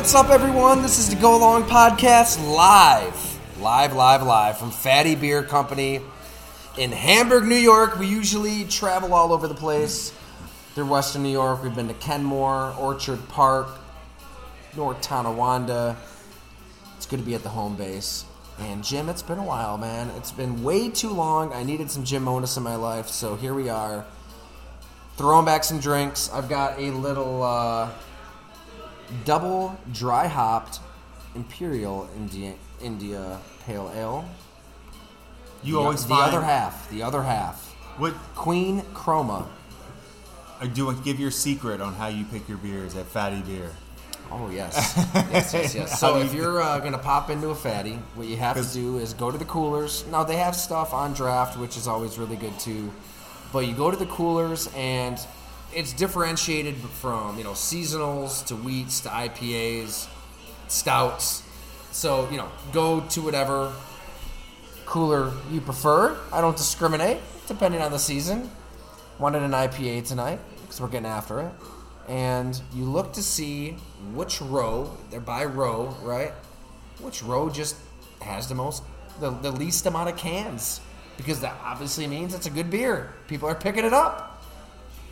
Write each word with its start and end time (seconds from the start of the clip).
What's 0.00 0.14
up, 0.14 0.30
everyone? 0.30 0.80
This 0.80 0.98
is 0.98 1.10
the 1.10 1.16
Go 1.16 1.36
Long 1.36 1.62
Podcast 1.64 2.42
live, 2.56 3.60
live, 3.60 3.94
live, 3.94 4.22
live 4.22 4.56
from 4.56 4.70
Fattey 4.70 5.20
Beer 5.20 5.42
Company 5.42 6.00
in 6.78 6.90
Hamburg, 6.90 7.44
New 7.44 7.54
York. 7.54 7.98
We 7.98 8.06
usually 8.06 8.64
travel 8.64 9.12
all 9.12 9.30
over 9.30 9.46
the 9.46 9.54
place 9.54 10.14
through 10.74 10.86
Western 10.86 11.22
New 11.22 11.30
York. 11.30 11.62
We've 11.62 11.74
been 11.74 11.88
to 11.88 11.94
Kenmore, 11.94 12.74
Orchard 12.78 13.28
Park, 13.28 13.68
North 14.74 15.02
Tonawanda. 15.02 15.98
It's 16.96 17.04
good 17.04 17.18
to 17.18 17.26
be 17.26 17.34
at 17.34 17.42
the 17.42 17.50
home 17.50 17.76
base. 17.76 18.24
And 18.58 18.82
Jim, 18.82 19.10
it's 19.10 19.22
been 19.22 19.38
a 19.38 19.44
while, 19.44 19.76
man. 19.76 20.08
It's 20.16 20.32
been 20.32 20.62
way 20.64 20.88
too 20.88 21.10
long. 21.10 21.52
I 21.52 21.62
needed 21.62 21.90
some 21.90 22.04
Jim 22.04 22.22
Monos 22.22 22.56
in 22.56 22.62
my 22.62 22.76
life, 22.76 23.08
so 23.08 23.36
here 23.36 23.52
we 23.52 23.68
are. 23.68 24.06
Throwing 25.18 25.44
back 25.44 25.62
some 25.62 25.78
drinks. 25.78 26.32
I've 26.32 26.48
got 26.48 26.78
a 26.78 26.90
little 26.90 27.42
uh, 27.42 27.90
double 29.24 29.78
dry 29.92 30.26
hopped 30.26 30.80
Imperial 31.34 32.08
India, 32.16 32.54
India 32.82 33.38
Pale 33.66 33.92
Ale. 33.94 34.24
You 35.62 35.74
The- 35.74 35.80
always 35.80 36.02
the 36.04 36.14
find 36.14 36.34
other 36.34 36.42
half. 36.44 36.88
The 36.90 37.02
other 37.02 37.22
half. 37.22 37.66
What 37.98 38.14
Queen 38.34 38.82
Chroma. 38.94 39.46
I 40.60 40.66
do 40.66 40.92
give 41.04 41.18
your 41.18 41.30
secret 41.30 41.80
on 41.80 41.94
how 41.94 42.08
you 42.08 42.24
pick 42.24 42.48
your 42.48 42.58
beers 42.58 42.94
at 42.94 43.12
Fattey 43.12 43.44
Beer. 43.46 43.70
Oh 44.32 44.48
yes, 44.50 44.94
yes, 45.32 45.52
yes, 45.52 45.74
yes. 45.74 45.98
So 45.98 46.18
if 46.18 46.32
you're 46.32 46.62
uh, 46.62 46.78
gonna 46.78 46.98
pop 46.98 47.30
into 47.30 47.48
a 47.48 47.54
fatty, 47.54 47.94
what 48.14 48.28
you 48.28 48.36
have 48.36 48.56
to 48.64 48.72
do 48.72 48.98
is 48.98 49.12
go 49.12 49.30
to 49.30 49.36
the 49.38 49.44
coolers. 49.44 50.04
Now 50.06 50.22
they 50.22 50.36
have 50.36 50.54
stuff 50.54 50.94
on 50.94 51.14
draft, 51.14 51.58
which 51.58 51.76
is 51.76 51.88
always 51.88 52.16
really 52.16 52.36
good 52.36 52.56
too. 52.60 52.92
But 53.52 53.66
you 53.66 53.74
go 53.74 53.90
to 53.90 53.96
the 53.96 54.06
coolers, 54.06 54.68
and 54.76 55.18
it's 55.74 55.92
differentiated 55.92 56.76
from 56.76 57.38
you 57.38 57.44
know 57.44 57.52
seasonals 57.52 58.44
to 58.46 58.56
wheats 58.56 59.00
to 59.00 59.08
IPAs, 59.08 60.08
stouts. 60.68 61.42
So 61.92 62.28
you 62.30 62.36
know, 62.36 62.48
go 62.72 63.00
to 63.00 63.20
whatever 63.22 63.72
cooler 64.86 65.32
you 65.50 65.60
prefer. 65.60 66.16
I 66.32 66.40
don't 66.40 66.56
discriminate, 66.56 67.18
depending 67.46 67.80
on 67.80 67.92
the 67.92 67.98
season. 67.98 68.50
Wanted 69.18 69.42
an 69.42 69.52
IPA 69.52 70.06
tonight 70.06 70.40
because 70.62 70.80
we're 70.80 70.88
getting 70.88 71.06
after 71.06 71.40
it. 71.40 71.52
And 72.08 72.60
you 72.74 72.84
look 72.84 73.12
to 73.12 73.22
see 73.22 73.76
which 74.14 74.40
row, 74.40 74.96
they're 75.10 75.20
by 75.20 75.44
row, 75.44 75.96
right? 76.02 76.32
Which 77.00 77.22
row 77.22 77.48
just 77.48 77.76
has 78.20 78.48
the 78.48 78.54
most, 78.54 78.82
the, 79.20 79.30
the 79.30 79.52
least 79.52 79.86
amount 79.86 80.08
of 80.08 80.16
cans. 80.16 80.80
Because 81.16 81.40
that 81.40 81.54
obviously 81.62 82.06
means 82.06 82.34
it's 82.34 82.46
a 82.46 82.50
good 82.50 82.70
beer. 82.70 83.14
People 83.28 83.48
are 83.48 83.54
picking 83.54 83.84
it 83.84 83.92
up. 83.92 84.39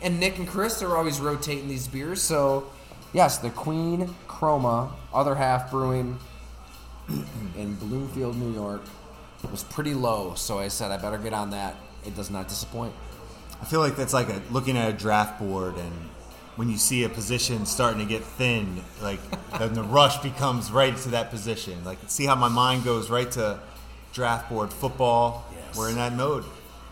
And 0.01 0.19
Nick 0.19 0.37
and 0.37 0.47
Chris 0.47 0.81
are 0.81 0.95
always 0.95 1.19
rotating 1.19 1.67
these 1.67 1.87
beers. 1.87 2.21
So, 2.21 2.71
yes, 3.13 3.37
the 3.37 3.49
Queen 3.49 4.15
Chroma, 4.27 4.91
other 5.13 5.35
half 5.35 5.71
brewing 5.71 6.17
in 7.57 7.75
Bloomfield, 7.75 8.37
New 8.37 8.53
York, 8.53 8.81
was 9.51 9.63
pretty 9.63 9.93
low. 9.93 10.33
So 10.35 10.59
I 10.59 10.67
said, 10.67 10.91
I 10.91 10.97
better 10.97 11.17
get 11.17 11.33
on 11.33 11.51
that. 11.51 11.75
It 12.05 12.15
does 12.15 12.29
not 12.29 12.47
disappoint. 12.47 12.93
I 13.61 13.65
feel 13.65 13.81
like 13.81 13.95
that's 13.95 14.13
like 14.13 14.29
a, 14.29 14.41
looking 14.51 14.77
at 14.77 14.89
a 14.89 14.93
draft 14.93 15.39
board 15.39 15.75
and 15.75 15.91
when 16.55 16.69
you 16.69 16.77
see 16.77 17.03
a 17.05 17.09
position 17.09 17.65
starting 17.65 17.99
to 17.99 18.05
get 18.05 18.21
thin, 18.21 18.81
like 19.01 19.19
then 19.59 19.73
the 19.73 19.83
rush 19.83 20.17
becomes 20.21 20.71
right 20.71 20.95
to 20.97 21.09
that 21.09 21.29
position. 21.29 21.83
Like 21.83 21.97
see 22.07 22.25
how 22.25 22.35
my 22.35 22.49
mind 22.49 22.83
goes 22.83 23.09
right 23.09 23.29
to 23.31 23.59
draft 24.13 24.49
board 24.49 24.71
football. 24.71 25.45
Yes. 25.53 25.77
We're 25.77 25.89
in 25.89 25.95
that 25.95 26.13
mode. 26.13 26.43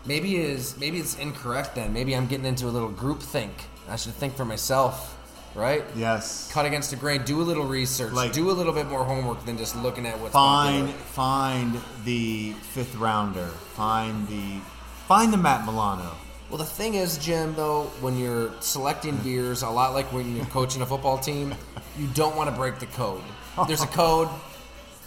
Maybe 0.06 0.36
it 0.36 0.50
is 0.50 0.78
maybe 0.78 0.98
it's 0.98 1.16
incorrect 1.18 1.74
then. 1.74 1.92
Maybe 1.92 2.14
I'm 2.14 2.26
getting 2.26 2.46
into 2.46 2.66
a 2.66 2.70
little 2.72 2.88
group 2.90 3.20
think. 3.22 3.52
I 3.88 3.96
should 3.96 4.12
think 4.14 4.36
for 4.36 4.44
myself, 4.44 5.16
right? 5.54 5.82
Yes. 5.96 6.50
Cut 6.52 6.66
against 6.66 6.90
the 6.90 6.96
grain. 6.96 7.22
Do 7.24 7.40
a 7.40 7.44
little 7.44 7.64
research. 7.64 8.12
Like- 8.12 8.32
do 8.32 8.50
a 8.50 8.52
little 8.52 8.72
bit 8.72 8.86
more 8.88 9.04
homework 9.04 9.44
than 9.44 9.56
just 9.58 9.76
looking 9.76 10.06
at 10.06 10.18
what's 10.20 10.32
Find 10.32 10.86
popular. 10.86 10.98
find 11.04 11.80
the 12.04 12.52
fifth 12.72 12.94
rounder. 12.96 13.46
Find 13.74 14.26
the 14.28 14.60
find 15.06 15.32
the 15.32 15.36
Matt 15.38 15.64
Milano. 15.64 16.10
Well, 16.50 16.56
the 16.58 16.64
thing 16.64 16.94
is, 16.94 17.18
Jim, 17.18 17.54
though, 17.56 17.84
when 18.00 18.18
you're 18.18 18.50
selecting 18.60 19.16
beers, 19.24 19.62
a 19.62 19.68
lot 19.68 19.92
like 19.92 20.10
when 20.12 20.34
you're 20.34 20.46
coaching 20.46 20.80
a 20.80 20.86
football 20.86 21.18
team, 21.18 21.54
you 21.98 22.06
don't 22.14 22.36
want 22.36 22.48
to 22.48 22.56
break 22.56 22.78
the 22.78 22.86
code. 22.86 23.20
There's 23.66 23.82
a 23.82 23.86
code. 23.86 24.28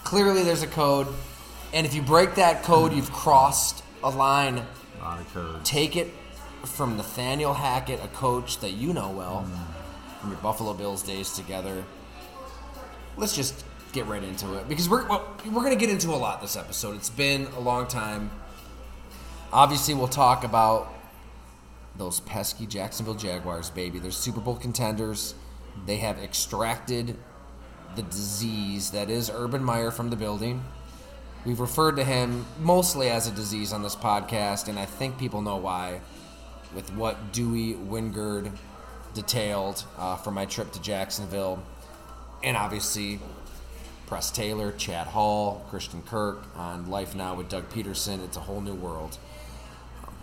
Clearly, 0.04 0.44
there's 0.44 0.64
a 0.64 0.68
code. 0.68 1.08
And 1.74 1.86
if 1.86 1.94
you 1.94 2.02
break 2.02 2.36
that 2.36 2.64
code, 2.64 2.92
you've 2.92 3.12
crossed 3.14 3.84
a 4.04 4.10
line. 4.10 4.66
A 5.02 5.04
lot 5.04 5.20
of 5.20 5.34
codes. 5.34 5.70
Take 5.70 5.96
it 5.96 6.12
from 6.64 6.98
Nathaniel 6.98 7.54
Hackett, 7.54 8.04
a 8.04 8.08
coach 8.10 8.60
that 8.60 8.72
you 8.72 8.94
know 8.94 9.10
well 9.10 9.48
mm. 9.48 10.20
from 10.20 10.32
your 10.32 10.40
Buffalo 10.40 10.74
Bills 10.74 11.02
days 11.02 11.34
together. 11.34 11.84
Let's 13.18 13.36
just 13.36 13.66
get 13.92 14.06
right 14.06 14.24
into 14.24 14.54
it 14.54 14.70
because 14.70 14.88
we're 14.88 15.08
well, 15.08 15.28
we're 15.46 15.64
going 15.64 15.78
to 15.78 15.80
get 15.80 15.90
into 15.90 16.10
a 16.10 16.16
lot 16.16 16.42
this 16.42 16.56
episode. 16.56 16.96
It's 16.96 17.10
been 17.10 17.48
a 17.58 17.60
long 17.60 17.88
time. 17.88 18.32
Obviously, 19.52 19.94
we'll 19.94 20.08
talk 20.08 20.44
about 20.44 20.94
those 21.98 22.20
pesky 22.22 22.66
Jacksonville 22.66 23.16
Jaguars, 23.16 23.70
baby. 23.70 24.00
They're 24.00 24.12
Super 24.12 24.40
Bowl 24.40 24.56
contenders. 24.56 25.36
They 25.86 25.98
have 25.98 26.20
extracted 26.20 27.18
the 27.96 28.04
disease 28.04 28.92
that 28.92 29.10
is 29.10 29.30
Urban 29.30 29.64
Meyer 29.64 29.92
from 29.92 30.10
the 30.10 30.16
building. 30.16 30.64
We've 31.46 31.60
referred 31.60 31.96
to 31.96 32.04
him 32.04 32.46
mostly 32.60 33.10
as 33.10 33.28
a 33.28 33.32
disease 33.32 33.74
on 33.74 33.82
this 33.82 33.96
podcast, 33.96 34.68
and 34.68 34.78
I 34.78 34.86
think 34.86 35.18
people 35.18 35.42
know 35.42 35.58
why 35.58 36.02
with 36.76 36.94
what 36.94 37.34
Dewey 37.34 37.74
Wingard 37.74 38.52
detailed 39.14 39.84
uh, 39.98 40.18
from 40.18 40.36
my 40.36 40.46
trip 40.46 40.72
to 40.74 40.82
Jacksonville. 40.82 41.62
And 42.44 42.56
obviously, 42.56 43.20
Press 44.06 44.30
Taylor, 44.30 44.72
Chad 44.74 45.08
Hall, 45.08 45.66
Christian 45.70 46.02
Kirk 46.04 46.44
on 46.56 46.90
Life 46.90 47.16
Now 47.16 47.36
with 47.36 47.50
Doug 47.50 47.70
Pederson. 47.70 48.24
It's 48.24 48.38
a 48.38 48.42
whole 48.42 48.62
new 48.62 48.76
world. 48.76 49.18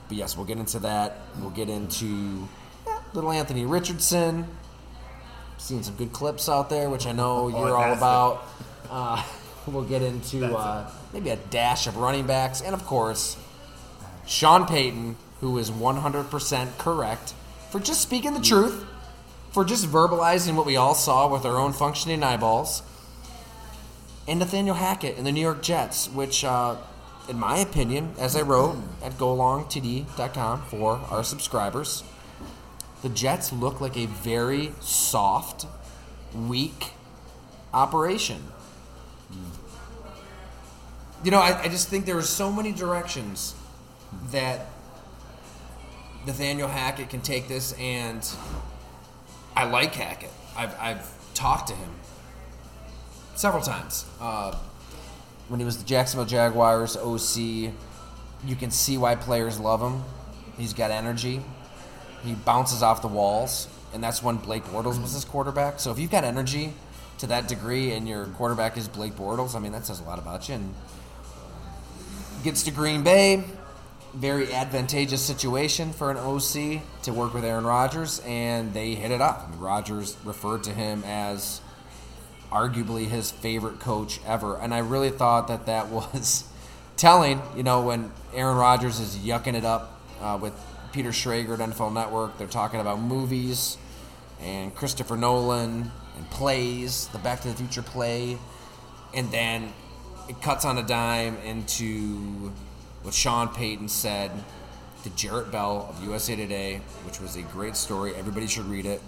But 0.08 0.16
yes, 0.16 0.36
we'll 0.36 0.46
get 0.46 0.58
into 0.58 0.78
that. 0.80 1.18
We'll 1.40 1.50
get 1.50 1.68
into 1.68 2.48
little 3.12 3.32
Anthony 3.32 3.66
Richardson. 3.66 4.46
Seen 5.58 5.82
some 5.82 5.96
good 5.96 6.12
clips 6.12 6.48
out 6.48 6.70
there, 6.70 6.88
which 6.88 7.06
I 7.06 7.12
know 7.12 7.48
you're 7.48 7.76
all 7.76 7.92
about. 7.92 8.46
Uh, 8.88 9.22
we'll 9.68 9.84
get 9.84 10.02
into 10.02 10.44
uh, 10.56 10.90
maybe 11.12 11.30
a 11.30 11.36
dash 11.36 11.86
of 11.86 11.96
running 11.96 12.26
backs, 12.26 12.60
and 12.60 12.74
of 12.74 12.84
course, 12.84 13.36
Sean 14.26 14.66
Payton, 14.66 15.16
who 15.40 15.58
is 15.58 15.70
100% 15.70 16.78
correct 16.78 17.34
for 17.70 17.80
just 17.80 18.00
speaking 18.00 18.34
the 18.34 18.40
truth, 18.40 18.84
for 19.52 19.64
just 19.64 19.86
verbalizing 19.86 20.54
what 20.54 20.66
we 20.66 20.76
all 20.76 20.94
saw 20.94 21.28
with 21.28 21.44
our 21.44 21.56
own 21.56 21.72
functioning 21.72 22.22
eyeballs, 22.22 22.82
and 24.26 24.38
Nathaniel 24.38 24.74
Hackett 24.74 25.16
and 25.16 25.26
the 25.26 25.32
New 25.32 25.40
York 25.40 25.62
Jets, 25.62 26.08
which, 26.08 26.44
uh, 26.44 26.76
in 27.28 27.38
my 27.38 27.58
opinion, 27.58 28.14
as 28.18 28.36
I 28.36 28.42
wrote 28.42 28.76
at 29.02 29.12
golongtd.com 29.12 30.62
for 30.62 31.00
our 31.10 31.24
subscribers, 31.24 32.04
the 33.02 33.08
Jets 33.08 33.52
look 33.52 33.80
like 33.80 33.96
a 33.96 34.06
very 34.06 34.72
soft, 34.80 35.66
weak 36.34 36.92
operation. 37.72 38.44
You 41.24 41.32
know, 41.32 41.40
I, 41.40 41.62
I 41.62 41.68
just 41.68 41.88
think 41.88 42.06
there 42.06 42.16
are 42.16 42.22
so 42.22 42.52
many 42.52 42.72
directions 42.72 43.54
that 44.30 44.66
Nathaniel 46.26 46.68
Hackett 46.68 47.10
can 47.10 47.20
take 47.20 47.48
this, 47.48 47.72
and 47.72 48.28
I 49.56 49.64
like 49.64 49.94
Hackett. 49.94 50.30
I've, 50.56 50.78
I've 50.78 51.34
talked 51.34 51.68
to 51.68 51.74
him 51.74 51.90
several 53.34 53.62
times. 53.62 54.04
Uh, 54.20 54.56
when 55.48 55.58
he 55.58 55.66
was 55.66 55.78
the 55.78 55.84
Jacksonville 55.84 56.26
Jaguars 56.26 56.96
OC, 56.96 57.72
you 58.44 58.56
can 58.56 58.70
see 58.70 58.98
why 58.98 59.14
players 59.14 59.58
love 59.58 59.80
him. 59.80 60.04
He's 60.56 60.72
got 60.72 60.90
energy. 60.90 61.42
He 62.24 62.34
bounces 62.34 62.82
off 62.82 63.02
the 63.02 63.08
walls, 63.08 63.68
and 63.92 64.02
that's 64.02 64.22
when 64.22 64.36
Blake 64.36 64.64
Bortles 64.64 65.00
was 65.00 65.12
his 65.14 65.24
quarterback. 65.24 65.80
So 65.80 65.90
if 65.90 65.98
you've 65.98 66.10
got 66.10 66.24
energy 66.24 66.74
to 67.18 67.26
that 67.28 67.48
degree, 67.48 67.92
and 67.92 68.08
your 68.08 68.26
quarterback 68.26 68.76
is 68.76 68.86
Blake 68.86 69.14
Bortles, 69.14 69.54
I 69.54 69.58
mean 69.58 69.72
that 69.72 69.86
says 69.86 70.00
a 70.00 70.04
lot 70.04 70.18
about 70.18 70.48
you. 70.48 70.56
And 70.56 70.74
gets 72.42 72.62
to 72.64 72.70
Green 72.70 73.02
Bay, 73.02 73.44
very 74.14 74.52
advantageous 74.52 75.22
situation 75.24 75.92
for 75.92 76.10
an 76.10 76.16
OC 76.16 76.82
to 77.02 77.12
work 77.12 77.34
with 77.34 77.44
Aaron 77.44 77.64
Rodgers, 77.64 78.20
and 78.20 78.72
they 78.72 78.94
hit 78.94 79.10
it 79.10 79.20
up. 79.20 79.46
I 79.46 79.50
mean, 79.50 79.60
Rodgers 79.60 80.16
referred 80.24 80.64
to 80.64 80.72
him 80.72 81.02
as 81.04 81.60
arguably 82.50 83.06
his 83.06 83.30
favorite 83.30 83.80
coach 83.80 84.20
ever, 84.26 84.56
and 84.56 84.72
I 84.72 84.78
really 84.78 85.10
thought 85.10 85.48
that 85.48 85.66
that 85.66 85.88
was 85.90 86.44
telling. 86.96 87.42
You 87.56 87.62
know, 87.62 87.82
when 87.82 88.12
Aaron 88.34 88.56
Rodgers 88.56 89.00
is 89.00 89.16
yucking 89.16 89.54
it 89.54 89.64
up 89.64 90.00
uh, 90.20 90.38
with 90.40 90.54
Peter 90.92 91.10
Schrager 91.10 91.58
at 91.58 91.70
NFL 91.70 91.92
Network, 91.92 92.38
they're 92.38 92.46
talking 92.46 92.80
about 92.80 93.00
movies 93.00 93.76
and 94.40 94.74
Christopher 94.74 95.16
Nolan 95.16 95.90
and 96.16 96.30
plays, 96.30 97.08
the 97.08 97.18
Back 97.18 97.40
to 97.40 97.48
the 97.48 97.54
Future 97.54 97.82
play, 97.82 98.38
and 99.14 99.30
then 99.30 99.72
it 100.28 100.40
cuts 100.42 100.64
on 100.64 100.78
a 100.78 100.82
dime 100.82 101.36
into 101.38 102.52
what 103.02 103.14
Sean 103.14 103.48
Payton 103.48 103.88
said 103.88 104.30
to 105.02 105.10
Jarrett 105.10 105.50
Bell 105.50 105.86
of 105.88 106.04
USA 106.04 106.36
Today, 106.36 106.80
which 107.04 107.20
was 107.20 107.36
a 107.36 107.42
great 107.42 107.76
story. 107.76 108.14
Everybody 108.14 108.46
should 108.46 108.66
read 108.66 108.84
it. 108.84 109.00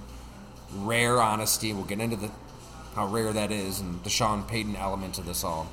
Rare 0.77 1.21
honesty. 1.21 1.73
We'll 1.73 1.85
get 1.85 2.01
into 2.01 2.17
the 2.17 2.31
how 2.95 3.07
rare 3.07 3.33
that 3.33 3.53
is, 3.53 3.81
and 3.81 4.03
the 4.03 4.11
Sean 4.11 4.43
Payton 4.45 4.77
element 4.77 5.15
to 5.15 5.23
this 5.23 5.45
all. 5.45 5.69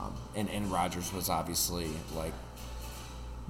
Um, 0.00 0.14
and 0.36 0.50
and 0.50 0.70
Rodgers 0.70 1.12
was 1.12 1.28
obviously 1.28 1.88
like 2.14 2.32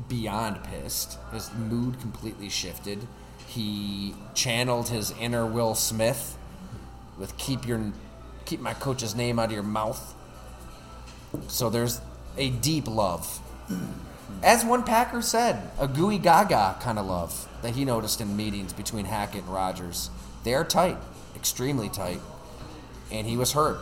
beyond 0.08 0.62
pissed. 0.64 1.18
His 1.32 1.52
mood 1.54 2.00
completely 2.00 2.48
shifted. 2.48 3.06
He 3.46 4.14
channeled 4.34 4.88
his 4.88 5.12
inner 5.20 5.46
Will 5.46 5.74
Smith 5.74 6.38
with 7.18 7.36
"keep 7.36 7.66
your 7.66 7.92
keep 8.44 8.60
my 8.60 8.74
coach's 8.74 9.14
name 9.14 9.38
out 9.38 9.46
of 9.46 9.52
your 9.52 9.62
mouth." 9.62 10.14
So 11.48 11.70
there's 11.70 12.00
a 12.36 12.50
deep 12.50 12.86
love, 12.88 13.40
as 14.42 14.64
one 14.64 14.82
Packer 14.82 15.22
said, 15.22 15.70
a 15.78 15.86
gooey 15.86 16.18
gaga 16.18 16.76
kind 16.80 16.98
of 16.98 17.06
love 17.06 17.48
that 17.62 17.74
he 17.74 17.84
noticed 17.84 18.20
in 18.20 18.36
meetings 18.36 18.72
between 18.72 19.06
Hackett 19.06 19.44
and 19.44 19.52
Rodgers. 19.52 20.10
They 20.42 20.54
are 20.54 20.64
tight, 20.64 20.98
extremely 21.36 21.88
tight, 21.88 22.20
and 23.10 23.26
he 23.26 23.36
was 23.36 23.52
hurt, 23.52 23.78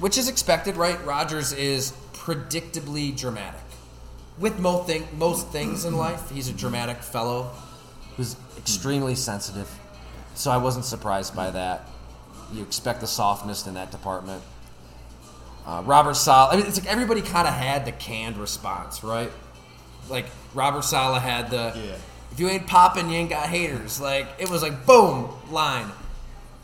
which 0.00 0.18
is 0.18 0.28
expected, 0.28 0.76
right? 0.76 1.02
Rodgers 1.04 1.52
is 1.52 1.92
predictably 2.12 3.16
dramatic 3.16 3.62
with 4.38 4.58
most, 4.58 4.86
thing, 4.86 5.06
most 5.16 5.48
things 5.48 5.84
in 5.84 5.96
life, 5.96 6.30
he's 6.30 6.48
a 6.48 6.52
dramatic 6.52 6.98
fellow 6.98 7.50
who's 8.16 8.36
extremely 8.56 9.14
sensitive. 9.14 9.70
So 10.34 10.50
I 10.50 10.56
wasn't 10.56 10.84
surprised 10.84 11.36
by 11.36 11.50
that. 11.50 11.88
You 12.52 12.62
expect 12.62 13.00
the 13.00 13.06
softness 13.06 13.66
in 13.66 13.74
that 13.74 13.90
department. 13.90 14.42
Uh, 15.66 15.82
Robert 15.84 16.14
Saleh, 16.14 16.52
I 16.52 16.56
mean, 16.56 16.66
it's 16.66 16.78
like 16.80 16.90
everybody 16.90 17.22
kind 17.22 17.46
of 17.46 17.54
had 17.54 17.84
the 17.84 17.92
canned 17.92 18.36
response, 18.36 19.04
right? 19.04 19.30
Like 20.08 20.26
Robert 20.54 20.82
Saleh 20.84 21.22
had 21.22 21.50
the, 21.50 21.72
Yeah. 21.76 21.94
if 22.32 22.40
you 22.40 22.48
ain't 22.48 22.66
popping, 22.66 23.08
you 23.10 23.16
ain't 23.16 23.30
got 23.30 23.48
haters. 23.48 24.00
Like 24.00 24.26
it 24.38 24.50
was 24.50 24.62
like 24.62 24.84
boom 24.86 25.28
line. 25.50 25.90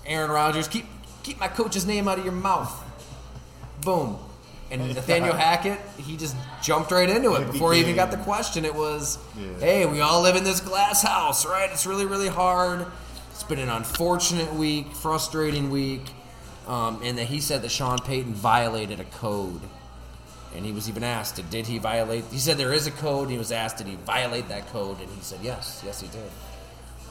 Aaron 0.05 0.31
Rodgers, 0.31 0.67
keep 0.69 0.87
keep 1.23 1.39
my 1.39 1.49
coach's 1.49 1.87
name 1.87 2.09
out 2.09 2.19
of 2.19 2.25
your 2.25 2.33
mouth. 2.35 2.73
Boom. 3.83 4.19
And 4.71 4.83
Nathaniel 4.95 5.35
Hackett, 5.35 5.79
he 5.97 6.17
just 6.17 6.35
jumped 6.63 6.91
right 6.91 7.09
into 7.09 7.35
it 7.37 7.43
It 7.43 7.53
before 7.53 7.73
he 7.75 7.81
even 7.81 7.95
got 7.95 8.11
the 8.11 8.17
question. 8.19 8.65
It 8.65 8.75
was, 8.75 9.19
Yeah. 9.37 9.47
hey, 9.61 9.87
we 9.87 10.01
all 10.01 10.21
live 10.23 10.37
in 10.37 10.45
this 10.45 10.61
glass 10.61 11.03
house, 11.03 11.47
right? 11.47 11.71
It's 11.71 11.87
really, 11.87 12.05
really 12.05 12.29
hard. 12.29 12.87
It's 13.31 13.45
been 13.45 13.59
an 13.61 13.69
unfortunate 13.69 14.53
week, 14.55 14.95
frustrating 14.95 15.71
week. 15.71 16.03
Um, 16.69 17.01
and 17.03 17.19
that 17.19 17.25
he 17.25 17.41
said 17.41 17.63
that 17.63 17.71
Sean 17.71 17.99
Payton 17.99 18.35
violated 18.35 19.01
a 19.01 19.05
code. 19.05 19.61
And 20.55 20.65
he 20.65 20.73
was 20.73 20.89
even 20.89 21.03
asked, 21.03 21.43
did 21.51 21.67
he 21.67 21.79
violate? 21.79 22.25
He 22.31 22.39
said 22.39 22.57
there 22.59 22.73
is 22.73 22.87
a 22.87 22.91
code. 22.91 23.31
He 23.31 23.39
was 23.39 23.51
asked, 23.51 23.79
did 23.79 23.87
he 23.87 23.97
violate 23.97 24.49
that 24.49 24.69
code? 24.69 25.01
And 25.01 25.09
he 25.11 25.21
said, 25.23 25.41
yes, 25.43 25.83
yes, 25.85 26.01
he 26.01 26.09
did. 26.09 26.31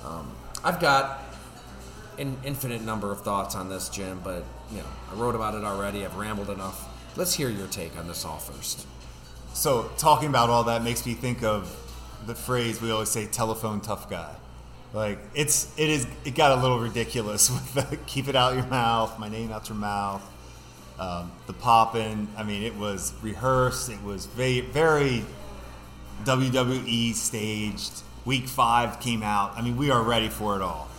Um, 0.05 0.31
I've 0.63 0.79
got 0.79 1.23
an 2.17 2.37
infinite 2.43 2.81
number 2.81 3.11
of 3.11 3.21
thoughts 3.21 3.55
on 3.55 3.69
this, 3.69 3.89
Jim, 3.89 4.21
but 4.23 4.43
you 4.71 4.77
know, 4.77 4.85
I 5.11 5.15
wrote 5.15 5.35
about 5.35 5.55
it 5.55 5.63
already. 5.63 6.05
I've 6.05 6.15
rambled 6.15 6.49
enough. 6.49 6.87
Let's 7.15 7.33
hear 7.33 7.49
your 7.49 7.67
take 7.67 7.97
on 7.97 8.07
this 8.07 8.25
all 8.25 8.37
first. 8.37 8.85
So 9.53 9.89
talking 9.97 10.29
about 10.29 10.49
all 10.49 10.65
that 10.65 10.83
makes 10.83 11.05
me 11.05 11.13
think 11.13 11.43
of 11.43 11.75
the 12.25 12.35
phrase 12.35 12.81
we 12.81 12.91
always 12.91 13.09
say 13.09 13.25
telephone 13.25 13.81
tough 13.81 14.09
guy. 14.09 14.35
Like 14.97 15.19
it's 15.35 15.71
it 15.77 15.91
is 15.91 16.07
it 16.25 16.33
got 16.33 16.57
a 16.57 16.59
little 16.59 16.79
ridiculous 16.79 17.51
with 17.75 17.75
the 17.75 17.97
keep 18.07 18.27
it 18.27 18.35
out 18.35 18.55
your 18.55 18.65
mouth, 18.65 19.19
my 19.19 19.29
name 19.29 19.51
out 19.51 19.69
your 19.69 19.77
mouth. 19.77 20.23
Um, 20.97 21.31
the 21.45 21.53
popping, 21.53 22.27
I 22.35 22.41
mean, 22.41 22.63
it 22.63 22.75
was 22.75 23.13
rehearsed. 23.21 23.91
It 23.91 24.01
was 24.01 24.25
very, 24.25 24.61
very 24.61 25.23
WWE 26.23 27.13
staged. 27.13 28.01
Week 28.25 28.47
five 28.47 28.99
came 28.99 29.21
out. 29.21 29.55
I 29.55 29.61
mean, 29.61 29.77
we 29.77 29.91
are 29.91 30.01
ready 30.01 30.29
for 30.29 30.55
it 30.55 30.63
all. 30.63 30.89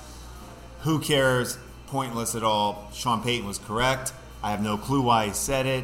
Who 0.83 1.01
cares? 1.01 1.59
Pointless 1.89 2.37
at 2.37 2.45
all. 2.45 2.93
Sean 2.95 3.21
Payton 3.21 3.49
was 3.49 3.59
correct. 3.59 4.13
I 4.45 4.53
have 4.53 4.63
no 4.63 4.77
clue 4.77 5.03
why 5.03 5.27
he 5.27 5.33
said 5.33 5.67
it. 5.67 5.83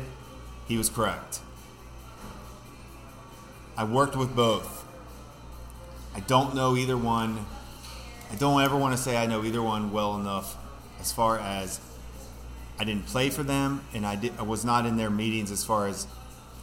He 0.68 0.78
was 0.78 0.88
correct. 0.88 1.40
I 3.76 3.82
worked 3.82 4.14
with 4.14 4.36
both. 4.36 4.86
I 6.14 6.20
don't 6.20 6.54
know 6.54 6.76
either 6.76 6.96
one. 6.96 7.46
I 8.34 8.36
don't 8.36 8.60
ever 8.60 8.76
want 8.76 8.96
to 8.96 9.00
say 9.00 9.16
I 9.16 9.26
know 9.26 9.44
either 9.44 9.62
one 9.62 9.92
well 9.92 10.16
enough 10.16 10.56
as 10.98 11.12
far 11.12 11.38
as 11.38 11.78
I 12.80 12.82
didn't 12.82 13.06
play 13.06 13.30
for 13.30 13.44
them 13.44 13.84
and 13.94 14.04
I, 14.04 14.16
did, 14.16 14.32
I 14.36 14.42
was 14.42 14.64
not 14.64 14.86
in 14.86 14.96
their 14.96 15.08
meetings 15.08 15.52
as 15.52 15.64
far 15.64 15.86
as 15.86 16.08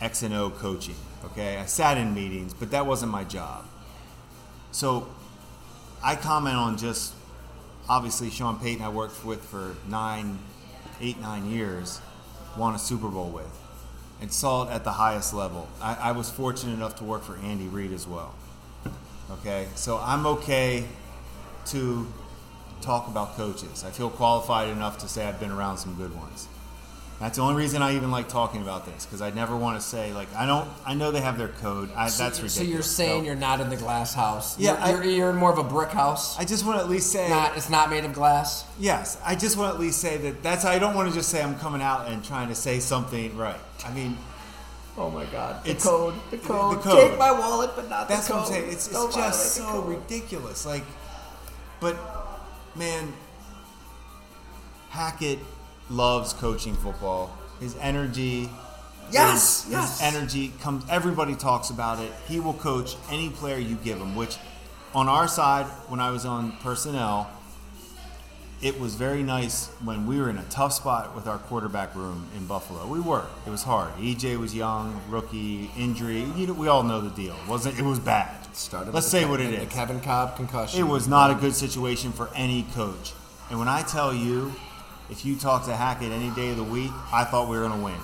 X 0.02 0.22
and 0.22 0.34
O 0.34 0.50
coaching. 0.50 0.98
Okay, 1.24 1.56
I 1.56 1.66
sat 1.68 1.98
in 1.98 2.14
meetings, 2.14 2.54
but 2.54 2.72
that 2.72 2.86
wasn't 2.86 3.14
my 3.14 3.24
job. 3.24 3.64
So 4.74 5.08
I 6.04 6.18
comment 6.18 6.58
on 6.58 6.78
just 6.78 7.14
obviously 7.88 8.30
Sean 8.32 8.60
Payton 8.60 8.84
I 8.84 8.90
worked 8.90 9.24
with 9.24 9.42
for 9.42 9.78
nine, 9.88 10.40
eight, 11.00 11.22
nine 11.22 11.50
years, 11.50 12.02
won 12.58 12.76
a 12.76 12.80
Super 12.80 13.08
Bowl 13.08 13.30
with, 13.30 13.58
and 14.20 14.30
saw 14.30 14.68
it 14.68 14.74
at 14.74 14.84
the 14.84 14.92
highest 14.92 15.34
level. 15.34 15.70
I, 15.82 15.96
I 15.96 16.12
was 16.12 16.30
fortunate 16.30 16.74
enough 16.74 16.98
to 16.98 17.06
work 17.06 17.24
for 17.24 17.38
Andy 17.38 17.70
Reid 17.70 17.94
as 17.94 18.06
well. 18.06 18.36
Okay, 19.32 19.70
so 19.76 19.98
I'm 19.98 20.26
okay 20.26 20.84
to 21.68 22.08
talk 22.82 23.08
about 23.08 23.36
coaches. 23.36 23.84
I 23.86 23.92
feel 23.92 24.10
qualified 24.10 24.70
enough 24.70 24.98
to 25.00 25.08
say 25.08 25.26
I've 25.28 25.40
been 25.40 25.52
around 25.52 25.78
some 25.78 25.96
good 25.96 26.16
ones. 26.16 26.48
That's 27.20 27.38
the 27.38 27.44
only 27.44 27.54
reason 27.54 27.84
I 27.84 27.96
even 27.96 28.10
like 28.10 28.28
talking 28.30 28.64
about 28.64 28.88
this 28.88 29.06
because 29.06 29.22
I 29.22 29.30
never 29.30 29.56
want 29.56 29.80
to 29.80 29.86
say 29.86 30.12
like 30.12 30.34
I 30.36 30.48
don't. 30.48 30.68
I 30.88 30.96
know 30.96 31.12
they 31.12 31.22
have 31.22 31.38
their 31.38 31.50
code. 31.50 31.92
I, 31.96 32.06
that's 32.10 32.42
ridiculous. 32.42 32.56
So 32.56 32.64
you're 32.64 32.82
saying 32.82 33.20
No. 33.22 33.26
you're 33.28 33.36
not 33.36 33.62
in 33.62 33.70
the 33.70 33.76
glass 33.76 34.16
house? 34.16 34.58
Yeah, 34.58 34.72
you're, 34.72 34.80
I- 35.02 35.04
you're, 35.04 35.14
you're 35.14 35.30
in 35.30 35.36
more 35.36 35.52
of 35.52 35.60
a 35.60 35.64
brick 35.64 35.90
house. 35.90 36.40
I 36.40 36.46
just 36.46 36.66
want 36.66 36.80
to 36.80 36.84
at 36.84 36.90
least 36.90 37.12
say 37.12 37.30
not, 37.30 37.56
it's 37.56 37.70
not 37.70 37.92
made 37.92 38.06
of 38.06 38.14
glass. 38.14 38.66
Yes, 38.80 39.22
I 39.24 39.36
just 39.36 39.56
want 39.56 39.70
to 39.70 39.76
at 39.76 39.80
least 39.80 40.00
say 40.02 40.18
that 40.18 40.42
that's. 40.42 40.66
I 40.66 40.80
don't 40.80 40.96
want 40.96 41.10
to 41.10 41.14
just 41.16 41.30
say 41.30 41.44
I'm 41.44 41.60
coming 41.60 41.84
out 41.84 42.08
and 42.08 42.26
trying 42.26 42.48
to 42.48 42.56
say 42.56 42.80
something 42.80 43.38
right. 43.38 43.60
I 43.86 43.94
mean, 43.94 44.18
Oh 44.98 45.10
my 45.12 45.26
God! 45.26 45.64
The 45.64 45.70
It's- 45.70 45.84
code. 45.86 46.16
The 46.32 46.38
code, 46.38 46.78
the 46.80 46.82
code. 46.82 46.84
code. 46.84 47.10
Take 47.12 47.20
my 47.20 47.32
wallet, 47.32 47.70
but 47.76 47.88
not 47.88 48.10
that's 48.10 48.28
the 48.28 48.34
code. 48.34 48.42
what 48.42 48.48
I'm 48.48 48.54
saying. 48.56 48.72
It's, 48.74 48.88
it's 48.88 48.96
oh 48.98 49.12
just 49.12 49.54
so 49.56 49.82
ridiculous. 49.84 50.66
Like, 50.66 50.84
but 51.82 51.98
man, 52.76 53.12
Hackett 54.90 55.40
loves 55.90 56.32
coaching 56.32 56.76
football. 56.76 57.36
His 57.60 57.76
energy. 57.82 58.50
Yes, 59.12 59.64
his, 59.64 59.74
yes. 59.74 60.00
His 60.00 60.16
energy 60.16 60.54
comes. 60.62 60.86
Everybody 60.90 61.36
talks 61.36 61.70
about 61.70 62.00
it. 62.00 62.14
He 62.28 62.40
will 62.40 62.54
coach 62.54 62.96
any 63.10 63.30
player 63.30 63.58
you 63.58 63.76
give 63.84 63.98
him. 63.98 64.16
Which, 64.16 64.38
on 64.96 65.10
our 65.10 65.28
side, 65.28 65.66
when 65.90 66.00
I 66.00 66.12
was 66.12 66.26
on 66.26 66.54
personnel, 66.58 67.30
it 68.62 68.80
was 68.80 68.96
very 68.96 69.24
nice 69.24 69.68
when 69.84 70.06
we 70.06 70.20
were 70.20 70.30
in 70.30 70.38
a 70.38 70.44
tough 70.46 70.74
spot 70.74 71.16
with 71.16 71.28
our 71.28 71.40
quarterback 71.40 71.96
room 71.96 72.28
in 72.38 72.46
Buffalo. 72.46 72.86
We 72.88 73.00
were. 73.00 73.26
It 73.46 73.50
was 73.50 73.64
hard. 73.64 73.92
EJ 73.96 74.38
was 74.40 74.54
young, 74.56 75.02
rookie, 75.10 75.72
injury. 75.78 76.22
You 76.36 76.48
know, 76.48 76.54
we 76.54 76.68
all 76.68 76.84
know 76.84 77.02
the 77.02 77.10
deal. 77.10 77.36
It 77.44 77.50
wasn't 77.50 77.80
it 77.80 77.84
was 77.84 78.00
bad. 78.00 78.41
Started 78.54 78.94
Let's 78.94 79.06
the 79.06 79.12
say 79.20 79.26
what 79.26 79.40
it 79.40 79.54
is. 79.54 79.60
the. 79.62 79.74
Kevin 79.74 80.02
Kolb 80.02 80.36
concussion. 80.36 80.80
It 80.80 80.84
was 80.84 81.08
not 81.08 81.32
a 81.32 81.36
good 81.36 81.56
situation 81.56 82.12
for 82.12 82.30
any 82.36 82.64
coach. 82.74 83.14
And 83.50 83.60
when 83.60 83.68
I 83.68 83.82
tell 83.82 84.14
you, 84.14 84.54
if 85.10 85.26
you 85.26 85.36
talk 85.36 85.66
to 85.66 85.76
Hackett 85.76 86.12
any 86.12 86.30
day 86.32 86.52
of 86.52 86.58
the 86.58 86.64
week, 86.64 86.92
I 87.14 87.24
thought 87.24 87.50
we 87.50 87.58
were 87.58 87.66
going 87.68 87.78
to 87.80 87.84
win. 87.86 88.00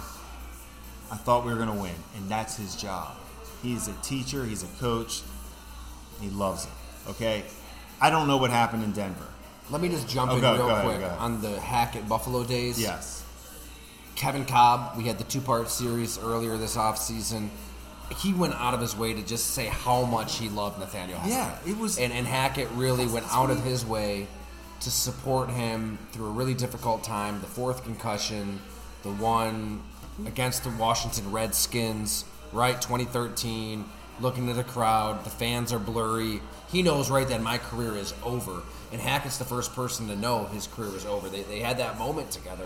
I 1.11 1.15
thought 1.15 1.45
we 1.45 1.51
were 1.51 1.57
going 1.57 1.73
to 1.75 1.81
win, 1.81 1.95
and 2.15 2.29
that's 2.29 2.57
his 2.57 2.75
job. 2.75 3.15
He's 3.63 3.87
a 3.87 3.93
teacher. 4.03 4.43
He's 4.45 4.63
a 4.63 4.67
coach. 4.79 5.21
He 6.21 6.29
loves 6.29 6.65
it. 6.65 6.71
Okay, 7.11 7.43
I 8.01 8.09
don't 8.09 8.27
know 8.27 8.37
what 8.37 8.49
happened 8.51 8.83
in 8.83 8.91
Denver. 8.91 9.27
Let 9.69 9.81
me 9.81 9.89
just 9.89 10.07
jump 10.09 10.31
Oh, 10.31 10.35
in 10.35 10.41
go- 10.41 10.53
real 10.55 10.67
go 10.67 10.81
quick 10.81 10.97
ahead. 10.97 11.17
on 11.19 11.41
the 11.41 11.59
Hackett 11.59 12.07
Buffalo 12.09 12.43
days. 12.43 12.79
Yes. 12.81 13.23
Kevin 14.15 14.45
Kolb, 14.45 14.97
we 14.97 15.03
had 15.03 15.17
the 15.17 15.23
two 15.25 15.41
part 15.41 15.69
series 15.69 16.17
earlier 16.17 16.57
this 16.57 16.75
offseason. 16.75 17.49
He 18.15 18.33
went 18.33 18.55
out 18.55 18.73
of 18.73 18.79
his 18.81 18.95
way 18.95 19.13
to 19.13 19.21
just 19.21 19.47
say 19.51 19.65
how 19.67 20.03
much 20.05 20.37
he 20.37 20.49
loved 20.49 20.79
Nathaniel 20.79 21.19
Hackett. 21.19 21.33
Yeah, 21.65 21.71
it 21.71 21.77
was- 21.77 21.97
And, 21.97 22.13
and 22.13 22.25
Hackett 22.25 22.69
really 22.71 23.05
went 23.05 23.25
out 23.33 23.49
of 23.51 23.63
his 23.63 23.85
way 23.85 24.27
to 24.79 24.91
support 24.91 25.49
him 25.49 25.97
through 26.11 26.27
a 26.27 26.31
really 26.31 26.53
difficult 26.53 27.03
time. 27.03 27.41
The 27.41 27.47
fourth 27.47 27.83
concussion, 27.83 28.61
the 29.03 29.11
one 29.11 29.81
against 30.25 30.63
the 30.63 30.69
Washington 30.69 31.31
Redskins, 31.31 32.23
right? 32.53 32.79
2013. 32.81 33.85
Looking 34.19 34.49
at 34.49 34.55
the 34.55 34.63
crowd, 34.63 35.23
the 35.25 35.29
fans 35.29 35.71
are 35.73 35.77
blurry. 35.79 36.41
He 36.71 36.81
knows 36.81 37.09
right 37.11 37.27
then 37.27 37.43
my 37.43 37.57
career 37.59 37.95
is 37.95 38.13
over. 38.23 38.61
And 38.91 38.99
Hackett's 39.01 39.37
the 39.37 39.45
first 39.45 39.75
person 39.75 40.07
to 40.07 40.15
know 40.15 40.45
his 40.45 40.65
career 40.67 40.95
is 40.95 41.05
over. 41.05 41.29
They, 41.29 41.43
they 41.43 41.59
had 41.59 41.77
that 41.79 41.99
moment 41.99 42.31
together. 42.31 42.65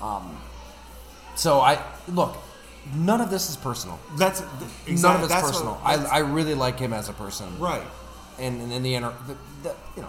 Um, 0.00 0.40
so 1.36 1.60
I 1.60 1.78
look. 2.08 2.36
None 2.94 3.20
of 3.20 3.30
this 3.30 3.48
is 3.48 3.56
personal. 3.56 3.98
That's 4.16 4.40
exactly, 4.86 4.94
None 5.02 5.16
of 5.16 5.22
it's 5.22 5.28
that's 5.32 5.46
personal. 5.50 5.74
What, 5.74 6.00
I, 6.00 6.16
I 6.16 6.18
really 6.18 6.54
like 6.54 6.78
him 6.78 6.92
as 6.92 7.08
a 7.08 7.12
person. 7.12 7.58
right. 7.58 7.86
And 8.38 8.60
and 8.60 8.72
in 8.72 8.82
the, 8.82 8.94
inter, 8.94 9.14
the, 9.26 9.36
the 9.62 9.74
you 9.96 10.02
know 10.02 10.08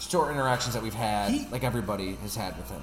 short 0.00 0.30
interactions 0.32 0.74
that 0.74 0.82
we've 0.82 0.94
had, 0.94 1.30
He- 1.30 1.46
like 1.50 1.64
everybody 1.64 2.14
has 2.16 2.34
had 2.36 2.56
with 2.56 2.70
him. 2.70 2.82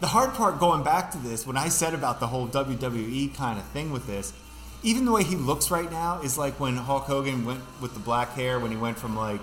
The 0.00 0.06
hard 0.08 0.34
part 0.34 0.58
going 0.58 0.82
back 0.82 1.12
to 1.12 1.18
this, 1.18 1.46
when 1.46 1.56
I 1.56 1.68
said 1.68 1.94
about 1.94 2.18
the 2.18 2.26
whole 2.26 2.48
WWE 2.48 3.34
kind 3.36 3.56
of 3.58 3.64
thing 3.66 3.92
with 3.92 4.06
this, 4.08 4.32
even 4.82 5.04
the 5.04 5.12
way 5.12 5.22
he 5.22 5.36
looks 5.36 5.70
right 5.70 5.88
now 5.90 6.20
is 6.22 6.36
like 6.36 6.58
when 6.58 6.76
Hulk 6.76 7.04
Hogan 7.04 7.44
went 7.44 7.60
with 7.80 7.94
the 7.94 8.00
black 8.00 8.32
hair, 8.32 8.58
when 8.58 8.72
he 8.72 8.76
went 8.76 8.98
from 8.98 9.14
like, 9.14 9.40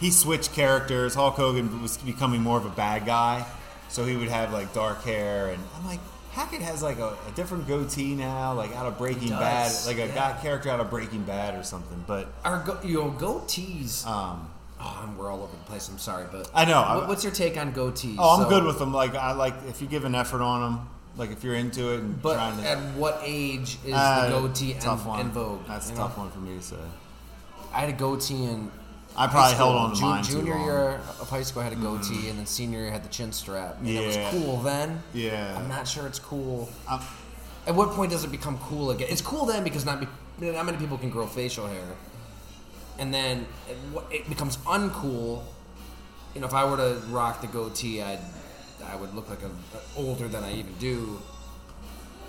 he 0.00 0.10
switched 0.10 0.52
characters. 0.52 1.14
Hulk 1.14 1.34
Hogan 1.36 1.80
was 1.80 1.96
becoming 1.98 2.40
more 2.42 2.58
of 2.58 2.66
a 2.66 2.70
bad 2.70 3.06
guy. 3.06 3.46
so 3.88 4.04
he 4.04 4.16
would 4.16 4.28
have 4.28 4.52
like 4.52 4.72
dark 4.74 5.04
hair, 5.04 5.50
and 5.50 5.62
I'm 5.76 5.86
like, 5.86 6.00
Hackett 6.34 6.62
has 6.62 6.82
like 6.82 6.98
a, 6.98 7.16
a 7.28 7.32
different 7.36 7.66
goatee 7.68 8.14
now, 8.14 8.52
like 8.54 8.74
out 8.76 8.86
of 8.86 8.98
Breaking 8.98 9.30
Bad, 9.30 9.72
like 9.86 9.96
a 9.98 10.06
yeah. 10.08 10.14
guy 10.14 10.38
character 10.42 10.68
out 10.68 10.80
of 10.80 10.90
Breaking 10.90 11.22
Bad 11.22 11.54
or 11.58 11.62
something. 11.62 12.02
But 12.06 12.26
Our 12.44 12.58
go, 12.64 12.78
you 12.82 12.94
know 13.02 13.10
goatees. 13.12 14.04
um, 14.06 14.50
oh, 14.80 15.14
we're 15.16 15.30
all 15.30 15.42
over 15.44 15.52
the 15.56 15.62
place. 15.64 15.88
I'm 15.88 15.98
sorry, 15.98 16.26
but 16.32 16.50
I 16.52 16.64
know, 16.64 16.80
What, 16.82 17.08
what's 17.08 17.22
your 17.24 17.32
take 17.32 17.56
on 17.56 17.72
goatees? 17.72 18.16
oh, 18.18 18.36
I'm 18.36 18.42
So- 18.44 18.48
good 18.48 18.64
with 18.64 18.78
them. 18.80 18.92
Like 18.92 19.14
I 19.14 19.32
like 19.32 19.54
if 19.68 19.80
you 19.80 19.86
give 19.86 20.04
an 20.04 20.14
effort 20.16 20.42
on 20.42 20.60
them, 20.60 20.88
like 21.16 21.30
if 21.30 21.44
you're 21.44 21.54
into 21.54 21.92
it 21.92 22.00
and 22.00 22.20
But 22.20 22.34
trying 22.34 22.56
to. 22.62 22.68
at 22.68 22.78
what 22.96 23.20
age 23.22 23.78
is 23.84 23.94
Uh, 23.94 24.28
the 24.28 24.40
goatee 24.40 24.72
in, 24.72 24.78
tough 24.80 25.06
one. 25.06 25.20
in 25.20 25.30
vogue? 25.30 25.60
That's 25.68 25.88
a 25.90 25.92
know? 25.92 25.98
tough 25.98 26.18
one 26.18 26.30
for 26.32 26.40
me 26.40 26.56
to 26.56 26.62
say. 26.62 26.76
I 27.72 27.80
had 27.80 27.90
a 27.90 27.92
goatee 27.92 28.44
in. 28.44 28.70
I 29.16 29.26
probably 29.28 29.54
held 29.56 29.76
on 29.76 29.90
to 29.90 29.96
Ju- 29.96 30.02
mine 30.02 30.24
too 30.24 30.32
Junior 30.34 30.54
long. 30.54 30.64
Year 30.64 30.88
of 31.20 31.30
high 31.30 31.42
school, 31.42 31.62
I 31.62 31.64
had 31.64 31.72
a 31.72 31.76
goatee, 31.76 32.14
mm-hmm. 32.14 32.30
and 32.30 32.38
then 32.40 32.46
senior 32.46 32.80
year, 32.80 32.88
I 32.88 32.92
had 32.92 33.04
the 33.04 33.08
chin 33.08 33.32
strap. 33.32 33.78
And 33.78 33.88
it 33.88 34.04
was 34.06 34.16
Yeah. 34.16 34.30
cool 34.30 34.56
then. 34.58 35.02
Yeah. 35.12 35.56
I'm 35.56 35.68
not 35.68 35.86
sure 35.86 36.06
it's 36.06 36.18
cool. 36.18 36.68
I'm, 36.88 37.00
At 37.66 37.74
what 37.76 37.90
point 37.90 38.10
does 38.10 38.24
it 38.24 38.30
become 38.32 38.58
cool 38.58 38.90
again? 38.90 39.08
It's 39.10 39.22
cool 39.22 39.46
then 39.46 39.62
because 39.64 39.84
not, 39.84 40.00
be, 40.00 40.06
not 40.50 40.66
many 40.66 40.78
people 40.78 40.98
can 40.98 41.10
grow 41.10 41.26
facial 41.26 41.66
hair, 41.66 41.86
and 42.98 43.14
then 43.14 43.46
it, 43.68 43.76
it 44.10 44.28
becomes 44.28 44.56
uncool. 44.58 45.42
You 46.34 46.40
know, 46.40 46.46
if 46.48 46.54
I 46.54 46.64
were 46.68 46.76
to 46.76 47.00
rock 47.08 47.40
the 47.40 47.46
goatee, 47.46 48.02
I'd 48.02 48.18
I 48.86 48.96
would 48.96 49.14
look 49.14 49.30
like 49.30 49.38
a, 49.42 49.50
older 49.96 50.28
than 50.28 50.44
I 50.44 50.52
even 50.54 50.74
do. 50.78 51.18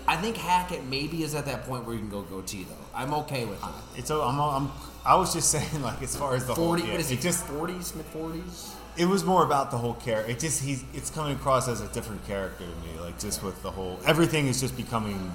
I 0.08 0.16
think 0.16 0.36
Hackett 0.36 0.84
maybe 0.84 1.22
is 1.24 1.34
at 1.34 1.44
that 1.46 1.64
point 1.64 1.84
where 1.84 1.94
you 1.94 2.00
can 2.00 2.08
go 2.08 2.22
goatee 2.22 2.62
though. 2.64 2.84
I'm 2.94 3.12
okay 3.14 3.44
with 3.44 3.58
it. 3.62 3.68
it's. 3.98 4.10
a- 4.10 4.14
I'm, 4.22 4.38
I'm. 4.40 4.70
I 5.06 5.14
was 5.16 5.32
just 5.32 5.50
saying, 5.54 5.82
like 5.82 6.02
as 6.02 6.16
far 6.16 6.34
as 6.34 6.46
the 6.46 6.54
Forty, 6.54 6.82
whole. 6.82 6.90
what 6.92 7.00
is 7.00 7.10
it 7.10 7.16
he? 7.16 7.22
just 7.22 7.44
forties, 7.46 7.94
mid 7.94 8.06
forties. 8.06 8.74
it 8.96 9.06
was 9.06 9.24
more 9.24 9.44
about 9.44 9.70
the 9.70 9.78
whole 9.78 9.94
character. 9.94 10.30
It 10.32 10.38
just 10.40 10.62
he's 10.62 10.84
it's 10.94 11.10
coming 11.10 11.34
across 11.36 11.68
as 11.68 11.80
a 11.80 11.88
different 11.88 12.26
character 12.26 12.64
to 12.64 12.70
me. 12.86 12.98
Like 13.00 13.18
just 13.18 13.42
with 13.42 13.62
the 13.62 13.70
whole 13.70 13.98
everything 14.06 14.46
is 14.48 14.60
just 14.60 14.76
becoming 14.76 15.32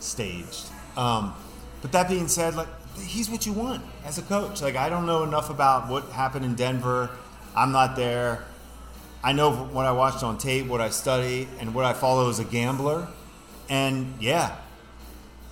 staged. 0.00 0.66
Um, 0.96 1.34
but 1.82 1.92
that 1.92 2.08
being 2.08 2.28
said, 2.28 2.54
like 2.54 2.68
he's 3.00 3.30
what 3.30 3.46
you 3.46 3.52
want 3.52 3.82
as 4.04 4.18
a 4.18 4.22
coach. 4.22 4.60
Like 4.62 4.76
I 4.76 4.88
don't 4.88 5.06
know 5.06 5.22
enough 5.24 5.50
about 5.50 5.88
what 5.88 6.04
happened 6.10 6.44
in 6.44 6.54
Denver. 6.54 7.10
I'm 7.56 7.72
not 7.72 7.96
there. 7.96 8.44
I 9.22 9.32
know 9.32 9.50
what 9.52 9.84
I 9.86 9.92
watched 9.92 10.22
on 10.22 10.38
tape, 10.38 10.66
what 10.66 10.80
I 10.80 10.90
study, 10.90 11.48
and 11.58 11.74
what 11.74 11.84
I 11.84 11.92
follow 11.92 12.28
as 12.30 12.38
a 12.38 12.44
gambler. 12.44 13.08
And 13.68 14.14
yeah, 14.20 14.56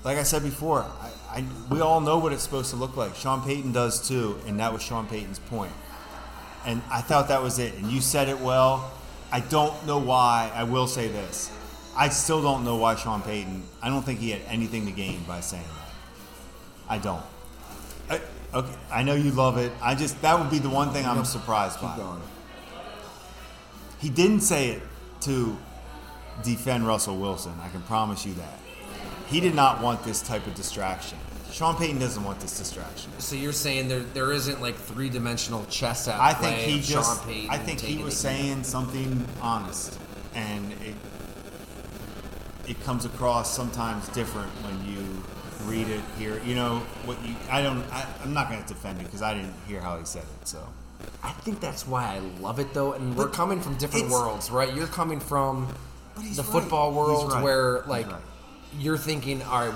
like 0.05 0.19
I 0.19 0.23
said 0.23 0.43
before, 0.43 0.87
I, 1.37 1.45
we 1.69 1.81
all 1.81 2.01
know 2.01 2.17
what 2.17 2.33
it's 2.33 2.43
supposed 2.43 2.71
to 2.71 2.77
look 2.77 2.97
like. 2.97 3.15
Sean 3.15 3.43
Payton 3.43 3.73
does 3.73 4.09
too, 4.09 4.39
and 4.47 4.59
that 4.59 4.73
was 4.73 4.83
Sean 4.83 5.07
Payton's 5.07 5.39
point. 5.39 5.73
And 6.65 6.81
I 6.91 7.03
thought 7.03 7.29
that 7.29 7.43
was 7.43 7.59
it. 7.59 7.75
And 7.75 7.93
you 7.93 8.01
said 8.01 8.31
it 8.31 8.41
well. 8.41 8.91
I 9.31 9.41
don't 9.41 9.87
know 9.87 9.99
why. 9.99 10.51
I 10.55 10.65
will 10.65 10.87
say 10.87 11.09
this. 11.09 11.53
I 11.95 12.09
still 12.09 12.41
don't 12.41 12.65
know 12.65 12.77
why 12.77 12.95
Sean 12.95 13.21
Payton. 13.21 13.65
I 13.83 13.91
don't 13.91 14.03
think 14.03 14.19
he 14.19 14.31
had 14.31 14.41
anything 14.49 14.87
to 14.87 14.93
gain 14.93 15.25
by 15.25 15.41
saying 15.41 15.63
that. 15.63 16.95
I 16.95 16.99
don't. 16.99 17.23
I, 18.09 18.21
okay, 18.55 18.75
I 18.91 19.03
know 19.03 19.15
you 19.15 19.31
love 19.31 19.59
it. 19.59 19.73
I 19.83 19.95
just 19.95 20.21
that 20.23 20.41
would 20.41 20.51
be 20.51 20.59
the 20.59 20.71
one 20.71 20.91
thing 20.91 21.05
I'm 21.05 21.25
surprised 21.27 21.83
by. 21.83 22.17
He 23.99 24.09
didn't 24.09 24.41
say 24.41 24.71
it 24.71 24.83
to 25.23 25.55
defend 26.43 26.87
Russell 26.87 27.19
Wilson. 27.19 27.53
I 27.61 27.69
can 27.69 27.83
promise 27.83 28.25
you 28.25 28.33
that. 28.35 28.59
He 29.27 29.41
did 29.41 29.55
not 29.55 29.83
want 29.83 30.05
this 30.05 30.23
type 30.23 30.47
of 30.47 30.55
distraction. 30.55 31.19
Sean 31.51 31.77
Payton 31.77 31.99
doesn't 31.99 32.23
want 32.23 32.41
this 32.41 32.59
distraction. 32.59 33.11
So 33.19 33.35
you're 33.35 33.53
saying 33.53 33.89
there 33.89 34.01
there 34.01 34.33
isn't 34.33 34.61
like 34.61 34.75
three 34.75 35.09
dimensional 35.09 35.65
chess 35.67 36.07
at 36.07 36.21
I 36.21 36.35
think 36.35 36.57
he 36.59 36.81
just. 36.81 36.91
Sean 36.91 37.29
Payton 37.29 37.51
I 37.51 37.59
think 37.59 37.81
he 37.81 38.03
was 38.03 38.17
saying 38.17 38.65
something 38.65 39.27
honest, 39.41 39.99
and 40.35 40.73
it 40.73 40.95
it 42.69 42.83
comes 42.85 43.05
across 43.05 43.55
sometimes 43.55 44.09
different 44.11 44.51
when 44.65 44.85
you 44.85 45.23
read 45.65 45.89
it, 45.89 46.01
here. 46.19 46.41
You 46.45 46.55
know 46.55 46.79
what 47.05 47.23
you. 47.25 47.35
I 47.51 47.63
don't. 47.63 47.83
I, 47.93 48.07
I'm 48.23 48.35
not 48.35 48.49
going 48.49 48.63
to 48.63 48.69
defend 48.69 49.01
it 49.01 49.05
because 49.05 49.23
I 49.23 49.35
didn't 49.35 49.55
hear 49.67 49.81
how 49.81 49.99
he 49.99 50.05
said 50.05 50.25
it. 50.41 50.49
So 50.49 50.67
I 51.23 51.31
think 51.31 51.61
that's 51.61 51.87
why 51.87 52.05
I 52.05 52.19
love 52.41 52.59
it 52.59 52.73
though, 52.75 52.93
and 52.93 53.17
we're 53.17 53.29
coming 53.29 53.61
from 53.61 53.77
different 53.77 54.11
worlds, 54.11 54.51
right? 54.51 54.75
You're 54.75 54.87
coming 54.87 55.21
from 55.21 55.69
the 56.17 56.43
right. 56.43 56.45
football 56.45 56.93
world 56.93 57.33
right. 57.33 57.43
where 57.43 57.83
like. 57.87 58.07
You're 58.79 58.99
thinking, 58.99 59.43
all 59.43 59.69
right, 59.69 59.75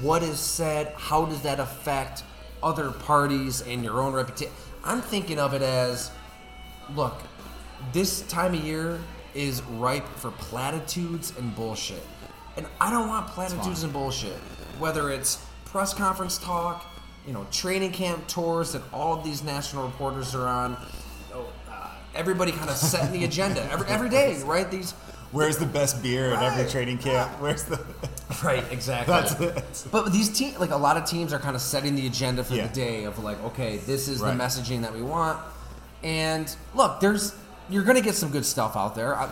what 0.00 0.22
is 0.22 0.38
said? 0.38 0.92
How 0.96 1.24
does 1.26 1.42
that 1.42 1.60
affect 1.60 2.24
other 2.62 2.90
parties 2.90 3.62
and 3.62 3.84
your 3.84 4.00
own 4.00 4.12
reputation? 4.12 4.52
I'm 4.84 5.00
thinking 5.00 5.38
of 5.38 5.54
it 5.54 5.62
as, 5.62 6.10
look, 6.94 7.22
this 7.92 8.22
time 8.22 8.54
of 8.54 8.64
year 8.64 8.98
is 9.34 9.62
ripe 9.62 10.06
for 10.16 10.30
platitudes 10.32 11.32
and 11.38 11.54
bullshit, 11.54 12.02
and 12.56 12.66
I 12.80 12.90
don't 12.90 13.08
want 13.08 13.26
platitudes 13.28 13.82
and 13.82 13.92
bullshit. 13.92 14.36
Whether 14.78 15.10
it's 15.10 15.44
press 15.66 15.92
conference 15.92 16.38
talk, 16.38 16.86
you 17.26 17.32
know, 17.32 17.46
training 17.50 17.92
camp 17.92 18.26
tours 18.28 18.72
that 18.72 18.82
all 18.92 19.20
these 19.20 19.42
national 19.42 19.86
reporters 19.86 20.34
are 20.34 20.46
on. 20.46 20.76
you 21.28 21.34
know, 21.34 21.46
uh, 21.70 21.90
Everybody 22.14 22.52
kind 22.52 22.70
of 22.70 22.76
setting 22.76 23.20
the 23.20 23.24
agenda 23.30 23.62
every 23.70 23.86
every 23.88 24.08
day, 24.08 24.40
right? 24.44 24.70
These 24.70 24.94
where's 25.32 25.56
the 25.58 25.66
best 25.66 26.02
beer 26.02 26.32
at 26.34 26.42
every 26.42 26.70
training 26.70 26.98
camp? 26.98 27.30
Where's 27.40 27.64
the? 27.64 27.84
Right, 28.42 28.64
exactly. 28.72 29.14
That's 29.14 29.40
it. 29.84 29.90
But 29.92 30.12
these 30.12 30.28
teams, 30.36 30.58
like 30.58 30.70
a 30.72 30.76
lot 30.76 30.96
of 30.96 31.04
teams, 31.04 31.32
are 31.32 31.38
kind 31.38 31.54
of 31.54 31.62
setting 31.62 31.94
the 31.94 32.06
agenda 32.08 32.42
for 32.42 32.54
Yeah. 32.54 32.66
the 32.66 32.74
day 32.74 33.04
of 33.04 33.22
like, 33.22 33.42
okay, 33.44 33.76
this 33.78 34.08
is 34.08 34.20
Right. 34.20 34.36
the 34.36 34.42
messaging 34.42 34.82
that 34.82 34.92
we 34.92 35.00
want. 35.00 35.38
And 36.02 36.54
look, 36.74 36.98
there's 37.00 37.34
you're 37.70 37.84
gonna 37.84 38.00
get 38.00 38.16
some 38.16 38.30
good 38.30 38.44
stuff 38.44 38.76
out 38.76 38.94
there. 38.96 39.14
I, 39.16 39.30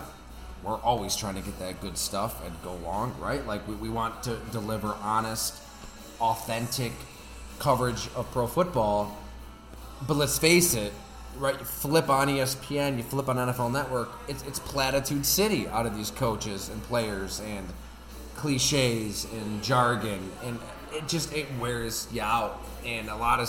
we're 0.63 0.77
always 0.77 1.17
trying 1.17 1.35
to 1.35 1.41
get 1.41 1.59
that 1.59 1.81
good 1.81 1.99
stuff 1.99 2.43
and 2.47 2.55
go 2.63 2.75
long, 2.85 3.15
right? 3.21 3.45
Like 3.47 3.67
we, 3.67 3.75
we 3.75 3.89
want 3.91 4.23
to 4.23 4.37
deliver 4.53 4.95
honest, 5.03 5.55
authentic 6.21 6.93
coverage 7.59 8.09
of 8.15 8.31
pro 8.31 8.47
football. 8.47 9.19
But 10.07 10.17
let's 10.17 10.39
face 10.39 10.75
it, 10.75 10.93
right? 11.39 11.59
You 11.59 11.65
flip 11.65 12.09
on 12.09 12.29
ESPN, 12.29 12.97
you 12.97 13.03
flip 13.03 13.29
on 13.29 13.37
NFL 13.37 13.73
Network. 13.73 14.11
It's 14.29 14.43
it's 14.45 14.59
platitude 14.59 15.27
city 15.27 15.69
out 15.69 15.87
of 15.87 15.97
these 15.97 16.11
coaches 16.11 16.69
and 16.69 16.83
players 16.85 17.41
and 17.41 17.67
cliches 18.37 19.27
and 19.33 19.63
jargon, 19.63 20.31
and 20.45 20.59
it 20.93 21.09
just 21.09 21.33
it 21.33 21.47
wears 21.61 22.09
you 22.13 22.23
out. 22.23 22.61
And 22.85 23.09
a 23.09 23.17
lot 23.17 23.41
of 23.41 23.49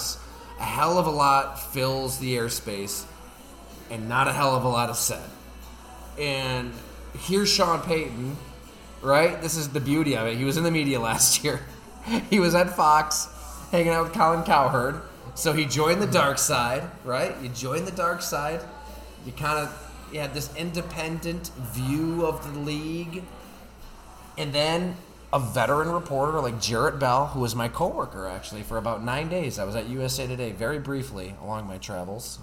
a 0.60 0.63
hell 0.63 0.98
of 0.98 1.08
a 1.08 1.12
lot 1.12 1.60
fills 1.72 2.20
the 2.20 2.36
airspace, 2.36 3.06
and 3.89 4.08
not 4.08 4.27
a 4.27 4.34
hell 4.34 4.56
of 4.56 4.63
a 4.63 4.70
lot 4.70 4.89
is 4.89 4.98
said. 4.98 5.30
And 6.20 6.74
here's 7.20 7.50
Sean 7.50 7.82
Payton, 7.82 8.38
right? 9.01 9.42
This 9.42 9.58
is 9.58 9.70
the 9.70 9.82
beauty 9.82 10.15
of 10.15 10.27
it. 10.27 10.38
He 10.38 10.46
was 10.46 10.58
in 10.58 10.63
the 10.63 10.72
media 10.72 11.00
last 11.01 11.44
year. 11.44 11.62
he 12.30 12.39
was 12.39 12.56
at 12.56 12.75
Fox, 12.75 13.27
hanging 13.72 13.89
out 13.89 14.04
with 14.06 14.13
Colin 14.13 14.44
Cowherd. 14.44 15.01
So 15.36 15.51
he 15.51 15.65
joined 15.65 16.01
the 16.01 16.08
dark 16.08 16.38
side, 16.38 16.84
right? 17.04 17.36
You 17.42 17.50
joined 17.50 17.86
the 17.86 17.92
dark 17.92 18.22
side. 18.22 18.62
You 19.25 19.34
kind 19.34 19.60
of 19.60 19.82
you 20.12 20.20
had 20.22 20.34
this 20.34 20.56
independent 20.56 21.51
view 21.74 22.25
of 22.25 22.54
the 22.54 22.60
league, 22.60 23.24
and 24.38 24.54
then 24.54 24.96
a 25.34 25.39
veteran 25.39 25.89
reporter 25.89 26.39
like 26.39 26.62
Jarrett 26.62 27.00
Bell, 27.00 27.27
who 27.27 27.42
was 27.42 27.54
my 27.54 27.68
coworker 27.68 28.27
actually 28.27 28.63
for 28.63 28.77
about 28.77 29.04
nine 29.04 29.27
days. 29.27 29.60
I 29.60 29.65
was 29.65 29.75
at 29.75 29.89
USA 29.89 30.25
Today 30.25 30.54
very 30.54 30.80
briefly 30.80 31.36
along 31.42 31.68
my 31.68 31.77
travels. 31.77 32.39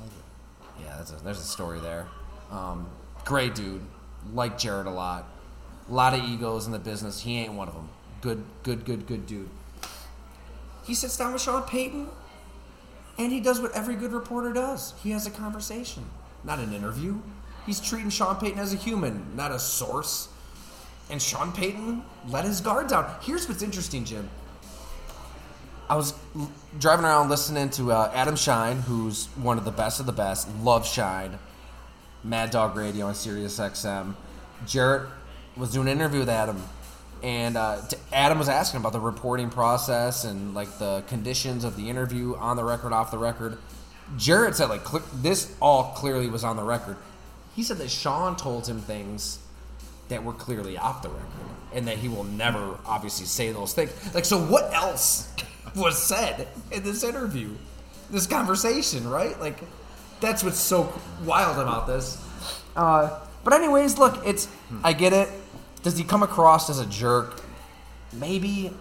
Yeah, 0.78 1.00
a, 1.00 1.24
there's 1.24 1.38
a 1.38 1.44
story 1.44 1.80
there. 1.80 2.06
Um, 2.50 2.86
great 3.24 3.54
dude, 3.54 3.80
like 4.34 4.58
Jarrett 4.58 4.86
a 4.86 4.90
lot. 4.90 5.26
A 5.88 5.94
lot 5.94 6.12
of 6.12 6.22
egos 6.22 6.66
in 6.66 6.72
the 6.72 6.78
business. 6.78 7.22
He 7.22 7.38
ain't 7.38 7.54
one 7.54 7.68
of 7.68 7.74
them. 7.74 7.88
Good, 8.20 8.44
good, 8.62 8.84
good, 8.84 9.06
good 9.06 9.26
dude. 9.26 9.48
He 10.84 10.94
sits 10.94 11.16
down 11.16 11.32
with 11.32 11.40
Sean 11.40 11.62
Payton, 11.62 12.08
and 13.18 13.32
he 13.32 13.40
does 13.40 13.60
what 13.60 13.72
every 13.72 13.94
good 13.94 14.12
reporter 14.12 14.52
does. 14.52 14.94
He 15.02 15.10
has 15.10 15.26
a 15.26 15.30
conversation, 15.30 16.04
not 16.44 16.58
an 16.58 16.72
interview. 16.72 17.18
He's 17.66 17.80
treating 17.80 18.10
Sean 18.10 18.36
Payton 18.36 18.58
as 18.58 18.72
a 18.72 18.76
human, 18.76 19.36
not 19.36 19.52
a 19.52 19.58
source. 19.58 20.28
And 21.10 21.20
Sean 21.20 21.52
Payton 21.52 22.02
let 22.28 22.44
his 22.44 22.60
guard 22.60 22.88
down. 22.88 23.14
Here's 23.20 23.48
what's 23.48 23.62
interesting, 23.62 24.04
Jim. 24.04 24.28
I 25.88 25.96
was 25.96 26.14
driving 26.78 27.04
around 27.04 27.28
listening 27.28 27.68
to 27.70 27.92
uh, 27.92 28.10
Adam 28.14 28.34
Schein, 28.34 28.78
who's 28.78 29.26
one 29.36 29.58
of 29.58 29.64
the 29.64 29.70
best 29.70 30.00
of 30.00 30.06
the 30.06 30.12
best. 30.12 30.48
Love 30.62 30.86
Schein, 30.86 31.38
Mad 32.24 32.50
Dog 32.50 32.76
Radio 32.76 33.06
on 33.06 33.14
Sirius 33.14 33.58
XM. 33.58 34.14
Jarrett 34.66 35.08
was 35.56 35.72
doing 35.72 35.88
an 35.88 35.98
interview 35.98 36.20
with 36.20 36.30
Adam, 36.30 36.62
and 37.22 37.56
uh, 37.56 37.80
Adam 38.12 38.38
was 38.38 38.48
asking 38.48 38.80
about 38.80 38.92
the 38.92 39.00
reporting 39.00 39.50
process 39.50 40.24
and 40.24 40.54
like 40.54 40.78
the 40.78 41.02
conditions 41.06 41.64
of 41.64 41.76
the 41.76 41.88
interview 41.88 42.34
on 42.36 42.56
the 42.56 42.64
record, 42.64 42.92
off 42.92 43.10
the 43.10 43.18
record. 43.18 43.58
Jarrett 44.16 44.56
said 44.56 44.68
like 44.68 44.82
this 45.22 45.54
all 45.60 45.92
clearly 45.94 46.28
was 46.28 46.44
on 46.44 46.56
the 46.56 46.62
record. 46.64 46.96
He 47.54 47.62
said 47.62 47.78
that 47.78 47.90
Sean 47.90 48.36
told 48.36 48.66
him 48.66 48.80
things 48.80 49.38
that 50.08 50.22
were 50.24 50.32
clearly 50.32 50.76
off 50.76 51.02
the 51.02 51.08
record, 51.08 51.26
and 51.72 51.86
that 51.88 51.96
he 51.98 52.08
will 52.08 52.24
never 52.24 52.76
obviously 52.84 53.24
say 53.26 53.50
those 53.52 53.72
things. 53.72 53.92
Like, 54.14 54.24
so 54.24 54.38
what 54.38 54.72
else 54.74 55.32
was 55.76 56.02
said 56.02 56.48
in 56.70 56.82
this 56.82 57.02
interview, 57.02 57.50
this 58.10 58.26
conversation, 58.26 59.08
right? 59.08 59.38
Like, 59.40 59.58
that's 60.20 60.42
what's 60.44 60.58
so 60.58 60.92
wild 61.24 61.58
about 61.58 61.86
this. 61.86 62.22
Uh, 62.76 63.20
But 63.44 63.54
anyways, 63.54 63.98
look, 63.98 64.26
it's 64.26 64.48
I 64.84 64.92
get 64.92 65.12
it. 65.12 65.28
Does 65.82 65.98
he 65.98 66.04
come 66.04 66.22
across 66.22 66.70
as 66.70 66.78
a 66.78 66.86
jerk? 66.86 67.40
Maybe. 68.12 68.72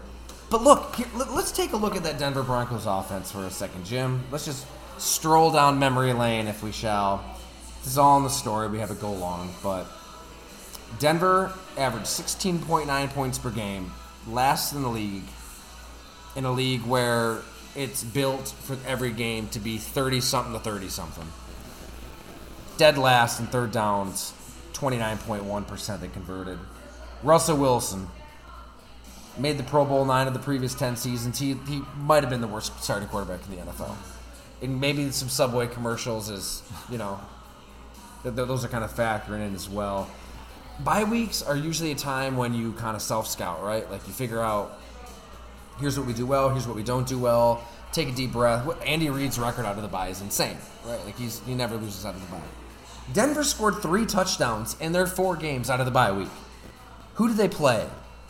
But 0.50 0.62
look, 0.64 0.96
here, 0.96 1.08
let- 1.16 1.34
let's 1.34 1.52
take 1.52 1.74
a 1.74 1.78
look 1.78 1.96
at 1.96 2.04
that 2.04 2.20
Denver 2.20 2.44
Broncos 2.44 2.86
offense 2.86 3.32
for 3.32 3.46
a 3.46 3.50
second, 3.52 3.86
Jim. 3.86 4.24
Let's 4.32 4.46
just 4.46 4.66
stroll 4.98 5.52
down 5.52 5.80
memory 5.80 6.14
lane, 6.14 6.48
if 6.48 6.62
we 6.62 6.72
shall. 6.72 7.24
This 7.80 7.94
is 7.94 7.98
all 7.98 8.18
in 8.18 8.24
the 8.24 8.30
story. 8.30 8.68
We 8.68 8.80
have 8.80 8.92
it 8.92 9.02
go 9.02 9.12
long, 9.12 9.54
but 9.64 9.88
Denver 11.00 11.54
averaged 11.78 12.06
16.9 12.08 13.08
points 13.10 13.40
per 13.40 13.50
game, 13.50 13.92
last 14.28 14.74
in 14.74 14.84
the 14.84 14.90
league, 14.90 15.24
in 16.36 16.46
a 16.46 16.52
league 16.52 16.82
where 16.84 17.40
it's 17.76 18.04
built 18.04 18.50
for 18.50 18.78
every 18.86 19.12
game 19.12 19.48
to 19.50 19.60
be 19.60 19.78
30 19.78 20.22
something 20.22 20.54
to 20.54 20.60
30 20.60 20.90
something. 20.90 21.28
Dead 22.78 22.98
last 22.98 23.40
in 23.40 23.48
third 23.48 23.72
downs, 23.72 24.34
29.1% 24.74 26.02
they 26.02 26.08
converted. 26.10 26.60
Russell 27.24 27.58
Wilson 27.58 28.08
made 29.38 29.58
the 29.58 29.64
Pro 29.64 29.86
Bowl 29.86 30.06
nine 30.06 30.28
of 30.28 30.34
the 30.34 30.40
previous 30.40 30.74
10 30.74 30.96
seasons. 30.96 31.40
He, 31.40 31.54
he 31.68 31.82
might 31.98 32.24
have 32.24 32.30
been 32.30 32.42
the 32.42 32.48
worst 32.48 32.82
starting 32.84 33.08
quarterback 33.08 33.40
in 33.48 33.56
the 33.56 33.72
NFL. 33.72 33.96
And 34.62 34.80
maybe 34.80 35.10
some 35.12 35.30
Subway 35.30 35.68
commercials 35.68 36.30
is, 36.30 36.64
you 36.90 36.98
know, 36.98 37.20
th- 38.24 38.36
those 38.36 38.64
are 38.66 38.68
kind 38.68 38.84
of 38.84 38.94
factoring 38.94 39.46
in 39.48 39.56
as 39.56 39.70
well. 39.70 40.10
Bye 40.80 41.04
weeks 41.04 41.42
are 41.42 41.56
usually 41.56 41.92
a 41.92 41.96
time 41.96 42.38
when 42.38 42.54
you 42.54 42.74
kind 42.74 42.96
of 42.96 43.02
self 43.02 43.28
scout, 43.28 43.64
right? 43.64 43.90
Like 43.90 44.06
you 44.08 44.14
figure 44.14 44.42
out 44.42 44.80
here's 45.80 45.98
what 45.98 46.08
we 46.08 46.14
do 46.14 46.26
well, 46.26 46.50
here's 46.50 46.68
what 46.68 46.76
we 46.76 46.84
don't 46.84 47.08
do 47.08 47.20
well. 47.20 47.64
Take 47.92 48.10
a 48.10 48.12
deep 48.12 48.32
breath. 48.32 48.68
Andy 48.86 49.10
Reid's 49.10 49.38
record 49.38 49.66
out 49.66 49.76
of 49.76 49.82
the 49.82 49.88
bye 49.88 50.08
is 50.08 50.22
insane, 50.22 50.58
right? 50.86 51.04
Like 51.06 51.18
he's 51.18 51.40
he 51.42 51.54
never 51.54 51.76
loses 51.76 52.06
out 52.06 52.16
of 52.16 52.22
the 52.22 52.28
bye. 52.28 52.42
Denver 53.14 53.44
scored 53.44 53.82
three 53.82 54.06
touchdowns 54.06 54.76
in 54.80 54.92
their 54.92 55.08
four 55.08 55.36
games 55.36 55.70
out 55.70 55.80
of 55.80 55.86
the 55.86 55.92
bye 55.92 56.12
week. 56.12 56.30
Who 57.16 57.28
did 57.28 57.38
they 57.38 57.48
play? 57.48 57.88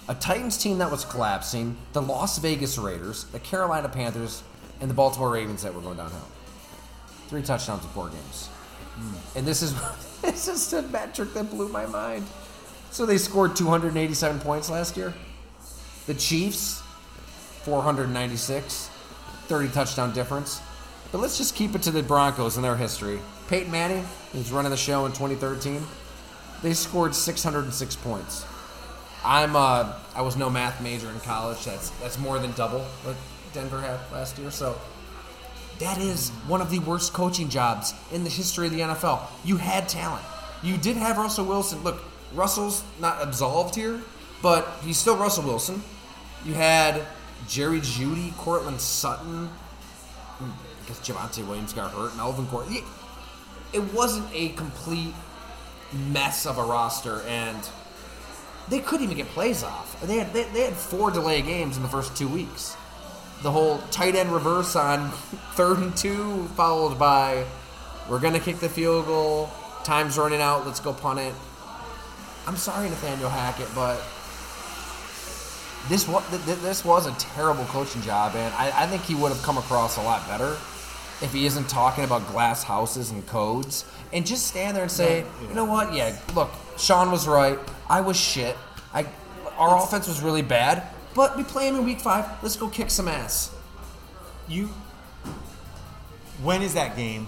A 0.07 0.15
Titans 0.15 0.57
team 0.57 0.79
that 0.79 0.89
was 0.91 1.05
collapsing, 1.05 1.77
the 1.93 2.01
Las 2.01 2.37
Vegas 2.39 2.77
Raiders, 2.77 3.25
the 3.25 3.39
Carolina 3.39 3.87
Panthers, 3.87 4.43
and 4.79 4.89
the 4.89 4.93
Baltimore 4.93 5.31
Ravens 5.31 5.63
that 5.63 5.73
were 5.73 5.81
going 5.81 5.97
downhill. 5.97 6.27
Three 7.27 7.43
touchdowns 7.43 7.83
in 7.83 7.89
four 7.91 8.09
games. 8.09 8.47
Hmm. 8.95 9.37
And 9.37 9.47
this 9.47 9.61
is 9.61 9.73
this 10.21 10.47
is 10.47 10.73
a 10.73 10.81
metric 10.83 11.33
that 11.33 11.49
blew 11.49 11.69
my 11.69 11.85
mind. 11.85 12.25
So 12.89 13.05
they 13.05 13.17
scored 13.17 13.55
287 13.55 14.41
points 14.41 14.69
last 14.69 14.97
year. 14.97 15.13
The 16.07 16.13
Chiefs, 16.13 16.81
496, 17.63 18.89
30 19.47 19.69
touchdown 19.69 20.13
difference. 20.13 20.59
But 21.11 21.19
let's 21.19 21.37
just 21.37 21.55
keep 21.55 21.75
it 21.75 21.81
to 21.83 21.91
the 21.91 22.03
Broncos 22.03 22.55
and 22.55 22.65
their 22.65 22.75
history. 22.75 23.19
Peyton 23.47 23.71
Manning, 23.71 24.05
who's 24.33 24.51
running 24.51 24.71
the 24.71 24.77
show 24.77 25.05
in 25.05 25.11
2013, 25.11 25.81
they 26.63 26.73
scored 26.73 27.13
606 27.13 27.95
points. 27.97 28.45
I'm 29.23 29.55
uh, 29.55 29.93
I 30.15 30.21
was 30.21 30.35
no 30.35 30.49
math 30.49 30.81
major 30.81 31.09
in 31.09 31.19
college. 31.21 31.63
That's 31.65 31.89
that's 32.01 32.17
more 32.17 32.39
than 32.39 32.51
double 32.53 32.79
what 33.03 33.15
Denver 33.53 33.79
had 33.81 33.99
last 34.11 34.37
year. 34.39 34.49
So 34.51 34.75
that 35.79 35.97
is 35.99 36.29
one 36.47 36.61
of 36.61 36.69
the 36.69 36.79
worst 36.79 37.13
coaching 37.13 37.49
jobs 37.49 37.93
in 38.11 38.23
the 38.23 38.29
history 38.29 38.67
of 38.67 38.73
the 38.73 38.79
NFL. 38.81 39.21
You 39.43 39.57
had 39.57 39.87
talent. 39.89 40.23
You 40.63 40.77
did 40.77 40.97
have 40.97 41.17
Russell 41.17 41.45
Wilson. 41.45 41.83
Look, 41.83 42.01
Russell's 42.33 42.83
not 42.99 43.21
absolved 43.21 43.75
here, 43.75 43.99
but 44.41 44.67
he's 44.83 44.97
still 44.97 45.17
Russell 45.17 45.43
Wilson. 45.43 45.81
You 46.45 46.53
had 46.53 47.05
Jerry 47.47 47.79
Jeudy, 47.79 48.35
Courtland 48.37 48.79
Sutton. 48.81 49.49
I 50.39 50.87
guess 50.87 50.99
Javonte 50.99 51.45
Williams 51.47 51.73
got 51.73 51.91
hurt. 51.91 52.15
Melvin 52.17 52.47
Gordon. 52.49 52.75
It- 52.77 52.83
It 53.73 53.93
wasn't 53.93 54.27
a 54.33 54.49
complete 54.49 55.13
mess 55.93 56.45
of 56.45 56.57
a 56.57 56.63
roster, 56.63 57.21
and 57.21 57.57
they 58.71 58.79
couldn't 58.79 59.03
even 59.03 59.17
get 59.17 59.27
plays 59.27 59.63
off. 59.63 59.99
They 60.01 60.17
had 60.17 60.33
they, 60.33 60.43
they 60.45 60.61
had 60.61 60.73
four 60.73 61.11
delay 61.11 61.41
games 61.41 61.75
in 61.75 61.83
the 61.83 61.89
first 61.89 62.15
two 62.15 62.27
weeks. 62.27 62.75
The 63.43 63.51
whole 63.51 63.79
tight 63.91 64.15
end 64.15 64.31
reverse 64.31 64.75
on 64.75 65.11
third 65.55 65.79
and 65.79 65.95
two, 65.95 66.45
followed 66.55 66.97
by 66.97 67.45
we're 68.09 68.19
gonna 68.19 68.39
kick 68.39 68.59
the 68.59 68.69
field 68.69 69.05
goal. 69.05 69.49
Time's 69.83 70.17
running 70.17 70.41
out. 70.41 70.65
Let's 70.65 70.79
go 70.79 70.93
punt 70.93 71.19
it. 71.19 71.35
I'm 72.47 72.55
sorry, 72.55 72.89
Nathaniel 72.89 73.29
Hackett, 73.29 73.67
but 73.75 74.01
this 75.89 76.07
was 76.07 76.23
this 76.45 76.85
was 76.85 77.07
a 77.07 77.11
terrible 77.19 77.65
coaching 77.65 78.01
job, 78.03 78.35
and 78.35 78.53
I, 78.55 78.83
I 78.83 78.87
think 78.87 79.03
he 79.03 79.15
would 79.15 79.33
have 79.33 79.41
come 79.43 79.57
across 79.57 79.97
a 79.97 80.01
lot 80.01 80.25
better 80.27 80.55
if 81.21 81.31
he 81.33 81.45
isn't 81.45 81.69
talking 81.69 82.03
about 82.03 82.27
glass 82.27 82.63
houses 82.63 83.11
and 83.11 83.25
codes 83.27 83.85
and 84.13 84.25
just 84.25 84.47
stand 84.47 84.75
there 84.75 84.83
and 84.83 84.91
say, 84.91 85.23
you 85.47 85.53
know 85.53 85.65
what? 85.65 85.93
Yeah, 85.93 86.17
look, 86.35 86.51
Sean 86.77 87.11
was 87.11 87.27
right. 87.27 87.57
I 87.89 88.01
was 88.01 88.17
shit. 88.17 88.55
I 88.93 89.05
our 89.57 89.83
offense 89.83 90.07
was 90.07 90.21
really 90.21 90.41
bad, 90.41 90.87
but 91.13 91.37
we 91.37 91.43
play 91.43 91.67
him 91.67 91.75
in 91.75 91.85
week 91.85 91.99
five. 92.01 92.25
Let's 92.41 92.55
go 92.55 92.67
kick 92.67 92.89
some 92.89 93.07
ass. 93.07 93.53
You. 94.47 94.69
When 96.41 96.61
is 96.61 96.73
that 96.73 96.95
game? 96.95 97.27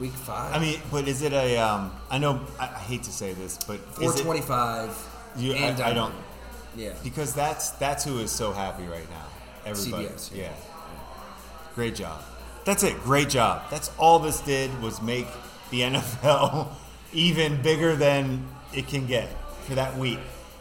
Week 0.00 0.12
five. 0.12 0.54
I 0.54 0.58
mean, 0.58 0.80
but 0.90 1.06
is 1.08 1.22
it 1.22 1.32
a? 1.32 1.56
Um, 1.58 1.92
I 2.10 2.18
know 2.18 2.40
I, 2.58 2.64
I 2.64 2.78
hate 2.78 3.02
to 3.04 3.12
say 3.12 3.32
this, 3.32 3.58
but 3.66 3.78
four 3.94 4.04
is 4.04 4.20
it, 4.20 4.22
twenty-five. 4.24 4.96
You, 5.36 5.54
I, 5.54 5.90
I 5.90 5.92
don't 5.92 6.14
Yeah. 6.76 6.94
because 7.04 7.34
that's 7.34 7.70
that's 7.72 8.04
who 8.04 8.18
is 8.20 8.30
so 8.30 8.52
happy 8.52 8.84
right 8.86 9.08
now. 9.10 9.26
Everybody, 9.66 10.06
CBS, 10.06 10.34
yeah. 10.34 10.42
yeah. 10.44 10.52
Great 11.74 11.94
job. 11.94 12.22
That's 12.66 12.82
it. 12.82 13.00
Great 13.02 13.30
job. 13.30 13.62
That's 13.70 13.90
all 13.96 14.18
this 14.18 14.40
did 14.40 14.82
was 14.82 15.00
make 15.00 15.28
the 15.70 15.80
NFL 15.82 16.68
even 17.12 17.62
bigger 17.62 17.96
than 17.96 18.46
it 18.74 18.88
can 18.88 19.06
get 19.06 19.28
for 19.62 19.76
that 19.76 19.96
week. 19.96 20.18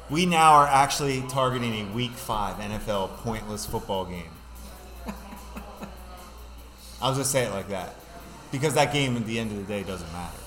We 0.10 0.28
now 0.28 0.54
are 0.54 0.68
actually 0.68 1.24
targeting 1.30 1.74
a 1.74 1.94
Week 1.94 2.12
Five 2.12 2.58
NFL 2.58 3.18
pointless 3.18 3.66
football 3.66 4.06
game. 4.06 4.30
I'll 7.02 7.16
just 7.16 7.32
say 7.32 7.44
it 7.44 7.52
like 7.52 7.70
that 7.70 7.96
because 8.52 8.76
that 8.76 8.94
game 8.94 9.18
at 9.18 9.26
the 9.26 9.40
end 9.40 9.52
of 9.52 9.58
the 9.58 9.64
day 9.64 9.82
doesn't 9.82 10.12
matter. 10.14 10.38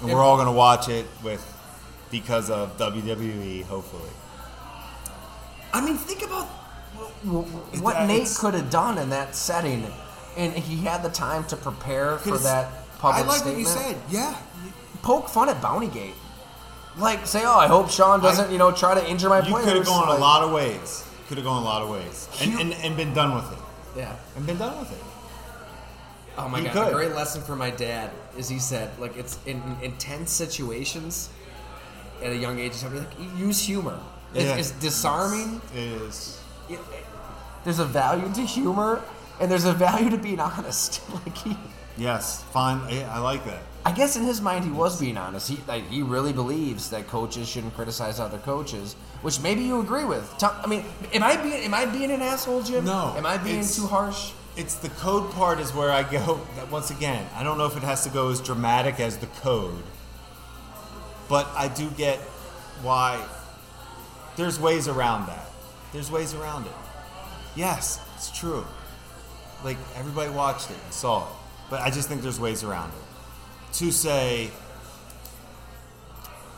And 0.00 0.12
we're 0.12 0.22
all 0.22 0.36
going 0.36 0.46
to 0.46 0.52
watch 0.52 0.88
it 0.88 1.06
with 1.24 1.42
because 2.12 2.50
of 2.50 2.78
WWE, 2.78 3.64
hopefully. 3.64 4.10
I 5.72 5.84
mean, 5.84 5.96
think 5.96 6.24
about 6.24 6.46
what 7.24 8.06
Nate 8.06 8.32
could 8.38 8.54
have 8.54 8.70
done 8.70 8.98
in 8.98 9.10
that 9.10 9.34
setting, 9.34 9.84
and 10.36 10.52
he 10.54 10.76
had 10.84 11.02
the 11.02 11.08
time 11.10 11.44
to 11.44 11.56
prepare 11.56 12.18
for 12.18 12.38
that 12.38 12.70
public 12.98 13.24
I 13.24 13.26
like 13.28 13.38
statement. 13.38 13.56
what 13.56 13.58
you 13.60 13.66
said. 13.66 13.96
Yeah. 14.10 14.36
Poke 15.02 15.28
fun 15.28 15.48
at 15.48 15.60
Bountygate, 15.60 16.14
like 16.96 17.26
say, 17.26 17.42
"Oh, 17.44 17.58
I 17.58 17.66
hope 17.66 17.90
Sean 17.90 18.20
doesn't, 18.20 18.50
you 18.50 18.58
know, 18.58 18.72
try 18.72 18.94
to 18.94 19.06
injure 19.10 19.28
my 19.28 19.38
You 19.40 19.50
players." 19.52 19.66
could 19.66 19.76
have 19.76 19.86
gone 19.86 20.08
Like, 20.08 20.18
a 20.18 20.20
lot 20.20 20.42
of 20.42 20.52
ways. 20.52 21.04
Could 21.28 21.38
have 21.38 21.44
gone 21.46 21.62
a 21.62 21.64
lot 21.64 21.82
of 21.82 21.88
ways. 21.90 22.28
And, 22.40 22.52
You- 22.52 22.58
and, 22.60 22.72
and 22.74 22.96
been 22.96 23.12
done 23.14 23.34
with 23.34 23.50
it. 23.52 23.58
Yeah. 23.96 24.14
And 24.36 24.46
been 24.46 24.58
done 24.58 24.78
with 24.78 24.90
it. 24.92 24.98
Oh 26.36 26.48
my 26.48 26.58
You 26.58 26.64
god! 26.64 26.72
could. 26.72 26.88
A 26.88 26.92
great 26.94 27.12
lesson 27.14 27.42
for 27.42 27.54
my 27.56 27.70
dad 27.70 28.10
is 28.36 28.48
he 28.48 28.58
said, 28.58 28.90
like, 28.98 29.16
it's 29.16 29.38
in 29.46 29.62
intense 29.82 30.32
situations 30.32 31.28
at 32.22 32.32
a 32.32 32.36
young 32.36 32.58
age. 32.58 32.72
Something 32.72 33.00
like 33.04 33.38
use 33.38 33.60
humor. 33.60 33.98
It's, 34.34 34.44
Yeah. 34.44 34.56
it's 34.56 34.70
disarming. 34.72 35.60
It 35.74 35.78
is. 35.80 36.40
It- 36.68 36.74
it- 36.74 37.06
there's 37.64 37.78
a 37.78 37.84
value 37.84 38.30
to 38.34 38.40
humor, 38.42 39.00
and 39.40 39.50
there's 39.50 39.64
a 39.64 39.72
value 39.72 40.10
to 40.10 40.16
being 40.18 40.40
honest. 40.40 41.00
like 41.12 41.36
he, 41.38 41.56
Yes. 41.96 42.42
Fine. 42.44 42.80
I, 42.92 43.02
I 43.04 43.18
like 43.20 43.44
that. 43.44 43.62
I 43.84 43.92
guess 43.92 44.16
in 44.16 44.24
his 44.24 44.40
mind 44.40 44.64
he 44.64 44.70
was 44.70 44.98
being 44.98 45.16
honest. 45.16 45.48
He 45.48 45.58
like 45.68 45.86
he 45.88 46.02
really 46.02 46.32
believes 46.32 46.90
that 46.90 47.06
coaches 47.06 47.48
shouldn't 47.48 47.74
criticize 47.74 48.18
other 48.18 48.38
coaches, 48.38 48.94
which 49.22 49.40
maybe 49.40 49.62
you 49.62 49.80
agree 49.80 50.04
with. 50.04 50.32
Tell- 50.38 50.58
I 50.62 50.66
mean, 50.66 50.84
am 51.12 51.22
I 51.22 51.36
being 51.36 51.62
am 51.62 51.74
I 51.74 51.84
being 51.86 52.10
an 52.10 52.20
asshole, 52.22 52.62
Jim? 52.62 52.84
No, 52.84 53.14
Am 53.16 53.26
I 53.26 53.36
being 53.36 53.56
it's- 53.60 53.76
too 53.76 53.86
harsh? 53.86 54.32
It's 54.56 54.76
the 54.76 54.88
code 54.90 55.32
part 55.32 55.58
is 55.60 55.74
where 55.74 55.90
I 55.90 56.02
go. 56.04 56.40
That 56.56 56.70
once 56.70 56.90
again, 56.90 57.26
I 57.34 57.42
don't 57.42 57.58
know 57.58 57.66
if 57.66 57.76
it 57.76 57.82
has 57.82 58.04
to 58.04 58.10
go 58.10 58.30
as 58.30 58.40
dramatic 58.40 58.98
as 59.00 59.16
the 59.18 59.26
code, 59.26 59.82
but 61.28 61.46
I 61.56 61.68
do 61.68 61.90
get 61.90 62.18
why 62.82 63.24
there's 64.36 64.58
ways 64.60 64.88
around 64.88 65.26
that. 65.26 65.48
There's 65.92 66.10
ways 66.10 66.34
around 66.34 66.66
it. 66.66 66.72
Yes, 67.56 68.00
it's 68.16 68.30
true. 68.36 68.64
Like 69.64 69.78
everybody 69.96 70.30
watched 70.30 70.70
it 70.70 70.76
and 70.84 70.92
saw 70.92 71.26
it, 71.26 71.34
but 71.70 71.80
I 71.80 71.90
just 71.90 72.08
think 72.08 72.22
there's 72.22 72.38
ways 72.38 72.62
around 72.62 72.90
it. 72.90 73.74
To 73.78 73.90
say, 73.90 74.50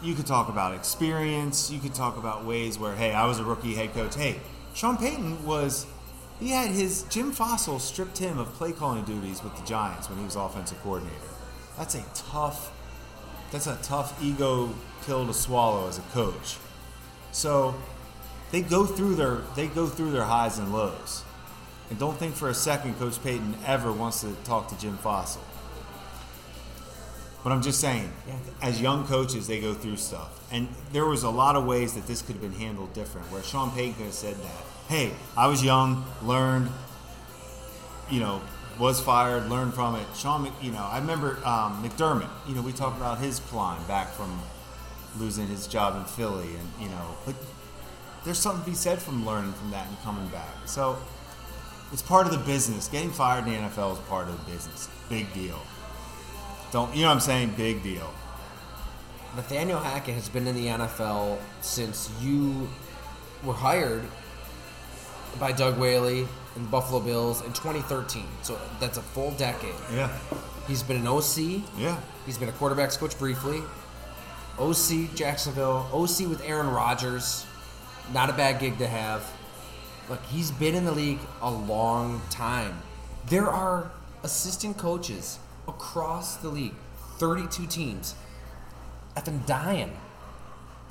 you 0.03 0.15
could 0.15 0.27
talk 0.27 0.49
about 0.49 0.75
experience. 0.75 1.71
You 1.71 1.79
could 1.79 1.95
talk 1.95 2.17
about 2.17 2.45
ways 2.45 2.79
where, 2.79 2.95
hey, 2.95 3.13
I 3.13 3.27
was 3.27 3.39
a 3.39 3.45
rookie 3.45 3.75
head 3.75 3.95
coach. 3.95 4.15
Hey, 4.15 4.41
Sean 4.75 4.97
Payton 4.97 5.47
was, 5.47 5.87
he 6.39 6.51
had 6.51 6.71
his, 6.71 7.05
Jim 7.05 7.33
Fassel 7.33 7.81
stripped 7.81 8.19
him 8.19 8.39
of 8.39 8.53
play 8.55 8.73
calling 8.73 9.05
duties 9.05 9.43
with 9.43 9.57
the 9.57 9.65
Giants 9.65 10.11
when 10.11 10.19
he 10.19 10.25
was 10.25 10.37
offensive 10.37 10.81
coordinator. 10.83 11.17
That's 11.79 11.95
a 11.95 12.05
tough, 12.15 12.73
that's 13.51 13.67
a 13.67 13.79
tough 13.83 14.23
ego 14.23 14.71
pill 15.05 15.27
to 15.27 15.33
swallow 15.33 15.89
as 15.89 15.99
a 15.99 16.03
coach. 16.13 16.59
So 17.33 17.75
they 18.51 18.63
go 18.63 18.85
through 18.85 19.15
their, 19.15 19.43
they 19.55 19.69
go 19.69 19.87
through 19.87 20.11
their 20.11 20.25
highs 20.25 20.59
and 20.59 20.73
lows. 20.73 21.23
And 21.91 21.99
don't 21.99 22.17
think 22.19 22.35
for 22.35 22.49
a 22.49 22.55
second 22.55 22.99
Coach 22.99 23.23
Payton 23.23 23.57
ever 23.67 23.93
wants 23.93 24.21
to 24.23 24.33
talk 24.45 24.69
to 24.69 24.79
Jim 24.79 24.99
Fassel. 24.99 25.39
But 27.45 27.53
I'm 27.53 27.63
just 27.63 27.81
saying, 27.81 28.13
Yeah. 28.27 28.35
as 28.61 28.81
young 28.81 29.07
coaches, 29.07 29.47
they 29.47 29.61
go 29.61 29.73
through 29.73 29.99
stuff, 29.99 30.31
and 30.51 30.67
there 30.93 31.07
was 31.07 31.23
a 31.23 31.31
lot 31.31 31.55
of 31.55 31.65
ways 31.65 31.95
that 31.95 32.07
this 32.09 32.21
could 32.21 32.35
have 32.37 32.43
been 32.43 32.59
handled 32.61 32.93
different. 32.93 33.31
Where 33.31 33.41
Sean 33.43 33.71
Payton 33.71 33.95
could 33.95 34.07
have 34.07 34.15
said 34.15 34.35
that, 34.43 34.65
"Hey, 34.89 35.15
I 35.37 35.47
was 35.47 35.63
young, 35.63 36.05
learned, 36.25 36.71
you 38.11 38.19
know, 38.19 38.41
was 38.81 39.01
fired, 39.01 39.49
learned 39.49 39.75
from 39.75 39.95
it." 39.95 40.07
Sean, 40.17 40.51
you 40.61 40.73
know, 40.73 40.83
I 40.83 40.99
remember 40.99 41.39
um, 41.45 41.85
McDermott. 41.85 42.29
You 42.49 42.57
know, 42.57 42.63
we 42.63 42.73
talked 42.73 42.97
about 42.97 43.19
his 43.19 43.39
climb 43.39 43.83
back 43.85 44.13
from 44.13 44.41
losing 45.17 45.47
his 45.47 45.69
job 45.69 45.95
in 45.95 46.05
Philly, 46.05 46.49
and 46.57 46.69
you 46.81 46.89
know, 46.89 47.15
but 47.25 47.37
there's 48.25 48.39
something 48.41 48.65
to 48.65 48.71
be 48.71 48.77
said 48.77 49.01
from 49.01 49.25
learning 49.25 49.53
from 49.53 49.71
that 49.71 49.87
and 49.87 49.97
coming 50.03 50.27
back. 50.29 50.49
So 50.65 50.97
it's 51.93 52.03
part 52.03 52.27
of 52.27 52.33
the 52.33 52.39
business. 52.39 52.89
Getting 52.89 53.11
fired 53.11 53.47
in 53.47 53.53
the 53.53 53.69
NFL 53.69 53.95
is 53.95 53.99
part 54.09 54.29
of 54.29 54.45
the 54.45 54.53
business. 54.53 54.89
Big 55.09 55.33
deal. 55.33 55.61
Don't 56.73 56.95
you 56.95 57.03
know 57.03 57.09
what 57.09 57.15
I'm 57.15 57.21
saying? 57.21 57.55
Big 57.57 57.83
deal. 57.83 58.13
Nathaniel 59.37 59.79
Hackett 59.79 60.15
has 60.15 60.29
been 60.29 60.47
in 60.47 60.55
the 60.55 60.67
NFL 60.67 61.39
since 61.61 62.11
you 62.21 62.69
were 63.45 63.53
hired 63.53 64.03
by 65.39 65.53
Doug 65.53 65.79
Whaley 65.79 66.27
and 66.57 66.71
Buffalo 66.71 67.01
Bills 67.01 67.43
in 67.43 67.53
2013. 67.53 68.25
So 68.43 68.59
that's 68.81 68.99
a 68.99 69.03
full 69.03 69.33
decade. 69.33 69.75
Yeah. 69.93 70.11
He's 70.67 70.83
been 70.83 70.97
an 70.97 71.07
OC. 71.07 71.63
Yeah. 71.79 72.01
He's 72.25 72.39
been 72.39 72.49
a 72.49 72.53
quarterbacks 72.53 72.99
coach 72.99 73.17
briefly. 73.19 73.63
OC 74.59 75.15
Jacksonville. 75.15 75.87
OC 75.93 76.29
with 76.29 76.43
Aaron 76.45 76.69
Rodgers. 76.69 77.47
Not 78.13 78.31
a 78.31 78.33
bad 78.33 78.59
gig 78.59 78.79
to 78.79 78.87
have. 78.87 79.31
Look, 80.09 80.23
he's 80.27 80.51
been 80.53 80.75
in 80.75 80.85
the 80.85 80.93
league 80.93 81.19
a 81.43 81.51
long 81.51 82.23
time. 82.31 82.81
There 83.29 83.49
are 83.49 83.91
assistant 84.23 84.79
coaches 84.79 85.39
across 85.67 86.37
the 86.37 86.49
league, 86.49 86.75
32 87.19 87.67
teams, 87.67 88.15
effing 89.17 89.45
dying 89.47 89.97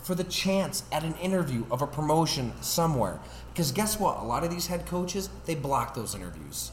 for 0.03 0.15
the 0.15 0.23
chance 0.23 0.83
at 0.91 1.03
an 1.03 1.15
interview 1.15 1.65
of 1.71 1.81
a 1.81 1.87
promotion 1.87 2.53
somewhere. 2.61 3.19
Because 3.53 3.71
guess 3.71 3.99
what? 3.99 4.19
A 4.19 4.23
lot 4.23 4.43
of 4.43 4.51
these 4.51 4.67
head 4.67 4.85
coaches, 4.85 5.29
they 5.45 5.55
block 5.55 5.95
those 5.95 6.13
interviews. 6.13 6.71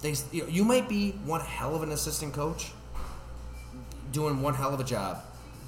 They, 0.00 0.14
you, 0.30 0.42
know, 0.42 0.48
you 0.48 0.64
might 0.64 0.88
be 0.88 1.12
one 1.24 1.40
hell 1.40 1.74
of 1.74 1.82
an 1.82 1.90
assistant 1.90 2.34
coach, 2.34 2.70
doing 4.12 4.42
one 4.42 4.54
hell 4.54 4.72
of 4.72 4.78
a 4.78 4.84
job, 4.84 5.22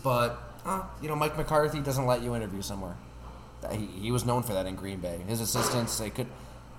but 0.04 0.38
uh, 0.64 0.82
you 1.02 1.08
know 1.08 1.16
Mike 1.16 1.36
McCarthy 1.36 1.80
doesn't 1.80 2.06
let 2.06 2.22
you 2.22 2.36
interview 2.36 2.62
somewhere. 2.62 2.94
He, 3.72 3.86
he 3.86 4.12
was 4.12 4.24
known 4.24 4.42
for 4.42 4.54
that 4.54 4.66
in 4.66 4.74
Green 4.74 5.00
Bay. 5.00 5.20
His 5.26 5.40
assistants, 5.40 5.98
they 5.98 6.10
could, 6.10 6.26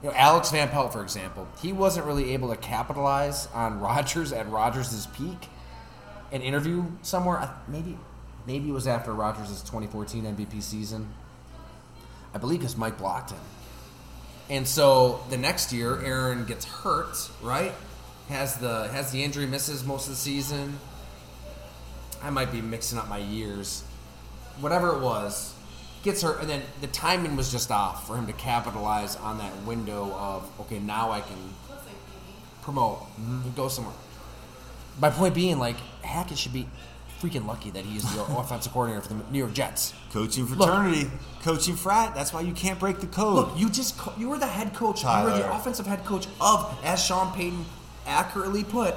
you 0.01 0.09
know, 0.09 0.15
Alex 0.15 0.51
Van 0.51 0.69
Pelt, 0.69 0.93
for 0.93 1.03
example, 1.03 1.47
he 1.61 1.73
wasn't 1.73 2.05
really 2.05 2.33
able 2.33 2.49
to 2.49 2.55
capitalize 2.55 3.47
on 3.53 3.79
Rodgers 3.81 4.31
at 4.31 4.49
Rodgers' 4.49 5.07
peak 5.07 5.47
and 6.31 6.41
interview 6.41 6.85
somewhere. 7.01 7.49
Maybe, 7.67 7.97
maybe 8.47 8.69
it 8.69 8.73
was 8.73 8.87
after 8.87 9.13
Rodgers' 9.13 9.61
2014 9.61 10.23
MVP 10.23 10.61
season. 10.61 11.13
I 12.33 12.37
believe 12.37 12.59
because 12.59 12.77
Mike 12.77 12.97
blocked 12.97 13.31
him. 13.31 13.39
And 14.49 14.67
so 14.67 15.23
the 15.29 15.37
next 15.37 15.71
year, 15.71 16.01
Aaron 16.03 16.45
gets 16.45 16.65
hurt, 16.65 17.15
right? 17.41 17.73
Has 18.29 18.57
the 18.57 18.87
has 18.89 19.11
the 19.11 19.23
injury, 19.23 19.45
misses 19.45 19.83
most 19.83 20.07
of 20.07 20.11
the 20.11 20.17
season. 20.17 20.79
I 22.21 22.29
might 22.29 22.51
be 22.51 22.61
mixing 22.61 22.97
up 22.97 23.07
my 23.07 23.17
years. 23.17 23.83
Whatever 24.59 24.95
it 24.95 25.01
was, 25.01 25.53
gets 26.03 26.21
hurt, 26.21 26.41
and 26.41 26.49
then 26.49 26.61
the 26.81 26.87
timing 26.87 27.35
was 27.35 27.51
just 27.51 27.71
off 27.71 28.07
for 28.07 28.17
him 28.17 28.27
to 28.27 28.33
capitalize 28.33 29.15
on 29.15 29.37
that 29.37 29.55
window 29.63 30.11
of 30.13 30.49
okay, 30.61 30.79
now 30.79 31.11
I 31.11 31.21
can 31.21 31.37
promote 32.61 33.05
and 33.17 33.55
go 33.55 33.67
somewhere. 33.67 33.93
My 34.99 35.09
point 35.09 35.33
being, 35.33 35.59
like 35.59 35.77
Hackett 36.03 36.37
should 36.37 36.53
be 36.53 36.67
freaking 37.21 37.45
lucky 37.45 37.69
that 37.71 37.85
he 37.85 37.97
is 37.97 38.15
the 38.15 38.23
offensive 38.37 38.71
coordinator 38.73 39.01
for 39.01 39.13
the 39.13 39.23
New 39.31 39.37
York 39.37 39.53
Jets. 39.53 39.93
Coaching 40.11 40.47
fraternity, 40.47 41.09
coaching 41.43 41.75
frat. 41.75 42.15
That's 42.15 42.33
why 42.33 42.41
you 42.41 42.53
can't 42.53 42.79
break 42.79 42.99
the 42.99 43.07
code. 43.07 43.35
Look, 43.35 43.59
you 43.59 43.69
just 43.69 43.97
co- 43.97 44.13
you 44.17 44.29
were 44.29 44.39
the 44.39 44.47
head 44.47 44.73
coach. 44.73 45.03
You 45.03 45.09
were 45.09 45.31
the 45.31 45.53
offensive 45.53 45.85
head 45.85 46.03
coach 46.05 46.27
of, 46.39 46.77
as 46.83 47.03
Sean 47.03 47.33
Payton 47.33 47.65
accurately 48.07 48.63
put, 48.63 48.95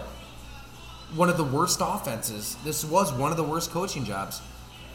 one 1.14 1.28
of 1.28 1.36
the 1.36 1.44
worst 1.44 1.80
offenses. 1.82 2.56
This 2.64 2.84
was 2.84 3.12
one 3.12 3.30
of 3.30 3.36
the 3.36 3.44
worst 3.44 3.70
coaching 3.70 4.04
jobs, 4.04 4.40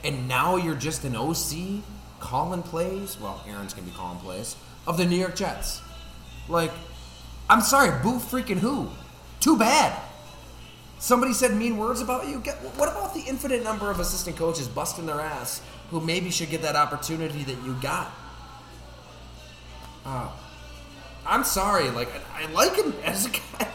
and 0.04 0.28
now 0.28 0.56
you're 0.56 0.76
just 0.76 1.06
an 1.06 1.16
OC 1.16 1.84
calling 2.20 2.64
plays. 2.64 3.18
Well, 3.20 3.44
Aaron's 3.48 3.74
gonna 3.74 3.88
be 3.88 3.94
calling 3.94 4.20
plays 4.20 4.56
of 4.88 4.98
the 4.98 5.06
New 5.06 5.18
York 5.18 5.36
Jets. 5.36 5.82
Like, 6.48 6.72
I'm 7.50 7.62
sorry, 7.62 7.92
boo 8.02 8.20
freaking 8.20 8.58
who? 8.58 8.90
Too 9.40 9.58
bad. 9.58 10.00
Somebody 11.00 11.34
said 11.34 11.56
mean 11.56 11.78
words 11.78 12.02
about 12.02 12.28
you. 12.28 12.40
Get, 12.40 12.58
what 12.78 12.90
about 12.90 13.14
the 13.14 13.22
infinite 13.22 13.64
number 13.64 13.90
of 13.90 14.00
assistant 14.00 14.36
coaches 14.36 14.68
busting 14.68 15.06
their 15.06 15.22
ass 15.22 15.62
who 15.92 16.02
maybe 16.02 16.30
should 16.30 16.50
get 16.50 16.62
that 16.62 16.76
opportunity 16.76 17.44
that 17.44 17.64
you 17.64 17.76
got? 17.82 18.12
Uh, 20.06 20.30
I'm 21.26 21.44
sorry, 21.44 21.90
like 21.90 22.10
I, 22.34 22.44
I 22.44 22.52
like 22.52 22.76
him 22.76 22.94
as 23.04 23.28
a 23.28 23.30
guy, 23.30 23.68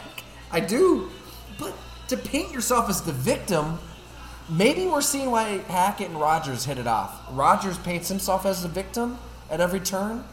I 0.51 0.59
do, 0.59 1.09
but 1.57 1.73
to 2.09 2.17
paint 2.17 2.51
yourself 2.51 2.89
as 2.89 3.01
the 3.01 3.11
victim, 3.11 3.79
maybe 4.49 4.85
we're 4.85 5.01
seeing 5.01 5.31
why 5.31 5.59
Hackett 5.67 6.09
and 6.09 6.19
Rodgers 6.19 6.65
hit 6.65 6.77
it 6.77 6.87
off. 6.87 7.21
Rodgers 7.31 7.77
paints 7.79 8.09
himself 8.09 8.45
as 8.45 8.63
the 8.63 8.69
victim 8.69 9.17
at 9.49 9.59
every 9.61 9.79
turn. 9.79 10.23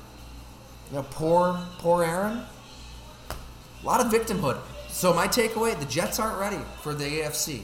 You 0.91 0.99
know, 0.99 1.07
poor, 1.11 1.59
poor 1.79 2.05
Aaron. 2.05 2.43
A 3.83 3.87
lot 3.87 4.05
of 4.05 4.13
victimhood. 4.13 4.59
So 4.89 5.13
my 5.15 5.27
takeaway: 5.27 5.79
the 5.79 5.87
Jets 5.87 6.21
aren't 6.21 6.39
ready 6.39 6.63
for 6.83 6.95
the 6.95 7.05
AFC. 7.05 7.63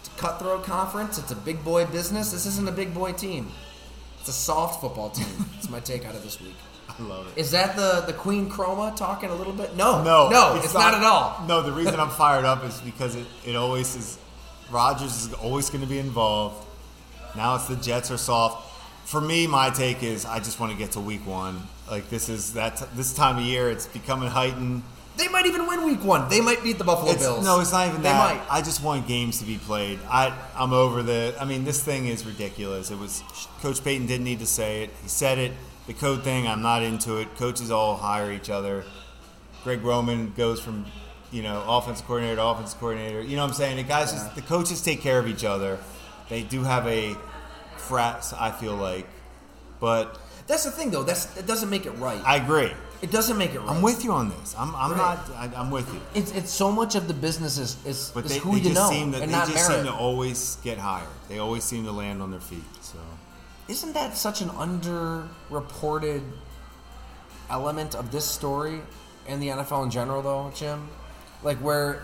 It's 0.00 0.08
a 0.08 0.18
cutthroat 0.18 0.64
conference. 0.64 1.18
It's 1.18 1.30
a 1.30 1.36
big 1.36 1.64
boy 1.64 1.86
business. 1.86 2.30
This 2.30 2.46
isn't 2.46 2.68
a 2.68 2.72
big 2.72 2.94
boy 2.94 3.12
team. 3.12 3.50
It's 4.20 4.28
a 4.28 4.32
soft 4.32 4.80
football 4.80 5.10
team. 5.10 5.26
That's 5.54 5.70
my 5.70 5.80
take 5.80 6.04
out 6.04 6.14
of 6.14 6.22
this 6.22 6.40
week. 6.40 6.54
I 6.88 7.02
love 7.02 7.26
it. 7.28 7.40
Is 7.40 7.50
that 7.50 7.74
the 7.74 8.04
the 8.06 8.12
Queen 8.12 8.50
Chroma 8.50 8.94
talking 8.94 9.30
a 9.30 9.34
little 9.34 9.52
bit? 9.52 9.76
No, 9.76 10.02
No, 10.02 10.28
no, 10.28 10.56
it's, 10.56 10.74
not, 10.74 10.94
at 10.94 11.02
all. 11.02 11.44
No, 11.46 11.62
the 11.62 11.72
reason 11.72 11.98
I'm 11.98 12.10
fired 12.24 12.44
up 12.44 12.64
is 12.64 12.80
because 12.80 13.16
it, 13.16 13.26
it 13.44 13.56
always 13.56 13.94
is. 13.96 14.18
Rodgers 14.70 15.26
is 15.26 15.32
always 15.34 15.70
going 15.70 15.82
to 15.82 15.86
be 15.86 15.98
involved. 15.98 16.64
Now 17.36 17.56
it's 17.56 17.66
the 17.68 17.76
Jets 17.76 18.10
are 18.10 18.16
soft. 18.16 18.72
For 19.08 19.20
me, 19.20 19.46
my 19.46 19.70
take 19.70 20.02
is 20.02 20.24
I 20.24 20.38
just 20.38 20.58
want 20.58 20.72
to 20.72 20.78
get 20.78 20.92
to 20.92 21.00
Week 21.00 21.24
One. 21.26 21.62
Like 21.90 22.08
this 22.10 22.28
is 22.28 22.54
that 22.54 22.76
t- 22.78 22.84
this 22.94 23.14
time 23.14 23.36
of 23.38 23.44
year, 23.44 23.70
it's 23.70 23.86
becoming 23.86 24.28
heightened. 24.28 24.82
They 25.16 25.28
might 25.28 25.46
even 25.46 25.66
win 25.66 25.84
Week 25.84 26.04
One. 26.04 26.28
They 26.28 26.40
might 26.40 26.62
beat 26.62 26.78
the 26.78 26.84
Buffalo 26.84 27.12
It's, 27.12 27.22
Bills. 27.22 27.44
no, 27.44 27.60
it's 27.60 27.72
not 27.72 27.88
even 27.88 28.02
they 28.02 28.08
that. 28.08 28.36
might. 28.36 28.52
I 28.52 28.60
just 28.60 28.82
want 28.82 29.06
games 29.06 29.38
to 29.38 29.44
be 29.44 29.56
played. 29.58 29.98
I 30.10 30.36
I'm 30.56 30.72
over 30.72 31.02
the. 31.02 31.34
I 31.40 31.44
mean, 31.44 31.64
this 31.64 31.82
thing 31.82 32.06
is 32.08 32.26
ridiculous. 32.26 32.90
It 32.90 32.98
was 32.98 33.22
Coach 33.60 33.82
Payton 33.84 34.06
didn't 34.06 34.24
need 34.24 34.40
to 34.40 34.46
say 34.46 34.82
it. 34.82 34.90
He 35.02 35.08
said 35.08 35.38
it. 35.38 35.52
The 35.86 35.94
code 35.94 36.24
thing, 36.24 36.48
I'm 36.48 36.62
not 36.62 36.82
into 36.82 37.18
it. 37.18 37.36
Coaches 37.36 37.70
all 37.70 37.96
hire 37.96 38.32
each 38.32 38.50
other. 38.50 38.82
Greg 39.62 39.82
Roman 39.84 40.32
goes 40.36 40.58
from, 40.60 40.84
you 41.36 41.42
know, 41.42 41.62
offense 41.68 42.00
coordinator 42.00 42.36
to 42.36 42.44
offensive 42.44 42.78
coordinator. 42.80 43.20
You 43.20 43.36
know 43.36 43.42
what 43.42 43.48
I'm 43.50 43.54
saying? 43.54 43.76
The 43.76 43.82
guys, 43.82 44.12
just, 44.12 44.34
the 44.34 44.42
coaches 44.42 44.80
take 44.82 45.00
care 45.02 45.18
of 45.18 45.26
each 45.28 45.44
other. 45.44 45.78
They 46.30 46.42
do 46.42 46.62
have 46.62 46.86
a 46.86 47.14
frat, 47.76 48.32
I 48.38 48.50
feel 48.50 48.74
like, 48.74 49.06
but 49.80 50.18
That's 50.46 50.64
the 50.64 50.70
thing, 50.70 50.90
though. 50.90 51.02
That's 51.02 51.26
that 51.36 51.46
doesn't 51.46 51.68
make 51.70 51.84
it 51.86 51.92
right. 51.92 52.20
I 52.24 52.36
agree. 52.36 52.72
it 53.02 53.10
doesn't 53.10 53.36
make 53.36 53.52
it 53.54 53.60
right. 53.60 53.70
I'm 53.76 53.82
with 53.82 54.02
you 54.04 54.12
on 54.12 54.30
this. 54.30 54.54
I'm, 54.58 54.74
I'm 54.74 54.92
Right. 54.92 54.98
not. 55.28 55.30
I, 55.42 55.60
I'm 55.60 55.70
with 55.70 55.86
you. 55.92 56.00
It's 56.14 56.32
it's 56.32 56.50
so 56.50 56.72
much 56.72 56.94
of 56.94 57.06
the 57.08 57.14
business 57.14 57.58
is 57.58 57.76
is, 57.84 58.10
But 58.14 58.24
is 58.24 58.30
they, 58.32 58.38
who 58.38 58.52
they 58.52 58.56
you 58.58 58.62
just 58.70 58.74
know 58.80 58.88
seem 58.90 59.12
to, 59.12 59.18
and 59.20 59.28
they 59.30 59.36
not 59.36 59.48
just 59.52 59.68
merit. 59.68 59.84
seem 59.84 59.92
to 59.92 59.98
always 60.06 60.56
get 60.64 60.78
hired. 60.78 61.14
They 61.28 61.38
always 61.38 61.62
seem 61.64 61.84
to 61.84 61.92
land 61.92 62.22
on 62.22 62.30
their 62.30 62.40
feet. 62.52 62.64
So 62.80 62.98
Isn't 63.68 63.92
that 63.94 64.16
such 64.16 64.40
an 64.40 64.50
underreported 64.64 66.22
element 67.50 67.94
of 67.94 68.10
this 68.10 68.24
story 68.24 68.80
and 69.28 69.42
the 69.42 69.48
NFL 69.48 69.84
in 69.84 69.90
general, 69.90 70.22
though, 70.22 70.52
Jim? 70.54 70.88
Like 71.46 71.58
where 71.58 72.02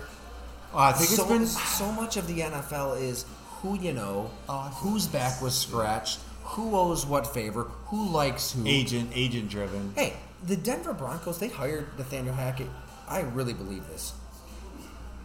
well, 0.72 0.84
I 0.84 0.92
think 0.92 1.10
so, 1.10 1.22
it's 1.24 1.32
been 1.32 1.46
so 1.46 1.90
much 1.90 2.16
of 2.16 2.28
the 2.28 2.38
NFL 2.42 3.02
is 3.02 3.24
who 3.60 3.76
you 3.76 3.92
know, 3.92 4.30
Oh, 4.48 4.68
whose 4.76 5.08
back 5.08 5.42
was 5.42 5.58
scratched, 5.58 6.20
who 6.44 6.76
owes 6.76 7.04
what 7.04 7.26
favor, 7.26 7.64
who 7.86 8.08
likes 8.08 8.52
who. 8.52 8.62
agent 8.66 9.10
agent 9.16 9.50
driven. 9.50 9.92
Hey, 9.96 10.12
the 10.46 10.54
Denver 10.56 10.92
Broncos, 10.94 11.40
they 11.40 11.48
hired 11.48 11.88
Nathaniel 11.98 12.36
Hackett. 12.36 12.68
I 13.08 13.22
really 13.22 13.52
believe 13.52 13.88
this. 13.88 14.12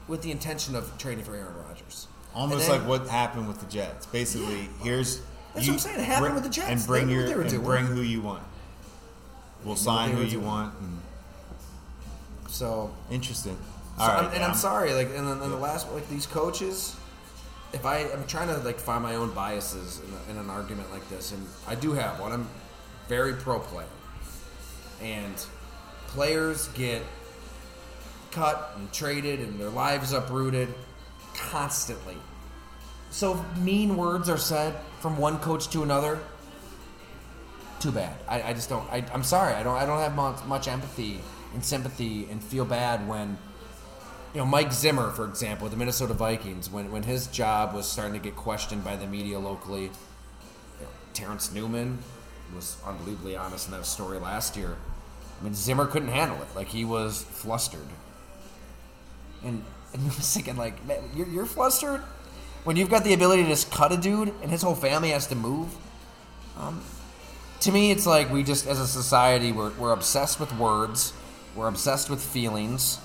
With 0.08 0.24
the 0.24 0.32
intention 0.32 0.76
of 0.76 0.98
trading 0.98 1.24
for 1.24 1.36
Aaron 1.36 1.54
Rodgers. 1.68 2.08
Almost 2.34 2.68
then- 2.68 2.80
like 2.80 2.88
what 2.90 3.08
happened 3.08 3.48
with 3.48 3.60
the 3.60 3.68
Jets. 3.68 4.08
Basically, 4.08 4.68
here's 4.82 5.22
That's 5.54 5.68
what 5.68 5.74
I'm 5.74 5.80
saying. 5.80 6.00
It 6.00 6.06
happened 6.06 6.34
with 6.34 6.44
the 6.44 6.50
Jets. 6.50 6.70
and 6.70 6.88
bring 6.88 7.08
your 7.10 7.22
what 7.22 7.30
they 7.30 7.36
were 7.36 7.42
and 7.42 7.50
doing. 7.52 7.64
bring 7.64 7.86
who 7.86 8.02
you 8.02 8.22
want. 8.22 8.42
We'll 9.64 9.76
sign 9.76 10.10
who 10.12 10.24
you 10.24 10.32
doing. 10.32 10.46
want. 10.46 10.74
And 10.80 11.00
So, 12.50 12.90
interesting. 13.12 13.58
So 13.98 14.04
All 14.04 14.10
right, 14.10 14.26
I'm, 14.26 14.34
and 14.34 14.44
I'm 14.44 14.56
sorry, 14.56 14.94
like, 14.94 15.08
and 15.08 15.28
then 15.28 15.42
and 15.42 15.52
the 15.52 15.58
last, 15.58 15.92
like, 15.92 16.08
these 16.10 16.26
coaches, 16.28 16.96
if 17.74 17.86
I, 17.86 18.00
I'm 18.12 18.26
trying 18.28 18.48
to, 18.48 18.58
like, 18.60 18.80
find 18.80 19.02
my 19.02 19.16
own 19.16 19.34
biases 19.34 20.02
in, 20.06 20.14
a, 20.14 20.32
in 20.32 20.44
an 20.46 20.50
argument 20.50 20.92
like 20.92 21.08
this, 21.10 21.32
and 21.32 21.46
I 21.68 21.76
do 21.76 21.94
have 21.94 22.20
one. 22.20 22.32
I'm 22.32 22.48
very 23.08 23.34
pro 23.34 23.60
player. 23.60 23.88
And 25.02 25.36
players 26.08 26.68
get 26.70 27.02
cut 28.32 28.74
and 28.76 28.92
traded 28.92 29.40
and 29.40 29.60
their 29.60 29.70
lives 29.70 30.14
uprooted 30.14 30.74
constantly. 31.36 32.18
so 33.10 33.44
mean 33.62 33.96
words 33.96 34.30
are 34.30 34.38
said 34.38 34.76
from 35.00 35.18
one 35.18 35.40
coach 35.40 35.70
to 35.70 35.84
another. 35.84 36.20
Too 37.80 37.92
bad. 37.92 38.16
I, 38.28 38.42
I 38.42 38.54
just 38.54 38.70
don't. 38.70 38.88
I, 38.92 39.06
I'm 39.14 39.24
sorry. 39.24 39.54
I 39.54 39.62
don't. 39.62 39.76
I 39.76 39.86
don't 39.86 40.00
have 40.00 40.16
much, 40.16 40.44
much 40.46 40.68
empathy 40.68 41.20
and 41.54 41.64
sympathy 41.64 42.28
and 42.32 42.44
feel 42.44 42.66
bad 42.66 43.08
when 43.08 43.38
you 44.38 44.44
know, 44.44 44.50
Mike 44.50 44.72
Zimmer, 44.72 45.10
for 45.10 45.26
example, 45.26 45.68
the 45.68 45.76
Minnesota 45.76 46.14
Vikings, 46.14 46.70
when, 46.70 46.92
when 46.92 47.02
his 47.02 47.26
job 47.26 47.74
was 47.74 47.90
starting 47.90 48.14
to 48.14 48.20
get 48.20 48.36
questioned 48.36 48.84
by 48.84 48.96
the 48.96 49.08
media 49.08 49.40
locally, 49.40 49.86
you 49.86 49.90
know, 50.80 50.88
Terrence 51.16 51.52
Newman 51.52 51.98
was 52.54 52.78
unbelievably 52.86 53.36
honest 53.36 53.66
in 53.66 53.74
that 53.74 53.88
story 53.88 54.20
last 54.20 54.56
year. 54.56 54.78
I 55.42 55.44
mean, 55.44 55.56
Zimmer 55.56 55.88
couldn't 55.88 56.10
handle 56.10 56.40
it. 56.40 56.50
Like, 56.56 56.68
he 56.68 56.86
was 56.86 57.24
flustered. 57.24 57.88
And, 59.44 59.64
and 59.94 60.04
I 60.04 60.06
was 60.06 60.32
thinking, 60.32 60.56
like, 60.56 60.86
man, 60.86 61.02
you're, 61.16 61.28
you're 61.30 61.48
flustered? 61.48 62.02
When 62.64 62.76
you've 62.76 62.92
got 62.92 63.04
the 63.04 63.14
ability 63.16 63.42
to 63.42 63.50
just 63.50 63.72
cut 63.72 63.92
a 63.92 63.98
dude 63.98 64.32
and 64.44 64.52
his 64.52 64.62
whole 64.62 64.76
family 64.76 65.10
has 65.10 65.26
to 65.30 65.36
move? 65.36 65.76
Um, 66.60 66.84
to 67.62 67.72
me, 67.72 67.90
it's 67.90 68.06
like 68.06 68.32
we 68.32 68.44
just, 68.44 68.68
as 68.68 68.80
a 68.80 68.86
society, 68.86 69.52
we're, 69.52 69.72
we're 69.80 69.94
obsessed 69.94 70.40
with 70.40 70.56
words, 70.60 71.12
we're 71.56 71.68
obsessed 71.68 72.12
with 72.12 72.22
feelings 72.22 73.00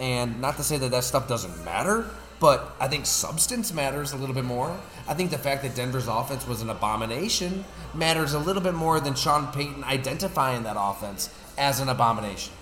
and 0.00 0.40
not 0.40 0.56
to 0.56 0.62
say 0.62 0.78
that 0.78 0.90
that 0.90 1.04
stuff 1.04 1.28
doesn't 1.28 1.64
matter, 1.64 2.06
but 2.40 2.76
I 2.78 2.88
think 2.88 3.06
substance 3.06 3.72
matters 3.72 4.12
a 4.12 4.16
little 4.16 4.34
bit 4.34 4.44
more. 4.44 4.78
I 5.08 5.14
think 5.14 5.30
the 5.30 5.38
fact 5.38 5.62
that 5.62 5.74
Denver's 5.74 6.06
offense 6.06 6.46
was 6.46 6.62
an 6.62 6.70
abomination 6.70 7.64
matters 7.94 8.34
a 8.34 8.38
little 8.38 8.62
bit 8.62 8.74
more 8.74 9.00
than 9.00 9.14
Sean 9.14 9.52
Payton 9.52 9.82
identifying 9.84 10.62
that 10.62 10.76
offense 10.78 11.30
as 11.56 11.80
an 11.80 11.88
abomination. 11.88 12.52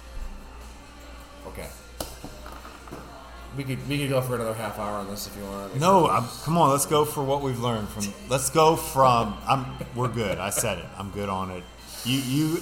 Okay. 1.49 1.69
We 3.57 3.65
could 3.65 3.89
we 3.89 3.99
could 3.99 4.11
go 4.11 4.21
for 4.21 4.35
another 4.35 4.53
half 4.53 4.79
hour 4.79 4.99
on 4.99 5.09
this 5.09 5.27
if 5.27 5.37
you 5.37 5.45
want. 5.45 5.77
No, 5.81 6.09
I'm, 6.09 6.27
come 6.45 6.59
on. 6.59 6.71
Let's 6.71 6.85
go 6.85 7.07
for 7.07 7.25
what 7.25 7.41
we've 7.41 7.59
learned 7.59 7.89
from. 7.89 8.13
Let's 8.29 8.51
go 8.51 8.77
from. 8.77 9.35
I'm. 9.47 9.65
We're 9.95 10.09
good. 10.09 10.39
I 10.39 10.51
said 10.51 10.79
it. 10.79 10.85
I'm 10.99 11.11
good 11.11 11.31
on 11.31 11.51
it. 11.51 11.65
You. 12.05 12.19
You. 12.19 12.61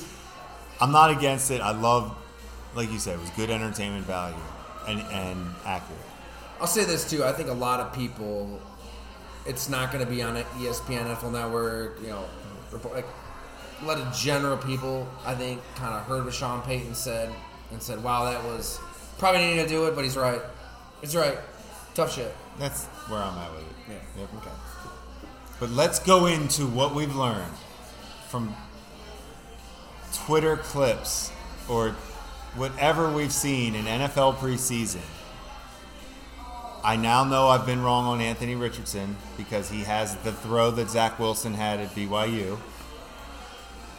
I'm 0.80 0.92
not 0.92 1.10
against 1.10 1.50
it. 1.50 1.60
I 1.60 1.72
love, 1.72 2.16
like 2.76 2.92
you 2.92 3.00
said, 3.00 3.14
it 3.14 3.20
was 3.20 3.30
good 3.30 3.50
entertainment 3.50 4.06
value 4.06 4.36
and 4.86 5.00
and 5.12 5.46
accurate. 5.64 6.00
I'll 6.60 6.66
say 6.66 6.84
this 6.84 7.08
too. 7.08 7.24
I 7.24 7.32
think 7.32 7.48
a 7.48 7.54
lot 7.54 7.80
of 7.80 7.92
people, 7.92 8.60
it's 9.46 9.68
not 9.68 9.92
going 9.92 10.04
to 10.04 10.10
be 10.10 10.22
on 10.22 10.36
ESPN, 10.36 11.06
NFL 11.06 11.32
Network. 11.32 12.00
You 12.00 12.08
know, 12.08 12.24
report, 12.70 12.94
like 12.94 13.06
a 13.82 13.84
lot 13.84 13.98
of 13.98 14.14
general 14.14 14.56
people. 14.56 15.08
I 15.26 15.34
think 15.34 15.60
kind 15.76 15.94
of 15.94 16.02
heard 16.02 16.24
what 16.24 16.34
Sean 16.34 16.62
Payton 16.62 16.94
said 16.94 17.32
and 17.70 17.82
said, 17.82 18.02
"Wow, 18.02 18.24
that 18.24 18.42
was 18.44 18.78
probably 19.18 19.40
needing 19.40 19.64
to 19.64 19.68
do 19.68 19.86
it," 19.86 19.94
but 19.94 20.04
he's 20.04 20.16
right. 20.16 20.40
He's 21.00 21.16
right. 21.16 21.38
Tough 21.94 22.14
shit. 22.14 22.34
That's 22.58 22.84
where 23.08 23.20
I'm 23.20 23.36
at 23.38 23.52
with 23.52 23.62
it. 23.62 23.66
Yeah. 23.88 24.20
Yep. 24.20 24.28
Okay. 24.38 24.50
But 25.60 25.70
let's 25.70 25.98
go 25.98 26.26
into 26.26 26.66
what 26.66 26.94
we've 26.94 27.14
learned 27.14 27.52
from 28.28 28.54
Twitter 30.12 30.56
clips 30.56 31.30
or 31.68 31.94
whatever 32.56 33.10
we've 33.10 33.32
seen 33.32 33.74
in 33.74 33.84
NFL 33.84 34.36
preseason. 34.36 35.00
I 36.82 36.96
now 36.96 37.24
know 37.24 37.48
I've 37.48 37.64
been 37.64 37.82
wrong 37.82 38.04
on 38.04 38.20
Anthony 38.20 38.54
Richardson 38.56 39.16
because 39.38 39.70
he 39.70 39.80
has 39.84 40.16
the 40.16 40.32
throw 40.32 40.70
that 40.72 40.90
Zach 40.90 41.18
Wilson 41.18 41.54
had 41.54 41.80
at 41.80 41.94
BYU 41.94 42.58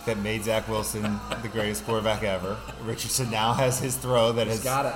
that 0.06 0.20
made 0.20 0.44
Zach 0.44 0.68
Wilson 0.68 1.02
the 1.42 1.48
greatest 1.48 1.84
quarterback 1.86 2.22
ever. 2.24 2.58
Richardson 2.84 3.32
now 3.32 3.54
has 3.54 3.80
his 3.80 3.96
throw 3.98 4.32
that 4.34 4.46
He's 4.46 4.58
has. 4.58 4.64
got 4.64 4.86
it. 4.86 4.94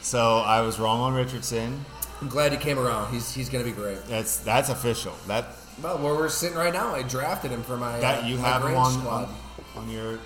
So 0.00 0.38
I 0.38 0.60
was 0.60 0.78
wrong 0.78 1.00
on 1.00 1.14
Richardson. 1.14 1.84
I'm 2.20 2.28
glad 2.28 2.52
he 2.52 2.58
came 2.58 2.78
around. 2.78 3.12
He's 3.12 3.34
he's 3.34 3.48
going 3.48 3.64
to 3.64 3.70
be 3.70 3.74
great. 3.74 4.04
That's 4.06 4.36
that's 4.36 4.68
official. 4.68 5.14
That 5.26 5.46
Well, 5.82 5.98
where 5.98 6.14
we're 6.14 6.28
sitting 6.28 6.56
right 6.56 6.72
now, 6.72 6.94
I 6.94 7.02
drafted 7.02 7.50
him 7.50 7.64
for 7.64 7.76
my 7.76 7.98
that 7.98 8.22
uh, 8.22 8.26
you 8.28 8.36
my 8.36 8.48
have 8.48 8.64
him 8.64 8.76
on, 8.76 8.92
squad. 8.92 9.28
on 9.74 9.82
on 9.82 9.90
your. 9.90 10.20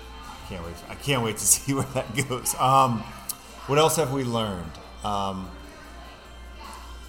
Can't 0.49 0.65
wait. 0.65 0.75
I 0.89 0.95
can't 0.95 1.23
wait 1.23 1.37
to 1.37 1.45
see 1.45 1.73
where 1.73 1.85
that 1.93 2.27
goes. 2.27 2.55
Um, 2.55 2.99
what 3.67 3.77
else 3.77 3.95
have 3.97 4.11
we 4.11 4.23
learned? 4.23 4.71
Um, 5.03 5.49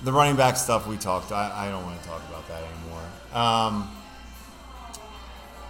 the 0.05 0.13
running 0.13 0.37
back 0.37 0.57
stuff 0.57 0.87
we 0.87 0.97
talked. 0.97 1.33
I, 1.33 1.67
I 1.67 1.71
don't 1.71 1.85
want 1.85 2.01
to 2.03 2.09
talk 2.09 2.23
about 2.29 2.47
that 2.49 2.63
anymore. 2.63 3.03
Um, 3.33 3.91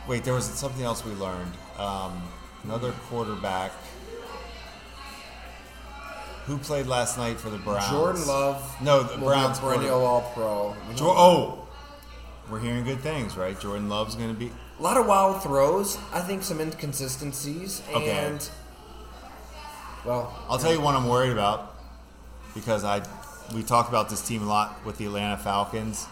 wait, 0.09 0.24
there 0.24 0.35
was 0.35 0.44
something 0.46 0.83
else 0.85 1.04
we 1.04 1.12
learned. 1.12 1.52
Um, 1.78 2.22
another 2.64 2.92
quarterback 3.09 3.72
who 6.46 6.59
played 6.59 6.87
last 6.87 7.16
night 7.16 7.38
for 7.38 7.50
the 7.50 7.59
Browns. 7.59 7.88
Jordan 7.90 8.26
Love. 8.26 8.83
No, 8.83 9.02
the 9.02 9.12
will 9.12 9.18
be 9.18 9.22
a 9.22 9.28
Browns 9.28 9.59
perennial 9.61 10.04
All 10.04 10.22
Pro. 10.35 10.76
Jo- 10.96 11.14
oh, 11.16 11.68
we're 12.50 12.59
hearing 12.59 12.85
good 12.85 13.00
things, 13.00 13.37
right? 13.37 13.59
Jordan 13.59 13.88
Love's 13.88 14.16
going 14.16 14.30
to 14.30 14.38
be. 14.38 14.50
A 14.81 14.83
lot 14.83 14.97
of 14.97 15.07
wild 15.07 15.43
throws. 15.43 15.99
I 16.11 16.21
think 16.21 16.43
some 16.43 16.59
inconsistencies. 16.59 17.83
Okay. 17.93 18.11
And, 18.11 18.49
well, 20.07 20.35
I'll 20.49 20.57
tell 20.57 20.73
you 20.73 20.81
what 20.81 20.95
I'm 20.95 21.07
worried 21.07 21.33
about 21.33 21.77
because 22.55 22.83
I 22.83 23.03
we 23.55 23.62
talked 23.62 23.90
about 23.90 24.09
this 24.09 24.27
team 24.27 24.43
a 24.43 24.47
lot 24.47 24.83
with 24.87 24.97
the 24.97 25.05
Atlanta 25.05 25.37
Falcons, 25.37 26.07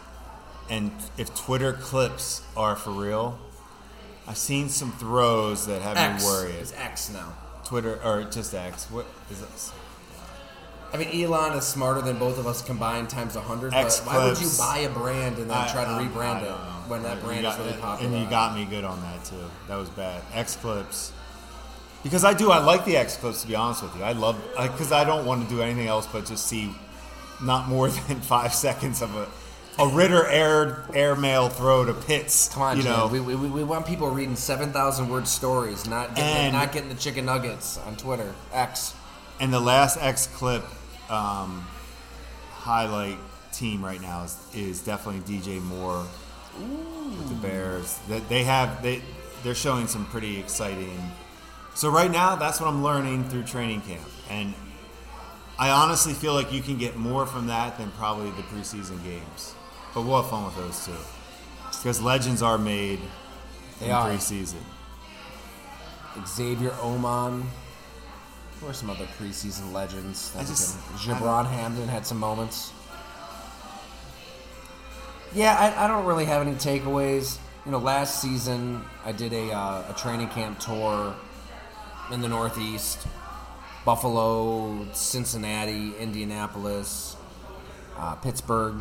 and 0.69 0.91
if 1.17 1.35
Twitter 1.35 1.73
clips 1.73 2.43
are 2.59 2.77
for 2.77 2.91
real, 2.91 3.39
I've 4.27 4.37
seen 4.37 4.69
some 4.69 4.93
throws 4.93 5.65
that 5.67 5.81
have 5.81 5.97
X. 5.97 6.23
me 6.23 6.29
worried. 6.29 6.55
It's 6.57 6.75
X 6.75 7.09
now. 7.11 7.33
Twitter 7.65 7.99
or 8.05 8.25
just 8.25 8.55
X. 8.55 8.85
What 8.91 9.07
is 9.31 9.41
this? 9.41 9.73
I 10.93 10.97
mean, 10.99 11.09
Elon 11.25 11.57
is 11.57 11.65
smarter 11.67 12.03
than 12.03 12.19
both 12.19 12.39
of 12.39 12.47
us 12.47 12.61
combined 12.61 13.09
times 13.09 13.35
a 13.35 13.41
hundred. 13.41 13.71
But 13.71 13.87
X 13.87 14.01
why 14.01 14.27
would 14.29 14.39
you 14.39 14.51
buy 14.59 14.79
a 14.79 14.91
brand 14.91 15.39
and 15.39 15.49
then 15.49 15.57
I- 15.57 15.73
try 15.73 15.85
to 15.85 15.91
I- 15.91 16.03
rebrand 16.03 16.37
I 16.37 16.41
it 16.41 16.45
don't 16.45 16.59
know. 16.65 16.75
When 16.89 17.03
that 17.03 17.23
brand 17.23 17.43
got- 17.43 17.59
is 17.61 17.67
really 17.67 17.81
popular? 17.81 18.13
And 18.15 18.25
you 18.25 18.31
got 18.31 18.55
me 18.57 18.65
good 18.65 18.85
on 18.85 19.01
that 19.03 19.25
too. 19.25 19.37
That 19.69 19.77
was 19.77 19.89
bad. 19.91 20.23
X 20.35 20.57
clips. 20.57 21.13
Because 22.03 22.25
I 22.25 22.33
do, 22.33 22.51
I 22.51 22.59
like 22.59 22.85
the 22.85 22.97
X 22.97 23.17
clips. 23.17 23.43
To 23.43 23.49
be 23.49 23.55
honest 23.57 23.83
with 23.83 23.95
you, 23.97 24.03
I 24.03 24.13
love 24.13 24.37
because 24.57 24.93
I 24.93 25.05
don't 25.05 25.27
want 25.27 25.43
to 25.49 25.55
do 25.55 25.61
anything 25.63 25.87
else 25.89 26.07
but 26.07 26.25
just 26.27 26.47
see 26.47 26.73
not 27.43 27.69
more 27.69 27.89
than 28.09 28.21
five 28.21 28.55
seconds 28.55 29.03
of 29.03 29.15
a 29.17 29.29
a 29.81 29.87
Ridder 29.87 30.27
air 30.27 30.85
airmail 30.93 31.49
throw 31.51 31.85
to 31.85 31.93
Pitts. 31.95 32.49
Come 32.53 32.63
on, 32.63 32.77
you 32.79 32.83
Jim. 32.83 32.93
know. 32.93 33.07
we, 33.07 33.21
we, 33.21 33.37
we 33.37 33.63
want 33.63 33.87
people 33.87 34.11
reading 34.11 34.35
seven 34.35 34.73
thousand 34.73 35.09
word 35.09 35.29
stories, 35.29 35.87
not 35.87 36.17
getting 36.17 36.25
And- 36.47 36.53
not 36.53 36.73
getting 36.73 36.89
the 36.89 36.97
chicken 36.97 37.27
nuggets 37.27 37.79
on 37.87 37.95
Twitter. 37.97 38.35
X. 38.53 38.95
And 39.41 39.53
the 39.53 39.61
last 39.61 39.99
X 40.01 40.27
clip 40.27 40.65
um, 41.11 41.65
highlight 42.51 43.19
team 43.53 43.85
right 43.85 44.01
now 44.01 44.25
is, 44.25 44.37
is 44.55 44.81
definitely 44.81 45.21
DJ 45.33 45.63
Moore 45.63 46.05
with 46.61 47.29
the 47.29 47.35
Bears. 47.37 47.99
That 48.09 48.29
they 48.29 48.45
have 48.45 48.83
they 48.83 49.03
they're 49.43 49.55
showing 49.55 49.87
some 49.87 50.07
pretty 50.07 50.39
exciting. 50.39 51.01
So 51.75 51.91
right 51.91 52.11
now, 52.11 52.35
that's 52.37 52.61
what 52.61 52.69
I'm 52.69 52.83
learning 52.83 53.29
through 53.29 53.45
training 53.45 53.83
camp, 53.83 54.03
and 54.29 54.53
I 55.59 55.71
honestly 55.71 56.13
feel 56.13 56.35
like 56.35 56.53
you 56.53 56.61
can 56.61 56.77
get 56.77 56.97
more 56.97 57.25
from 57.27 57.47
that 57.47 57.79
than 57.79 57.91
probably 57.93 58.31
the 58.33 58.43
preseason 58.43 59.03
games. 59.05 59.55
But 59.95 60.03
we'll 60.03 60.21
have 60.21 60.31
fun 60.31 60.45
with 60.45 60.57
those 60.57 60.85
too, 60.87 60.93
because 61.79 62.01
legends 62.03 62.43
are 62.43 62.59
made 62.59 62.99
They 63.81 63.87
in 63.87 63.93
are. 63.93 64.09
preseason. 64.11 64.63
Xavier 66.27 66.75
Oman. 66.83 67.45
Who 68.61 68.67
are 68.67 68.73
some 68.73 68.91
other 68.91 69.07
preseason 69.21 69.73
legends? 69.73 70.33
I 70.37 70.41
just- 70.43 70.77
um, 70.77 70.83
I 70.95 70.99
Jabron 70.99 71.49
Hamden 71.49 71.87
had 71.87 72.05
some 72.05 72.19
moments. 72.19 72.73
Yeah, 75.35 75.55
I, 75.55 75.85
I 75.85 75.89
don't 75.89 76.07
really 76.07 76.25
have 76.25 76.47
any 76.47 76.57
takeaways. 76.57 77.39
You 77.67 77.73
know, 77.73 77.79
last 77.79 78.23
season 78.23 78.83
I 79.05 79.13
did 79.13 79.33
a, 79.33 79.53
uh, 79.53 79.91
a 79.91 79.95
training 79.95 80.29
camp 80.29 80.59
tour 80.59 81.15
in 82.11 82.23
the 82.23 82.29
Northeast 82.29 83.07
Buffalo, 83.85 84.87
Cincinnati, 84.93 85.95
Indianapolis, 85.99 87.17
uh, 87.97 88.15
Pittsburgh. 88.17 88.77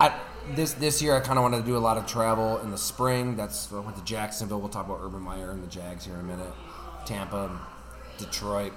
I, 0.00 0.12
this 0.54 0.72
this 0.74 1.00
year 1.00 1.16
I 1.16 1.20
kind 1.20 1.38
of 1.38 1.42
wanted 1.42 1.58
to 1.58 1.66
do 1.66 1.76
a 1.76 1.78
lot 1.78 1.96
of 1.96 2.06
travel 2.06 2.58
in 2.58 2.70
the 2.70 2.78
spring. 2.78 3.36
That's 3.36 3.72
I 3.72 3.78
went 3.78 3.96
to 3.96 4.04
Jacksonville. 4.04 4.60
We'll 4.60 4.68
talk 4.68 4.86
about 4.86 4.98
Urban 5.00 5.22
Meyer 5.22 5.52
and 5.52 5.62
the 5.62 5.68
Jags 5.68 6.04
here 6.04 6.14
in 6.14 6.20
a 6.20 6.24
minute. 6.24 6.52
Tampa, 7.06 7.50
Detroit. 8.18 8.72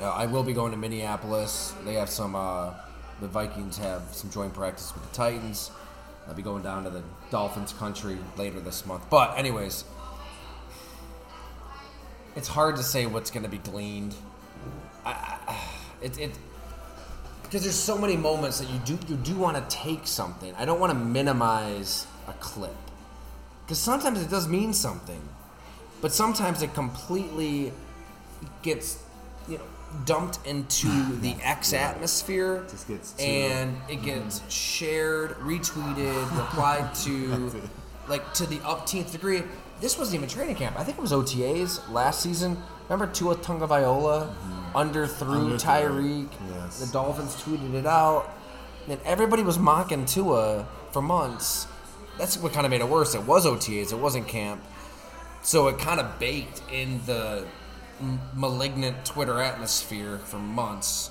Uh, 0.00 0.10
I 0.10 0.26
will 0.26 0.42
be 0.42 0.54
going 0.54 0.72
to 0.72 0.78
Minneapolis. 0.78 1.74
They 1.84 1.94
have 1.94 2.08
some. 2.08 2.34
Uh, 2.34 2.72
the 3.20 3.28
Vikings 3.28 3.78
have 3.78 4.02
some 4.12 4.30
joint 4.30 4.54
practice 4.54 4.92
with 4.94 5.08
the 5.08 5.14
Titans. 5.14 5.70
I'll 6.26 6.34
be 6.34 6.42
going 6.42 6.62
down 6.62 6.84
to 6.84 6.90
the 6.90 7.02
Dolphins 7.30 7.72
country 7.72 8.18
later 8.36 8.60
this 8.60 8.86
month. 8.86 9.04
But 9.10 9.38
anyways, 9.38 9.84
it's 12.36 12.48
hard 12.48 12.76
to 12.76 12.82
say 12.82 13.06
what's 13.06 13.30
going 13.30 13.42
to 13.42 13.48
be 13.48 13.58
gleaned. 13.58 14.14
I, 15.04 15.58
it, 16.02 16.18
it 16.18 16.38
because 17.42 17.62
there's 17.62 17.74
so 17.74 17.98
many 17.98 18.16
moments 18.16 18.60
that 18.60 18.70
you 18.70 18.78
do 18.84 18.98
you 19.08 19.16
do 19.16 19.34
want 19.34 19.56
to 19.56 19.76
take 19.76 20.06
something. 20.06 20.54
I 20.54 20.64
don't 20.64 20.78
want 20.78 20.92
to 20.92 20.98
minimize 20.98 22.06
a 22.28 22.32
clip 22.34 22.76
because 23.64 23.78
sometimes 23.78 24.22
it 24.22 24.30
does 24.30 24.46
mean 24.46 24.72
something, 24.72 25.20
but 26.00 26.12
sometimes 26.12 26.62
it 26.62 26.74
completely 26.74 27.72
gets 28.62 29.02
dumped 30.04 30.44
into 30.46 30.88
ah, 30.88 31.12
the 31.20 31.34
X 31.42 31.72
atmosphere, 31.72 32.64
Just 32.70 32.88
gets 32.88 33.12
too- 33.12 33.24
and 33.24 33.76
it 33.88 34.00
mm. 34.00 34.04
gets 34.04 34.52
shared, 34.52 35.30
retweeted, 35.36 36.36
replied 36.36 36.94
to, 37.04 37.62
like 38.08 38.32
to 38.34 38.46
the 38.46 38.58
upteenth 38.58 39.12
degree. 39.12 39.42
This 39.80 39.98
wasn't 39.98 40.16
even 40.16 40.28
training 40.28 40.56
camp. 40.56 40.78
I 40.78 40.84
think 40.84 40.98
it 40.98 41.00
was 41.00 41.12
OTAs 41.12 41.90
last 41.90 42.20
season. 42.20 42.62
Remember 42.88 43.12
Tua 43.12 43.36
Tagovailoa 43.36 44.34
underthrew 44.74 44.74
mm-hmm. 44.74 44.76
Underthrew, 44.76 45.62
Tyreek. 45.62 46.28
yes. 46.48 46.80
The 46.80 46.92
Dolphins 46.92 47.36
tweeted 47.36 47.74
it 47.74 47.86
out, 47.86 48.30
and 48.88 49.00
everybody 49.04 49.42
was 49.42 49.58
mocking 49.58 50.04
Tua 50.06 50.66
for 50.92 51.00
months. 51.00 51.66
That's 52.18 52.36
what 52.36 52.52
kind 52.52 52.66
of 52.66 52.70
made 52.70 52.80
it 52.80 52.88
worse. 52.88 53.14
It 53.14 53.22
was 53.22 53.46
OTAs. 53.46 53.92
It 53.92 53.98
wasn't 53.98 54.28
camp. 54.28 54.62
So 55.42 55.68
it 55.68 55.78
kind 55.78 56.00
of 56.00 56.18
baked 56.18 56.62
in 56.70 57.00
the 57.06 57.46
malignant 58.34 59.04
Twitter 59.04 59.40
atmosphere 59.40 60.18
for 60.18 60.38
months, 60.38 61.10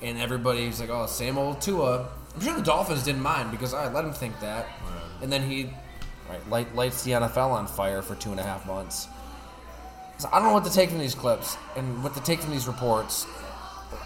and 0.00 0.18
everybody's 0.18 0.80
like, 0.80 0.90
"Oh, 0.90 1.06
same 1.06 1.38
old 1.38 1.60
Tua." 1.60 2.08
I'm 2.34 2.40
sure 2.40 2.54
the 2.54 2.62
Dolphins 2.62 3.02
didn't 3.02 3.22
mind 3.22 3.50
because 3.50 3.74
I 3.74 3.92
let 3.92 4.04
him 4.04 4.12
think 4.12 4.40
that, 4.40 4.66
and 5.20 5.30
then 5.30 5.42
he 5.42 5.70
right, 6.28 6.48
light, 6.48 6.74
lights 6.74 7.02
the 7.04 7.12
NFL 7.12 7.50
on 7.50 7.66
fire 7.66 8.02
for 8.02 8.14
two 8.14 8.30
and 8.30 8.40
a 8.40 8.42
half 8.42 8.66
months. 8.66 9.08
So 10.18 10.28
I 10.32 10.38
don't 10.38 10.48
know 10.48 10.54
what 10.54 10.64
to 10.64 10.72
take 10.72 10.90
from 10.90 10.98
these 10.98 11.14
clips 11.14 11.56
and 11.76 12.02
what 12.02 12.14
to 12.14 12.22
take 12.22 12.40
from 12.40 12.52
these 12.52 12.66
reports. 12.66 13.26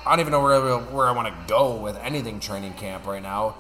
I 0.05 0.11
don't 0.11 0.21
even 0.21 0.33
know 0.33 0.43
where 0.43 0.79
where 0.79 1.07
I 1.07 1.13
want 1.13 1.29
to 1.29 1.35
go 1.47 1.77
with 1.77 1.97
anything 1.99 2.41
training 2.41 2.75
camp 2.75 3.07
right 3.07 3.23
now. 3.23 3.57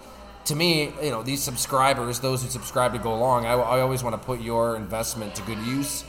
To 0.46 0.55
me, 0.55 0.92
you 1.02 1.11
know, 1.11 1.22
these 1.22 1.42
subscribers, 1.42 2.20
those 2.20 2.42
who 2.42 2.48
subscribe 2.48 2.92
to 2.92 2.98
Go 2.98 3.18
Long, 3.18 3.46
I, 3.46 3.55
I 3.55 3.81
always 3.81 4.05
want 4.05 4.20
to 4.20 4.24
put 4.24 4.40
your 4.40 4.76
investment 4.76 5.35
to 5.35 5.42
good 5.42 5.59
use. 5.59 6.05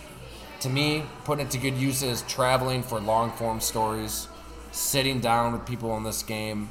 To 0.62 0.70
me, 0.70 1.04
putting 1.24 1.46
it 1.46 1.52
to 1.52 1.60
good 1.60 1.76
use 1.76 2.02
is 2.02 2.24
traveling 2.24 2.82
for 2.82 3.00
long 3.00 3.32
form 3.32 3.60
stories, 3.60 4.28
sitting 4.72 5.20
down 5.20 5.54
with 5.54 5.68
people 5.68 5.96
in 5.98 6.04
this 6.04 6.24
game. 6.24 6.70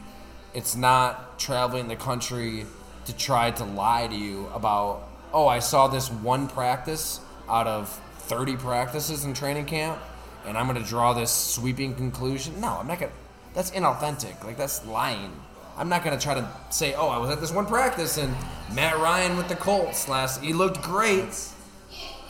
It's 0.55 0.75
not 0.75 1.38
traveling 1.38 1.87
the 1.87 1.94
country 1.94 2.66
to 3.05 3.16
try 3.16 3.53
to 3.53 3.64
lie 3.64 4.09
to 4.09 4.14
you 4.14 4.49
about, 4.55 5.09
oh, 5.33 5.46
I 5.46 5.61
saw 5.61 5.87
this 5.87 6.11
one 6.11 6.49
practice 6.49 7.20
out 7.49 7.68
of 7.68 7.88
30 8.18 8.57
practices 8.57 9.25
in 9.25 9.35
training 9.35 9.66
camp, 9.66 10.01
and 10.44 10.59
I'm 10.59 10.66
going 10.66 10.83
to 10.83 10.88
draw 10.88 11.12
this 11.12 11.31
sweeping 11.31 11.94
conclusion. 11.94 12.61
No, 12.61 12.79
I'm 12.81 12.88
not 12.88 12.99
going 12.99 13.12
to. 13.12 13.18
That's 13.55 13.70
inauthentic. 13.70 14.42
Like, 14.42 14.57
that's 14.57 14.85
lying. 14.85 15.33
I'm 15.77 15.88
not 15.88 16.03
going 16.03 16.18
to 16.18 16.22
try 16.22 16.35
to 16.35 16.49
say, 16.70 16.94
oh, 16.94 17.09
I 17.09 17.18
was 17.18 17.31
at 17.31 17.40
this 17.40 17.53
one 17.53 17.66
practice 17.66 18.18
and 18.18 18.35
Matt 18.75 18.99
Ryan 18.99 19.37
with 19.37 19.49
the 19.49 19.57
Colts 19.57 20.09
last. 20.09 20.42
He 20.42 20.53
looked 20.53 20.83
great. 20.83 21.29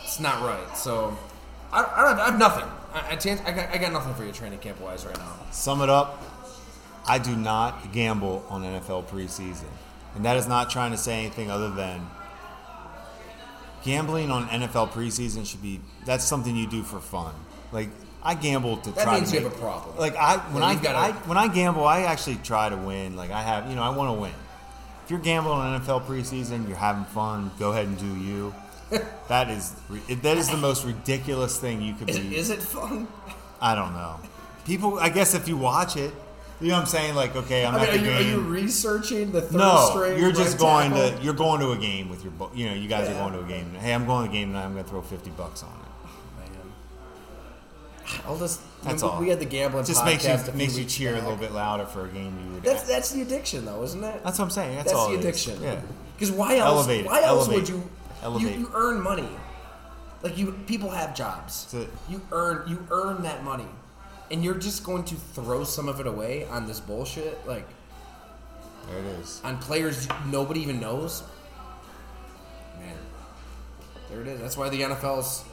It's 0.02 0.20
not 0.20 0.42
right. 0.42 0.76
So, 0.76 1.16
I, 1.72 1.84
I, 1.84 2.04
don't, 2.04 2.20
I 2.20 2.24
have 2.26 2.38
nothing. 2.38 2.64
I, 2.94 3.00
I, 3.00 3.12
I, 3.12 3.52
got, 3.52 3.74
I 3.74 3.78
got 3.78 3.92
nothing 3.92 4.14
for 4.14 4.24
you 4.24 4.32
training 4.32 4.58
camp 4.60 4.80
wise 4.80 5.04
right 5.04 5.16
now. 5.18 5.32
Sum 5.50 5.82
it 5.82 5.88
up. 5.90 6.22
I 7.06 7.18
do 7.18 7.36
not 7.36 7.92
gamble 7.92 8.44
on 8.48 8.62
NFL 8.62 9.06
preseason. 9.06 9.68
And 10.14 10.24
that 10.24 10.36
is 10.36 10.46
not 10.48 10.70
trying 10.70 10.92
to 10.92 10.96
say 10.96 11.18
anything 11.20 11.50
other 11.50 11.70
than 11.70 12.00
gambling 13.84 14.30
on 14.30 14.48
NFL 14.48 14.90
preseason 14.90 15.46
should 15.46 15.62
be 15.62 15.80
that's 16.04 16.24
something 16.24 16.56
you 16.56 16.66
do 16.66 16.82
for 16.82 16.98
fun. 17.00 17.34
Like 17.72 17.88
I 18.22 18.34
gamble 18.34 18.78
to 18.78 18.90
That 18.92 19.04
try 19.04 19.14
means 19.18 19.30
to 19.30 19.36
you 19.36 19.42
make- 19.42 19.52
have 19.52 19.58
a 19.60 19.62
problem. 19.64 19.96
Like 19.98 20.16
I 20.16 20.38
when 20.52 20.62
I, 20.62 20.74
gotta- 20.74 20.98
I 20.98 21.12
when 21.28 21.38
I 21.38 21.48
gamble, 21.48 21.84
I 21.84 22.02
actually 22.02 22.36
try 22.36 22.68
to 22.68 22.76
win. 22.76 23.14
Like 23.16 23.30
I 23.30 23.42
have, 23.42 23.68
you 23.68 23.76
know, 23.76 23.82
I 23.82 23.90
want 23.90 24.08
to 24.16 24.20
win. 24.20 24.32
If 25.04 25.10
you're 25.10 25.20
gambling 25.20 25.58
on 25.58 25.80
NFL 25.80 26.04
preseason, 26.06 26.66
you're 26.66 26.76
having 26.76 27.04
fun. 27.04 27.52
Go 27.60 27.70
ahead 27.70 27.86
and 27.86 27.96
do 27.98 28.06
you. 28.16 28.52
that 29.28 29.50
is 29.50 29.72
that 30.22 30.36
is 30.36 30.48
the 30.48 30.56
most 30.56 30.84
ridiculous 30.84 31.58
thing 31.58 31.82
you 31.82 31.94
could 31.94 32.06
be. 32.06 32.36
is 32.36 32.50
it 32.50 32.62
fun? 32.62 33.08
I 33.60 33.74
don't 33.74 33.92
know. 33.92 34.20
People, 34.64 34.98
I 34.98 35.08
guess 35.08 35.34
if 35.34 35.48
you 35.48 35.56
watch 35.56 35.96
it, 35.96 36.12
you 36.60 36.68
know 36.68 36.74
what 36.74 36.80
I'm 36.80 36.86
saying? 36.86 37.14
Like, 37.14 37.34
okay, 37.36 37.64
I'm 37.66 37.74
I 37.74 37.80
mean, 37.80 37.88
at 37.88 38.00
the 38.00 38.06
you, 38.06 38.12
are 38.12 38.20
you 38.20 38.40
researching 38.40 39.32
the 39.32 39.40
third 39.42 39.58
no, 39.58 39.88
string? 39.90 40.18
you're 40.18 40.32
just 40.32 40.52
right 40.60 40.90
going 40.90 40.90
tackle? 40.92 41.18
to 41.18 41.24
you're 41.24 41.34
going 41.34 41.60
to 41.60 41.70
a 41.72 41.76
game 41.76 42.08
with 42.08 42.24
your, 42.24 42.32
you 42.54 42.68
know, 42.68 42.74
you 42.74 42.88
guys 42.88 43.08
Yeah. 43.08 43.14
are 43.16 43.28
going 43.30 43.32
to 43.34 43.40
a 43.44 43.48
game. 43.48 43.74
Hey, 43.74 43.92
I'm 43.92 44.06
going 44.06 44.24
to 44.24 44.30
a 44.30 44.32
game 44.32 44.48
tonight. 44.48 44.64
I'm 44.64 44.72
going 44.72 44.84
to 44.84 44.90
throw 44.90 45.02
50 45.02 45.30
bucks 45.30 45.62
on 45.62 45.70
it. 45.70 46.50
Man. 46.50 48.20
All 48.26 48.36
this. 48.36 48.60
That's 48.82 49.02
we, 49.02 49.08
all. 49.08 49.20
We 49.20 49.28
had 49.28 49.40
the 49.40 49.44
gambling 49.46 49.84
It 49.84 49.88
just 49.88 50.02
podcast 50.02 50.06
makes 50.06 50.46
you 50.46 50.52
makes 50.54 50.78
you 50.78 50.84
cheer 50.84 51.12
a 51.14 51.20
little 51.20 51.36
bit 51.36 51.52
louder 51.52 51.86
for 51.86 52.06
a 52.06 52.08
game 52.08 52.38
you 52.46 52.54
would. 52.54 52.62
That's 52.62 52.84
that's 52.84 53.10
the 53.10 53.22
addiction, 53.22 53.64
though, 53.64 53.82
isn't 53.82 54.02
it? 54.02 54.22
that's 54.24 54.38
what 54.38 54.44
I'm 54.46 54.50
saying. 54.50 54.76
That's, 54.76 54.92
That's 54.92 54.98
all 54.98 55.08
the 55.08 55.14
it 55.14 55.18
is. 55.18 55.24
addiction. 55.24 55.62
Yeah. 55.62 55.80
Because 56.14 56.30
why 56.32 56.56
else? 56.56 56.86
Elevate 56.88 57.00
it. 57.04 57.06
Why 57.06 57.22
else 57.22 57.48
Elevate 57.48 57.56
would 57.56 57.68
you? 57.68 57.90
Elevate 58.22 58.54
You, 58.54 58.60
you 58.60 58.70
earn 58.74 59.00
money. 59.02 59.28
Like 60.22 60.36
you, 60.38 60.52
people 60.66 60.90
have 60.90 61.14
jobs. 61.14 61.74
You 62.08 62.20
earn 62.32 62.68
you 62.68 62.86
earn 62.90 63.22
that 63.22 63.44
money, 63.44 63.68
and 64.30 64.42
you're 64.42 64.54
just 64.54 64.82
going 64.84 65.04
to 65.04 65.14
throw 65.14 65.62
some 65.64 65.88
of 65.88 66.00
it 66.00 66.06
away 66.06 66.44
on 66.46 66.66
this 66.66 66.80
bullshit, 66.80 67.46
like 67.46 67.66
There 68.88 68.98
it 68.98 69.04
is. 69.20 69.40
on 69.44 69.58
players 69.58 70.08
nobody 70.26 70.60
even 70.60 70.80
knows. 70.80 71.22
Man, 72.80 72.96
there 74.10 74.20
it 74.22 74.26
is. 74.26 74.40
That's 74.40 74.56
why 74.56 74.68
the 74.68 74.80
NFL's, 74.80 75.44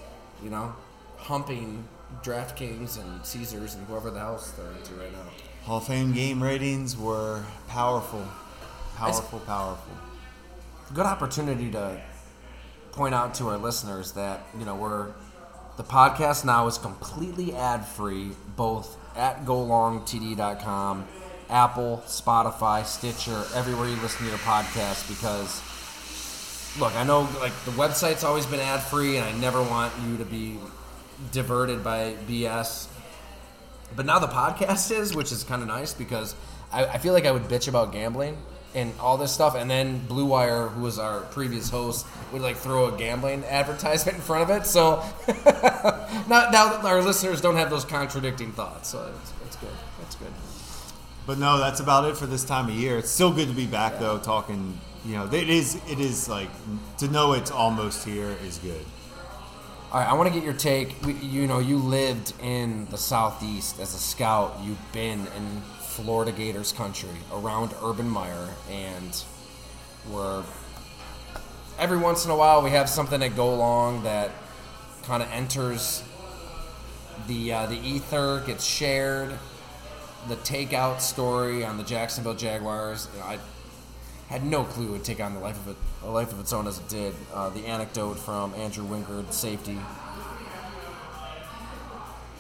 you 0.43 0.49
know, 0.49 0.73
humping 1.17 1.83
DraftKings 2.23 2.99
and 2.99 3.25
Caesars 3.25 3.75
and 3.75 3.85
whoever 3.87 4.09
the 4.11 4.19
hell's 4.19 4.53
they're 4.53 4.71
into 4.71 4.93
right 4.95 5.11
now. 5.11 5.19
Hall 5.65 5.77
of 5.77 5.85
Fame 5.87 6.13
game 6.13 6.41
ratings 6.41 6.97
were 6.97 7.43
powerful, 7.67 8.25
powerful, 8.95 9.39
powerful. 9.41 9.93
good 10.93 11.05
opportunity 11.05 11.69
to 11.71 12.01
point 12.93 13.13
out 13.13 13.33
to 13.35 13.47
our 13.49 13.57
listeners 13.57 14.13
that 14.13 14.45
you 14.57 14.65
know 14.65 14.75
we're 14.75 15.11
the 15.77 15.83
podcast 15.83 16.45
now 16.45 16.67
is 16.67 16.77
completely 16.77 17.53
ad 17.53 17.85
free 17.85 18.31
both 18.55 18.97
at 19.17 19.45
golongtd.com 19.45 21.05
apple 21.49 22.03
spotify 22.05 22.85
stitcher 22.85 23.43
everywhere 23.55 23.87
you 23.87 23.95
listen 23.97 24.23
to 24.25 24.29
your 24.29 24.37
podcast 24.39 25.07
because 25.09 25.61
look 26.79 26.95
i 26.95 27.03
know 27.03 27.21
like 27.39 27.53
the 27.65 27.71
website's 27.71 28.23
always 28.23 28.45
been 28.45 28.59
ad 28.59 28.81
free 28.81 29.17
and 29.17 29.25
i 29.25 29.31
never 29.39 29.61
want 29.61 29.91
you 30.07 30.17
to 30.17 30.25
be 30.25 30.57
diverted 31.31 31.83
by 31.83 32.15
bs 32.27 32.87
but 33.95 34.05
now 34.05 34.19
the 34.19 34.27
podcast 34.27 34.91
is, 34.91 35.15
which 35.15 35.31
is 35.31 35.43
kind 35.43 35.61
of 35.61 35.67
nice 35.67 35.93
because 35.93 36.35
I, 36.71 36.85
I 36.85 36.97
feel 36.97 37.13
like 37.13 37.25
I 37.25 37.31
would 37.31 37.43
bitch 37.43 37.67
about 37.67 37.91
gambling 37.91 38.37
and 38.75 38.93
all 38.99 39.17
this 39.17 39.31
stuff, 39.31 39.55
and 39.55 39.69
then 39.69 39.99
Blue 40.07 40.25
Wire, 40.25 40.67
who 40.67 40.81
was 40.81 40.99
our 40.99 41.21
previous 41.21 41.69
host, 41.69 42.05
would 42.31 42.41
like 42.41 42.57
throw 42.57 42.93
a 42.93 42.97
gambling 42.97 43.43
advertisement 43.49 44.17
in 44.17 44.23
front 44.23 44.49
of 44.49 44.57
it. 44.57 44.65
So 44.65 45.03
now, 46.27 46.49
now 46.49 46.79
our 46.83 47.01
listeners 47.01 47.41
don't 47.41 47.55
have 47.55 47.69
those 47.69 47.85
contradicting 47.85 48.51
thoughts. 48.51 48.89
So 48.89 49.13
it's, 49.21 49.33
it's 49.45 49.55
good. 49.57 49.69
That's 49.99 50.15
good. 50.15 50.33
But 51.25 51.37
no, 51.37 51.57
that's 51.57 51.79
about 51.79 52.05
it 52.05 52.17
for 52.17 52.25
this 52.25 52.43
time 52.43 52.67
of 52.67 52.75
year. 52.75 52.97
It's 52.97 53.09
still 53.09 53.31
good 53.31 53.47
to 53.47 53.53
be 53.53 53.65
back 53.65 53.99
though, 53.99 54.17
talking. 54.17 54.79
You 55.05 55.15
know, 55.15 55.25
it 55.25 55.49
is. 55.49 55.79
It 55.89 55.99
is 55.99 56.29
like 56.29 56.49
to 56.97 57.07
know 57.07 57.33
it's 57.33 57.51
almost 57.51 58.05
here 58.05 58.35
is 58.45 58.57
good. 58.57 58.85
All 59.91 59.99
right, 59.99 60.09
I 60.09 60.13
want 60.13 60.27
to 60.27 60.33
get 60.33 60.43
your 60.43 60.53
take. 60.53 60.95
You 61.21 61.45
know, 61.45 61.59
you 61.59 61.77
lived 61.77 62.33
in 62.41 62.85
the 62.85 62.97
southeast 62.97 63.79
as 63.79 63.93
a 63.93 63.97
scout. 63.97 64.57
You've 64.63 64.91
been 64.91 65.19
in 65.19 65.61
Florida 65.95 66.31
Gators 66.31 66.71
country 66.71 67.09
around 67.31 67.71
Urban 67.83 68.09
Meyer, 68.09 68.49
and 68.67 69.23
we're 70.11 70.43
every 71.77 71.99
once 71.99 72.25
in 72.25 72.31
a 72.31 72.35
while 72.35 72.63
we 72.63 72.71
have 72.71 72.89
something 72.89 73.19
that 73.19 73.35
Go 73.35 73.53
Long 73.53 74.01
that 74.01 74.31
kind 75.03 75.21
of 75.21 75.31
enters 75.31 76.01
the 77.27 77.53
uh, 77.53 77.65
the 77.67 77.77
ether, 77.77 78.41
gets 78.47 78.65
shared. 78.65 79.33
The 80.29 80.35
takeout 80.37 80.99
story 80.99 81.63
on 81.63 81.77
the 81.77 81.83
Jacksonville 81.83 82.33
Jaguars. 82.33 83.07
You 83.13 83.19
know, 83.19 83.25
I 83.25 83.39
had 84.29 84.43
no 84.43 84.63
clue 84.63 84.87
it 84.87 84.91
would 84.91 85.03
take 85.03 85.19
on 85.19 85.35
the 85.35 85.39
life 85.41 85.57
of 85.57 85.67
it, 85.67 85.77
a 86.03 86.09
life 86.09 86.31
of 86.31 86.39
its 86.39 86.53
own 86.53 86.65
as 86.65 86.79
it 86.79 86.89
did. 86.89 87.13
Uh, 87.31 87.49
the 87.49 87.67
anecdote 87.67 88.15
from 88.15 88.55
Andrew 88.55 88.85
Wingard, 88.85 89.31
safety. 89.31 89.77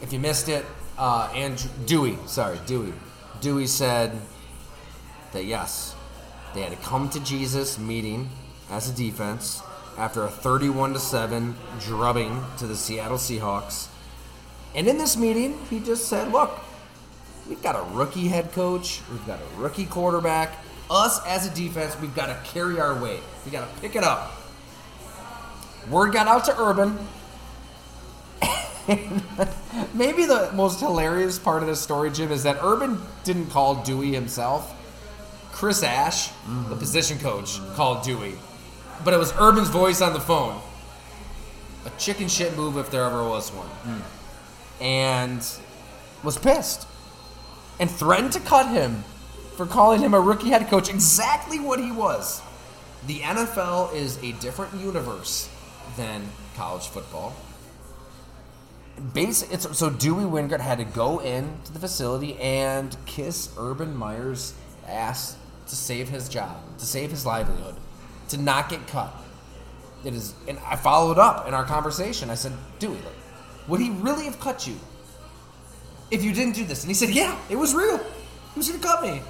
If 0.01 0.11
you 0.11 0.17
missed 0.19 0.49
it, 0.49 0.65
uh, 0.97 1.31
Andrew 1.35 1.69
Dewey, 1.85 2.17
sorry, 2.25 2.57
Dewey, 2.65 2.93
Dewey 3.43 3.67
said 3.67 4.19
that 5.33 5.45
yes, 5.45 5.95
they 6.53 6.61
had 6.61 6.73
a 6.73 6.77
come 6.77 7.09
to 7.09 7.19
Jesus 7.19 7.77
meeting 7.77 8.29
as 8.71 8.89
a 8.89 8.93
defense 8.93 9.61
after 9.97 10.23
a 10.23 10.29
31 10.29 10.93
to 10.93 10.99
seven 10.99 11.55
drubbing 11.79 12.43
to 12.57 12.65
the 12.65 12.75
Seattle 12.75 13.17
Seahawks. 13.17 13.89
And 14.73 14.87
in 14.87 14.97
this 14.97 15.15
meeting, 15.15 15.59
he 15.69 15.79
just 15.79 16.07
said, 16.07 16.31
"Look, 16.31 16.59
We've 17.47 17.61
got 17.61 17.75
a 17.75 17.83
rookie 17.93 18.29
head 18.29 18.51
coach. 18.53 19.01
We've 19.11 19.25
got 19.27 19.39
a 19.39 19.59
rookie 19.59 19.85
quarterback. 19.85 20.53
Us 20.89 21.25
as 21.25 21.45
a 21.45 21.53
defense, 21.53 21.99
we've 21.99 22.15
got 22.15 22.27
to 22.27 22.37
carry 22.49 22.79
our 22.79 22.99
weight. 23.01 23.21
We 23.45 23.51
got 23.51 23.67
to 23.67 23.81
pick 23.81 23.95
it 23.95 24.03
up. 24.03 24.31
Word 25.89 26.13
got 26.13 26.27
out 26.27 26.45
to 26.45 26.61
Urban. 26.61 26.97
Maybe 29.93 30.25
the 30.25 30.51
most 30.53 30.79
hilarious 30.79 31.39
part 31.39 31.61
of 31.63 31.67
this 31.69 31.81
story, 31.81 32.11
Jim, 32.11 32.31
is 32.31 32.43
that 32.43 32.57
Urban 32.61 33.01
didn't 33.23 33.49
call 33.49 33.83
Dewey 33.83 34.11
himself. 34.11 34.79
Chris 35.51 35.83
Ash, 35.83 36.29
the 36.69 36.75
position 36.75 37.19
coach, 37.19 37.59
called 37.75 38.03
Dewey. 38.03 38.33
But 39.03 39.13
it 39.13 39.17
was 39.17 39.33
Urban's 39.39 39.69
voice 39.69 40.01
on 40.01 40.13
the 40.13 40.19
phone. 40.19 40.59
A 41.85 41.89
chicken 41.99 42.27
shit 42.27 42.55
move 42.55 42.77
if 42.77 42.89
there 42.89 43.03
ever 43.03 43.27
was 43.27 43.49
one. 43.51 43.69
And 44.81 45.45
was 46.23 46.37
pissed 46.37 46.87
and 47.79 47.89
threatened 47.89 48.33
to 48.33 48.39
cut 48.39 48.69
him 48.69 49.03
for 49.55 49.65
calling 49.65 50.01
him 50.01 50.13
a 50.13 50.19
rookie 50.19 50.49
head 50.49 50.67
coach. 50.69 50.89
Exactly 50.89 51.59
what 51.59 51.79
he 51.79 51.91
was. 51.91 52.41
The 53.05 53.19
NFL 53.19 53.93
is 53.93 54.17
a 54.23 54.31
different 54.33 54.73
universe 54.75 55.49
than 55.97 56.23
college 56.55 56.87
football. 56.87 57.35
Base, 59.13 59.43
so 59.71 59.89
Dewey 59.89 60.23
Wingard 60.23 60.59
had 60.59 60.77
to 60.77 60.85
go 60.85 61.19
into 61.19 61.73
the 61.73 61.79
facility 61.79 62.37
and 62.37 62.95
kiss 63.05 63.49
Urban 63.57 63.95
Meyer's 63.95 64.53
ass 64.87 65.35
to 65.67 65.75
save 65.75 66.09
his 66.09 66.29
job, 66.29 66.57
to 66.77 66.85
save 66.85 67.09
his 67.09 67.25
livelihood, 67.25 67.75
to 68.29 68.37
not 68.37 68.69
get 68.69 68.85
cut. 68.87 69.13
It 70.03 70.13
is, 70.13 70.35
and 70.47 70.59
I 70.59 70.75
followed 70.75 71.17
up 71.17 71.47
in 71.47 71.53
our 71.53 71.63
conversation. 71.63 72.29
I 72.29 72.35
said, 72.35 72.53
Dewey, 72.79 72.97
look, 72.97 73.13
would 73.67 73.79
he 73.79 73.89
really 73.89 74.25
have 74.25 74.39
cut 74.39 74.67
you 74.67 74.75
if 76.11 76.23
you 76.23 76.33
didn't 76.33 76.55
do 76.55 76.65
this? 76.65 76.83
And 76.83 76.89
he 76.89 76.93
said, 76.93 77.09
Yeah, 77.09 77.37
it 77.49 77.55
was 77.55 77.73
real. 77.73 77.97
He 77.97 78.59
was 78.59 78.69
going 78.69 78.79
to 78.79 78.87
cut 78.87 79.01
me. 79.01 79.21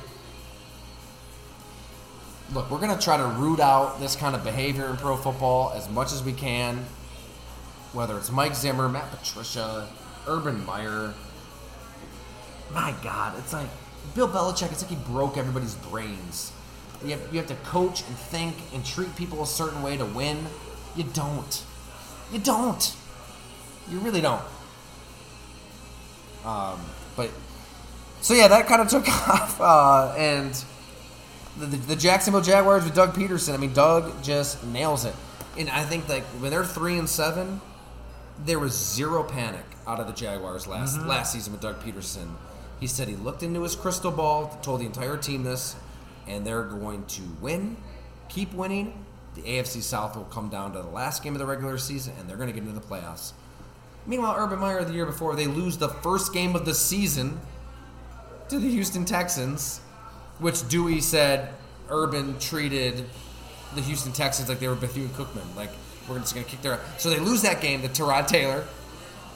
Look, 2.53 2.69
we're 2.69 2.79
going 2.79 2.95
to 2.95 3.01
try 3.01 3.17
to 3.17 3.25
root 3.25 3.59
out 3.59 3.99
this 3.99 4.15
kind 4.15 4.35
of 4.35 4.43
behavior 4.43 4.89
in 4.89 4.97
pro 4.97 5.15
football 5.15 5.71
as 5.75 5.89
much 5.89 6.11
as 6.11 6.23
we 6.23 6.33
can. 6.33 6.85
Whether 7.93 8.17
it's 8.17 8.31
Mike 8.31 8.55
Zimmer, 8.55 8.89
Matt 8.89 9.11
Patricia, 9.11 9.87
Urban 10.27 10.65
Meyer. 10.65 11.13
My 12.73 12.93
God, 13.03 13.37
it's 13.37 13.53
like 13.53 13.67
Bill 14.15 14.27
Belichick. 14.27 14.71
It's 14.71 14.81
like 14.81 14.89
he 14.89 15.11
broke 15.11 15.37
everybody's 15.37 15.75
brains. 15.75 16.51
You 17.03 17.11
have, 17.11 17.21
you 17.31 17.37
have 17.37 17.47
to 17.47 17.55
coach 17.55 18.01
and 18.07 18.17
think 18.17 18.55
and 18.73 18.83
treat 18.85 19.15
people 19.15 19.43
a 19.43 19.47
certain 19.47 19.83
way 19.83 19.97
to 19.97 20.05
win. 20.05 20.45
You 20.95 21.03
don't. 21.03 21.63
You 22.31 22.39
don't. 22.39 22.95
You 23.89 23.99
really 23.99 24.21
don't. 24.21 24.41
Um, 26.45 26.79
but 27.15 27.29
so 28.21 28.33
yeah, 28.33 28.47
that 28.47 28.67
kind 28.67 28.81
of 28.81 28.87
took 28.87 29.07
off, 29.29 29.59
uh, 29.61 30.15
and 30.17 30.53
the, 31.57 31.65
the, 31.67 31.77
the 31.77 31.95
Jacksonville 31.95 32.41
Jaguars 32.41 32.83
with 32.83 32.95
Doug 32.95 33.13
Pederson. 33.13 33.53
I 33.53 33.57
mean, 33.57 33.73
Doug 33.73 34.23
just 34.23 34.63
nails 34.65 35.05
it, 35.05 35.13
and 35.57 35.69
I 35.69 35.83
think 35.83 36.07
like 36.09 36.23
when 36.39 36.51
they're 36.51 36.65
three 36.65 36.97
and 36.97 37.07
seven, 37.07 37.61
there 38.45 38.59
was 38.59 38.73
zero 38.73 39.23
panic 39.23 39.65
out 39.87 39.99
of 39.99 40.07
the 40.07 40.13
Jaguars 40.13 40.67
last 40.67 40.97
mm-hmm. 40.97 41.07
last 41.07 41.33
season 41.33 41.53
with 41.53 41.61
Doug 41.61 41.81
Pederson. 41.81 42.35
He 42.79 42.87
said 42.87 43.07
he 43.07 43.15
looked 43.15 43.43
into 43.43 43.61
his 43.63 43.75
crystal 43.75 44.11
ball, 44.11 44.59
told 44.61 44.81
the 44.81 44.85
entire 44.85 45.17
team 45.17 45.43
this, 45.43 45.75
and 46.27 46.45
they're 46.45 46.63
going 46.63 47.05
to 47.05 47.21
win, 47.39 47.77
keep 48.29 48.53
winning. 48.53 49.05
The 49.35 49.41
AFC 49.41 49.81
South 49.81 50.15
will 50.15 50.25
come 50.25 50.49
down 50.49 50.73
to 50.73 50.81
the 50.81 50.89
last 50.89 51.23
game 51.23 51.33
of 51.33 51.39
the 51.39 51.45
regular 51.45 51.77
season, 51.77 52.13
and 52.19 52.29
they're 52.29 52.37
going 52.37 52.49
to 52.49 52.53
get 52.53 52.67
into 52.67 52.79
the 52.79 52.85
playoffs. 52.85 53.33
Meanwhile, 54.05 54.35
Urban 54.37 54.59
Meyer 54.59 54.83
the 54.83 54.93
year 54.93 55.05
before, 55.05 55.35
they 55.35 55.47
lose 55.47 55.77
the 55.77 55.87
first 55.87 56.33
game 56.33 56.55
of 56.55 56.65
the 56.65 56.73
season 56.73 57.39
to 58.49 58.59
the 58.59 58.69
Houston 58.69 59.05
Texans, 59.05 59.79
which 60.39 60.67
Dewey 60.67 60.99
said 60.99 61.53
Urban 61.89 62.37
treated 62.39 63.05
the 63.75 63.81
Houston 63.81 64.11
Texans 64.11 64.49
like 64.49 64.59
they 64.59 64.67
were 64.67 64.75
Bethune 64.75 65.09
Cookman. 65.09 65.55
Like, 65.55 65.71
we're 66.07 66.19
just 66.19 66.33
going 66.33 66.45
to 66.45 66.51
kick 66.51 66.61
their 66.61 66.73
ass. 66.73 67.01
So 67.01 67.09
they 67.09 67.19
lose 67.19 67.41
that 67.43 67.61
game 67.61 67.81
to 67.81 67.87
Tyrod 67.87 68.27
Taylor, 68.27 68.65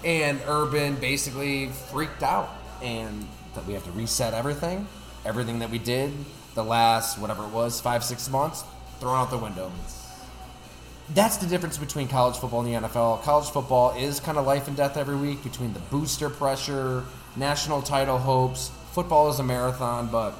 and 0.03 0.39
Urban 0.47 0.95
basically 0.95 1.69
freaked 1.91 2.23
out 2.23 2.49
and 2.81 3.27
that 3.55 3.65
we 3.65 3.73
have 3.73 3.83
to 3.85 3.91
reset 3.91 4.33
everything. 4.33 4.87
Everything 5.25 5.59
that 5.59 5.69
we 5.69 5.79
did 5.79 6.13
the 6.57 6.63
last, 6.63 7.19
whatever 7.19 7.43
it 7.43 7.49
was, 7.49 7.79
five, 7.79 8.03
six 8.03 8.29
months, 8.29 8.63
thrown 8.99 9.15
out 9.15 9.29
the 9.29 9.37
window. 9.37 9.71
That's 11.13 11.37
the 11.37 11.45
difference 11.45 11.77
between 11.77 12.07
college 12.07 12.35
football 12.35 12.65
and 12.65 12.83
the 12.83 12.87
NFL. 12.87 13.21
College 13.21 13.49
football 13.49 13.95
is 13.95 14.19
kind 14.19 14.37
of 14.37 14.45
life 14.45 14.67
and 14.67 14.75
death 14.75 14.97
every 14.97 15.15
week 15.15 15.43
between 15.43 15.71
the 15.73 15.79
booster 15.79 16.29
pressure, 16.29 17.05
national 17.35 17.81
title 17.83 18.17
hopes. 18.17 18.71
Football 18.91 19.29
is 19.29 19.39
a 19.39 19.43
marathon, 19.43 20.07
but 20.07 20.33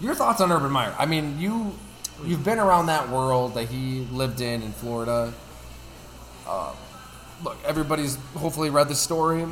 your 0.00 0.14
thoughts 0.14 0.40
on 0.40 0.50
Urban 0.50 0.70
Meyer? 0.70 0.94
I 0.98 1.06
mean, 1.06 1.38
you 1.38 1.72
you've 2.24 2.44
been 2.44 2.58
around 2.58 2.86
that 2.86 3.08
world 3.10 3.54
that 3.54 3.68
he 3.68 4.06
lived 4.12 4.40
in 4.40 4.62
in 4.62 4.72
Florida. 4.72 5.32
Uh, 6.46 6.74
look, 7.44 7.56
everybody's 7.64 8.16
hopefully 8.34 8.70
read 8.70 8.88
the 8.88 8.94
story 8.94 9.44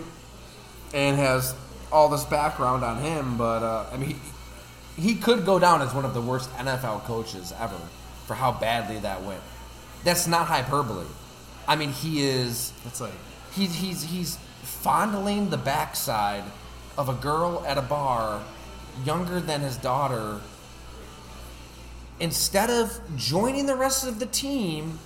and 0.95 1.17
has 1.17 1.55
all 1.93 2.09
this 2.09 2.25
background 2.25 2.85
on 2.85 3.03
him, 3.03 3.37
but 3.37 3.63
uh, 3.63 3.87
I 3.93 3.97
mean, 3.97 4.19
he, 4.97 5.03
he 5.03 5.15
could 5.15 5.45
go 5.45 5.59
down 5.59 5.83
as 5.83 5.95
one 5.95 6.05
of 6.05 6.15
the 6.15 6.23
worst 6.23 6.51
NFL 6.53 7.05
coaches 7.05 7.53
ever 7.59 7.79
for 8.27 8.35
how 8.35 8.53
badly 8.53 8.99
that 9.01 9.23
went. 9.23 9.43
That's 10.05 10.27
not 10.27 10.47
hyperbole. 10.47 11.07
I 11.69 11.77
mean, 11.77 11.91
he 11.91 12.23
is. 12.23 12.73
It's 12.87 13.01
like 13.01 13.13
He's 13.57 13.75
he's 13.75 14.03
he's 14.03 14.37
fondling 14.63 15.49
the 15.49 15.57
backside 15.57 16.45
of 16.99 17.09
a 17.09 17.15
girl 17.15 17.65
at 17.67 17.79
a 17.79 17.83
bar, 17.83 18.43
younger 19.05 19.41
than 19.41 19.63
his 19.63 19.79
daughter. 19.79 20.41
Instead 22.19 22.71
of 22.71 23.01
joining 23.17 23.67
the 23.67 23.77
rest 23.77 24.07
of 24.07 24.19
the 24.19 24.27
team 24.27 24.99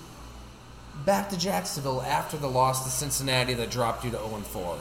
back 1.05 1.29
to 1.29 1.37
Jacksonville 1.37 2.01
after 2.01 2.37
the 2.37 2.47
loss 2.47 2.83
to 2.83 2.89
Cincinnati 2.89 3.53
that 3.55 3.69
dropped 3.69 4.05
you 4.05 4.11
to 4.11 4.17
0 4.17 4.29
4. 4.29 4.77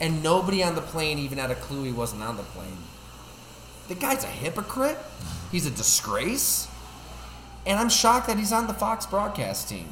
And 0.00 0.22
nobody 0.22 0.62
on 0.62 0.74
the 0.74 0.80
plane 0.82 1.18
even 1.18 1.38
had 1.38 1.50
a 1.50 1.54
clue 1.54 1.84
he 1.84 1.92
wasn't 1.92 2.22
on 2.22 2.36
the 2.36 2.42
plane. 2.42 2.78
The 3.88 3.94
guy's 3.94 4.24
a 4.24 4.28
hypocrite. 4.28 4.98
He's 5.50 5.66
a 5.66 5.70
disgrace. 5.70 6.68
And 7.66 7.78
I'm 7.78 7.88
shocked 7.88 8.26
that 8.26 8.38
he's 8.38 8.52
on 8.52 8.66
the 8.66 8.74
Fox 8.74 9.06
broadcast 9.06 9.68
team. 9.68 9.88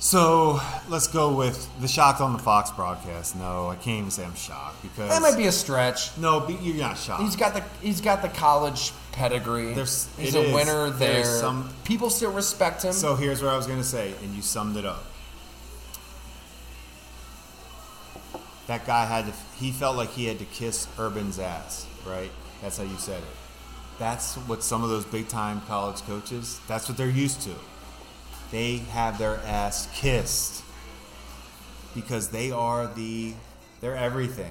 So 0.00 0.60
let's 0.88 1.08
go 1.08 1.34
with 1.34 1.68
the 1.80 1.88
shocked 1.88 2.20
on 2.20 2.32
the 2.32 2.38
Fox 2.38 2.70
broadcast. 2.70 3.34
No, 3.34 3.68
I 3.68 3.74
can't 3.74 3.98
even 3.98 4.10
say 4.12 4.24
I'm 4.24 4.34
shocked 4.36 4.80
because 4.82 5.08
That 5.10 5.20
might 5.22 5.36
be 5.36 5.46
a 5.48 5.52
stretch. 5.52 6.16
no, 6.16 6.38
but 6.40 6.62
you're 6.62 6.76
not 6.76 6.96
shocked. 6.96 7.22
He's 7.24 7.34
got 7.34 7.54
the 7.54 7.64
he's 7.82 8.00
got 8.00 8.22
the 8.22 8.28
college 8.28 8.92
pedigree. 9.10 9.74
There's- 9.74 10.08
he's 10.16 10.34
it 10.34 10.38
a 10.38 10.48
is. 10.48 10.54
winner 10.54 10.90
there. 10.90 11.14
There's 11.24 11.40
some- 11.40 11.70
People 11.84 12.10
still 12.10 12.30
respect 12.30 12.84
him. 12.84 12.92
so 12.92 13.16
here's 13.16 13.42
what 13.42 13.52
I 13.52 13.56
was 13.56 13.66
gonna 13.66 13.82
say, 13.82 14.14
and 14.22 14.34
you 14.36 14.42
summed 14.42 14.76
it 14.76 14.86
up. 14.86 15.04
That 18.68 18.86
guy 18.86 19.04
had 19.06 19.26
to. 19.26 19.32
He 19.58 19.72
felt 19.72 19.96
like 19.96 20.10
he 20.12 20.26
had 20.26 20.38
to 20.38 20.44
kiss 20.44 20.86
Urban's 20.98 21.38
ass, 21.40 21.86
right? 22.06 22.30
That's 22.62 22.76
how 22.76 22.84
you 22.84 22.98
said 22.98 23.18
it. 23.22 23.28
That's 23.98 24.34
what 24.36 24.62
some 24.62 24.84
of 24.84 24.90
those 24.90 25.04
big 25.06 25.26
time 25.28 25.62
college 25.66 26.02
coaches. 26.02 26.60
That's 26.68 26.88
what 26.88 26.96
they're 26.96 27.08
used 27.08 27.40
to. 27.42 27.54
They 28.50 28.78
have 28.78 29.18
their 29.18 29.36
ass 29.38 29.88
kissed 29.94 30.64
because 31.94 32.28
they 32.28 32.50
are 32.50 32.86
the. 32.86 33.34
They're 33.80 33.96
everything. 33.96 34.50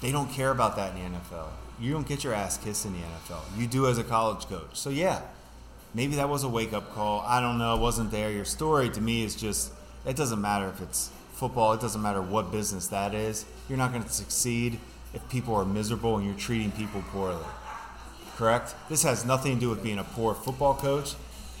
They 0.00 0.10
don't 0.10 0.30
care 0.30 0.50
about 0.50 0.76
that 0.76 0.96
in 0.96 1.12
the 1.12 1.18
NFL. 1.18 1.48
You 1.80 1.92
don't 1.92 2.06
get 2.06 2.24
your 2.24 2.34
ass 2.34 2.58
kissed 2.58 2.86
in 2.86 2.92
the 2.92 2.98
NFL. 2.98 3.40
You 3.56 3.66
do 3.66 3.86
as 3.86 3.98
a 3.98 4.04
college 4.04 4.46
coach. 4.46 4.74
So 4.74 4.90
yeah, 4.90 5.20
maybe 5.94 6.16
that 6.16 6.28
was 6.28 6.42
a 6.42 6.48
wake 6.48 6.72
up 6.72 6.92
call. 6.94 7.20
I 7.26 7.40
don't 7.40 7.58
know. 7.58 7.76
It 7.76 7.80
wasn't 7.80 8.10
there. 8.10 8.30
Your 8.30 8.44
story 8.44 8.88
to 8.90 9.00
me 9.00 9.24
is 9.24 9.36
just. 9.36 9.72
It 10.04 10.16
doesn't 10.16 10.40
matter 10.40 10.68
if 10.68 10.80
it's 10.80 11.10
football. 11.34 11.72
It 11.74 11.80
doesn't 11.80 12.02
matter 12.02 12.20
what 12.20 12.50
business 12.50 12.88
that 12.88 13.14
is. 13.14 13.44
You're 13.68 13.78
not 13.78 13.92
going 13.92 14.02
to 14.02 14.10
succeed 14.10 14.80
if 15.14 15.28
people 15.28 15.54
are 15.54 15.64
miserable 15.64 16.16
and 16.16 16.26
you're 16.26 16.36
treating 16.36 16.72
people 16.72 17.02
poorly. 17.12 17.44
Correct. 18.36 18.74
This 18.88 19.02
has 19.02 19.24
nothing 19.24 19.54
to 19.54 19.60
do 19.60 19.70
with 19.70 19.82
being 19.82 19.98
a 19.98 20.04
poor 20.04 20.34
football 20.34 20.74
coach. 20.74 21.14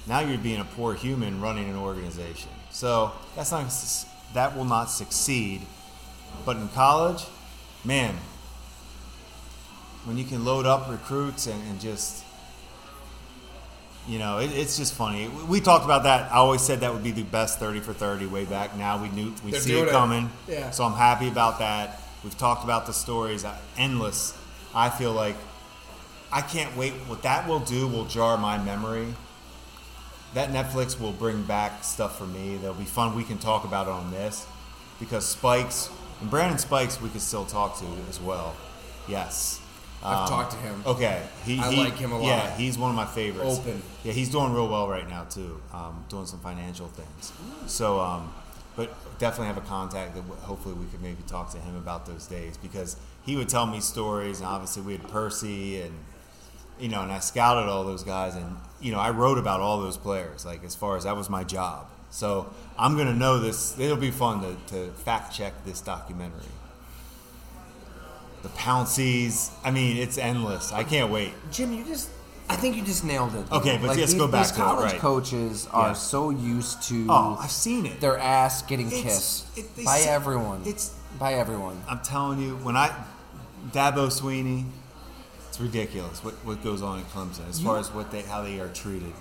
Now 0.06 0.20
you're 0.20 0.38
being 0.38 0.60
a 0.60 0.64
poor 0.64 0.94
human 0.94 1.40
running 1.40 1.68
an 1.68 1.76
organization. 1.76 2.50
So 2.70 3.12
that's 3.36 3.52
not. 3.52 3.72
That 4.34 4.56
will 4.56 4.64
not 4.64 4.86
succeed. 4.86 5.62
But 6.44 6.56
in 6.56 6.68
college, 6.68 7.24
man, 7.84 8.16
when 10.04 10.18
you 10.18 10.24
can 10.24 10.44
load 10.44 10.66
up 10.66 10.90
recruits 10.90 11.46
and, 11.46 11.62
and 11.68 11.80
just 11.80 12.24
you 14.08 14.18
know 14.18 14.38
it, 14.38 14.50
it's 14.52 14.76
just 14.76 14.94
funny 14.94 15.28
we, 15.28 15.60
talked 15.60 15.84
about 15.84 16.02
that 16.02 16.32
i 16.32 16.36
always 16.36 16.60
said 16.60 16.80
that 16.80 16.92
would 16.92 17.04
be 17.04 17.12
the 17.12 17.22
best 17.22 17.60
30 17.60 17.80
for 17.80 17.92
30 17.92 18.26
way 18.26 18.44
back 18.44 18.76
now 18.76 19.00
we 19.00 19.08
knew 19.10 19.32
we 19.44 19.52
see 19.52 19.78
it 19.78 19.88
it. 19.88 19.90
coming 19.90 20.28
Yeah. 20.48 20.70
so 20.70 20.84
i'm 20.84 20.94
happy 20.94 21.28
about 21.28 21.60
that 21.60 22.00
we've 22.24 22.36
talked 22.36 22.64
about 22.64 22.86
the 22.86 22.92
stories 22.92 23.44
uh, 23.44 23.56
endless 23.76 24.36
i 24.74 24.90
feel 24.90 25.12
like 25.12 25.36
i 26.32 26.40
can't 26.40 26.76
wait 26.76 26.94
what 27.06 27.22
that 27.22 27.46
will 27.46 27.60
do 27.60 27.86
will 27.86 28.06
jar 28.06 28.36
my 28.36 28.58
memory 28.58 29.14
that 30.34 30.50
netflix 30.50 30.98
will 31.00 31.12
bring 31.12 31.42
back 31.42 31.84
stuff 31.84 32.18
for 32.18 32.26
me 32.26 32.56
that'll 32.56 32.74
be 32.74 32.84
fun 32.84 33.14
we 33.14 33.24
can 33.24 33.38
talk 33.38 33.64
about 33.64 33.86
it 33.86 33.90
on 33.90 34.10
this 34.10 34.46
because 34.98 35.26
spikes 35.26 35.90
and 36.20 36.30
brandon 36.30 36.58
spikes 36.58 37.00
we 37.00 37.08
could 37.08 37.20
still 37.20 37.44
talk 37.44 37.78
to 37.78 37.86
as 38.08 38.20
well 38.20 38.54
yes 39.08 39.58
I've 40.04 40.22
Um, 40.24 40.28
talked 40.30 40.50
to 40.50 40.56
him. 40.58 40.82
Okay, 40.84 41.22
he, 41.44 41.60
I 41.60 41.70
he- 41.70 41.76
like 41.84 41.96
him 41.96 42.10
a 42.10 42.18
lot. 42.18 42.26
Yeah, 42.26 42.56
he's 42.56 42.76
one 42.76 42.90
of 42.90 42.96
my 42.96 43.06
favorites. 43.06 43.60
Open. 43.60 43.80
Yeah, 44.02 44.12
he's 44.12 44.28
doing 44.30 44.52
real 44.52 44.66
well 44.66 44.88
right 44.88 45.08
now 45.08 45.22
too. 45.22 45.60
Um, 45.72 46.04
doing 46.08 46.26
some 46.26 46.40
financial 46.40 46.88
things. 46.88 47.32
So, 47.70 48.00
um, 48.00 48.32
but 48.74 48.92
definitely 49.20 49.46
have 49.46 49.58
a 49.58 49.60
contact 49.68 50.16
that 50.16 50.22
hopefully 50.40 50.74
we 50.74 50.86
could 50.86 51.02
maybe 51.02 51.22
talk 51.28 51.52
to 51.52 51.58
him 51.58 51.76
about 51.76 52.04
those 52.06 52.26
days 52.26 52.56
because 52.56 52.96
he 53.24 53.36
would 53.36 53.48
tell 53.48 53.64
me 53.64 53.78
stories, 53.78 54.40
and 54.40 54.48
obviously 54.48 54.82
we 54.82 54.94
had 54.94 55.08
Percy 55.08 55.80
and 55.82 55.92
you 56.80 56.88
know, 56.88 57.02
and 57.02 57.12
I 57.12 57.18
scouted 57.20 57.68
all 57.68 57.84
those 57.84 58.02
guys, 58.02 58.34
and 58.34 58.56
you 58.80 58.92
know, 58.92 58.98
I 58.98 59.10
wrote 59.10 59.38
about 59.38 59.60
all 59.60 59.80
those 59.80 59.96
players. 59.96 60.44
Like 60.44 60.64
as 60.64 60.74
far 60.74 60.96
as 60.96 61.04
that 61.04 61.16
was 61.16 61.28
my 61.30 61.44
job. 61.44 61.86
So 62.10 62.52
I'm 62.78 62.96
gonna 62.96 63.14
know 63.14 63.38
this. 63.38 63.78
It'll 63.78 63.96
be 63.96 64.10
fun 64.10 64.40
to, 64.42 64.74
to 64.74 64.92
fact 64.92 65.34
check 65.34 65.64
this 65.64 65.80
documentary. 65.80 66.40
the 68.42 68.48
Pounceys. 68.50 69.50
I 69.64 69.70
mean, 69.70 69.96
it's 69.96 70.18
endless. 70.18 70.72
I 70.72 70.84
can't 70.84 71.10
wait. 71.10 71.32
Jim, 71.50 71.72
you 71.72 71.84
just. 71.84 72.10
I 72.48 72.56
think 72.56 72.76
you 72.76 72.82
just 72.82 73.04
nailed 73.04 73.34
it. 73.34 73.50
Okay, 73.50 73.78
but 73.78 73.96
let's 73.96 73.98
these, 74.12 74.14
go 74.14 74.26
back 74.28 74.46
these 74.46 74.52
to 74.56 74.60
it, 74.60 74.64
college 74.64 74.92
right. 74.92 75.00
coaches 75.00 75.68
are 75.72 75.88
Yeah. 75.88 75.92
so 75.94 76.30
used 76.30 76.82
to 76.88 77.06
Oh, 77.08 77.38
I've 77.40 77.50
seen 77.52 77.86
it. 77.86 78.00
their 78.00 78.18
ass 78.18 78.62
getting 78.62 78.88
It's- 78.88 79.02
kissed 79.54 79.58
it- 79.78 79.84
by 79.84 80.00
everyone. 80.00 80.60
it's- 80.62 80.90
by 81.18 81.34
everyone. 81.34 81.80
I'm 81.88 82.00
telling 82.00 82.40
you, 82.40 82.56
when 82.56 82.76
I 82.76 82.90
Dabo 83.70 84.08
Swinney, 84.08 84.64
it's 85.52 85.60
ridiculous 85.60 86.24
what, 86.24 86.32
what 86.46 86.64
goes 86.64 86.80
on 86.80 86.98
in 87.00 87.04
Clemson 87.04 87.46
as 87.46 87.60
far 87.60 87.76
as 87.78 87.90
what 87.92 88.10
they 88.10 88.22
how 88.22 88.40
they 88.42 88.58
are 88.58 88.68
treated. 88.68 89.12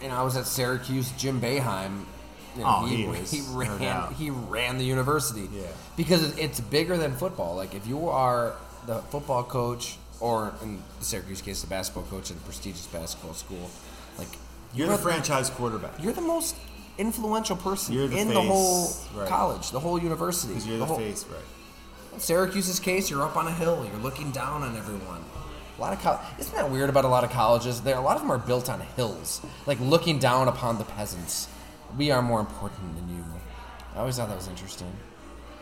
And 0.00 0.12
I 0.12 0.22
was 0.22 0.36
at 0.36 0.46
Syracuse. 0.46 1.10
Jim 1.18 1.40
Boeheim. 1.40 2.04
You 2.54 2.62
know, 2.62 2.68
Oh, 2.82 2.86
he, 2.86 2.96
he 2.98 3.06
was, 3.08 3.30
he 3.32 3.40
no 3.40 3.58
ran 3.58 3.80
doubt. 3.80 4.12
he 4.12 4.30
ran 4.30 4.78
the 4.78 4.84
university. 4.84 5.48
Yeah. 5.52 5.62
Because 5.96 6.38
it's 6.38 6.60
bigger 6.60 6.96
than 6.96 7.16
football. 7.16 7.56
Like 7.56 7.74
if 7.74 7.84
you 7.88 8.08
are 8.08 8.54
the 8.86 8.98
football 9.10 9.42
coach, 9.42 9.96
or 10.20 10.54
in 10.62 10.80
the 11.00 11.04
Syracuse 11.04 11.42
case, 11.42 11.62
the 11.62 11.66
basketball 11.66 12.04
coach 12.04 12.30
at 12.30 12.36
a 12.36 12.40
prestigious 12.40 12.86
basketball 12.86 13.34
school, 13.34 13.68
like 14.18 14.28
You're 14.72 14.86
the 14.86 14.98
franchise 14.98 15.50
quarterback 15.50 16.00
You're 16.00 16.12
the 16.12 16.20
most 16.20 16.54
influential 16.96 17.56
person 17.56 17.92
You're 17.92 18.06
the 18.06 18.18
in 18.18 18.28
the 18.28 18.34
face, 18.34 18.46
whole 18.48 19.20
right. 19.20 19.28
college, 19.28 19.72
the 19.72 19.80
whole 19.80 20.00
university. 20.00 20.54
because 20.54 20.66
you're 20.68 20.78
the 20.78 20.84
the 20.84 20.86
whole, 20.86 20.98
face, 20.98 21.26
right? 21.26 22.20
Syracuse's 22.20 22.78
case, 22.80 23.10
you're 23.10 23.22
up 23.24 23.36
on 23.36 23.46
a 23.48 23.52
hill. 23.52 23.84
You're 23.90 24.00
looking 24.02 24.30
down 24.30 24.62
on 24.62 24.76
everyone. 24.76 25.22
A 25.76 25.80
lot 25.80 25.92
of 26.06 26.40
isn't 26.40 26.54
that 26.54 26.70
weird 26.70 26.88
about 26.88 27.04
a 27.04 27.08
lot 27.08 27.22
of 27.24 27.30
colleges? 27.30 27.80
There, 27.82 27.96
a 27.96 28.00
lot 28.00 28.16
of 28.16 28.22
them 28.22 28.30
are 28.32 28.38
built 28.38 28.70
on 28.70 28.80
hills, 28.96 29.40
like 29.66 29.78
looking 29.80 30.18
down 30.18 30.48
upon 30.48 30.78
the 30.78 30.84
peasants. 30.84 31.48
We 31.98 32.10
are 32.10 32.22
more 32.22 32.40
important 32.40 32.96
than 32.96 33.14
you. 33.16 33.24
I 33.94 34.00
always 34.00 34.16
thought 34.16 34.28
that 34.28 34.36
was 34.36 34.48
interesting. 34.48 34.90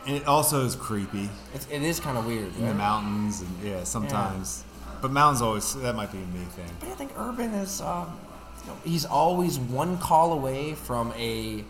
And 0.07 0.15
it 0.15 0.27
also 0.27 0.63
is 0.65 0.75
creepy 0.75 1.29
It's, 1.53 1.67
it 1.71 1.81
is 1.81 1.99
kind 1.99 2.17
of 2.17 2.25
weird. 2.27 2.55
in 2.57 2.65
the 2.67 2.73
mountains, 2.73 3.41
and 3.41 3.49
yeah, 3.63 3.83
sometimes. 3.83 4.63
But 5.01 5.11
mountains 5.11 5.41
always 5.41 5.73
that 5.81 5.95
might 5.95 6.11
be 6.11 6.19
a 6.19 6.25
me 6.27 6.45
thing. 6.45 6.69
But 6.79 6.89
I 6.89 6.93
think 6.93 7.11
Urban 7.17 7.53
is, 7.55 7.81
um, 7.81 8.17
you 8.61 8.67
know, 8.67 8.77
he's 8.83 9.05
always 9.05 9.59
one 9.59 9.97
call 9.97 10.31
away 10.33 10.73
from 10.75 11.11
a 11.17 11.63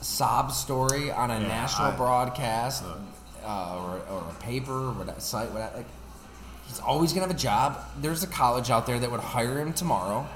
sob 0.00 0.52
story 0.52 1.10
on 1.10 1.30
a 1.30 1.40
Yeah, 1.40 1.46
national 1.48 1.88
I- 1.92 1.96
broadcast 1.96 2.82
uh, 3.44 3.76
or, 3.78 4.00
or 4.10 4.24
a 4.30 4.34
paper 4.42 4.72
or 4.88 4.92
whatever, 4.92 5.20
site. 5.20 5.50
Whatever. 5.52 5.76
Like, 5.78 5.86
he's 6.70 6.80
always 6.80 7.12
gonna 7.12 7.26
have 7.26 7.34
a 7.34 7.38
job. 7.38 7.78
There's 8.00 8.22
a 8.22 8.26
college 8.26 8.70
out 8.70 8.86
there 8.86 8.98
that 8.98 9.10
would 9.10 9.20
hire 9.20 9.58
him 9.58 9.72
tomorrow, 9.72 10.26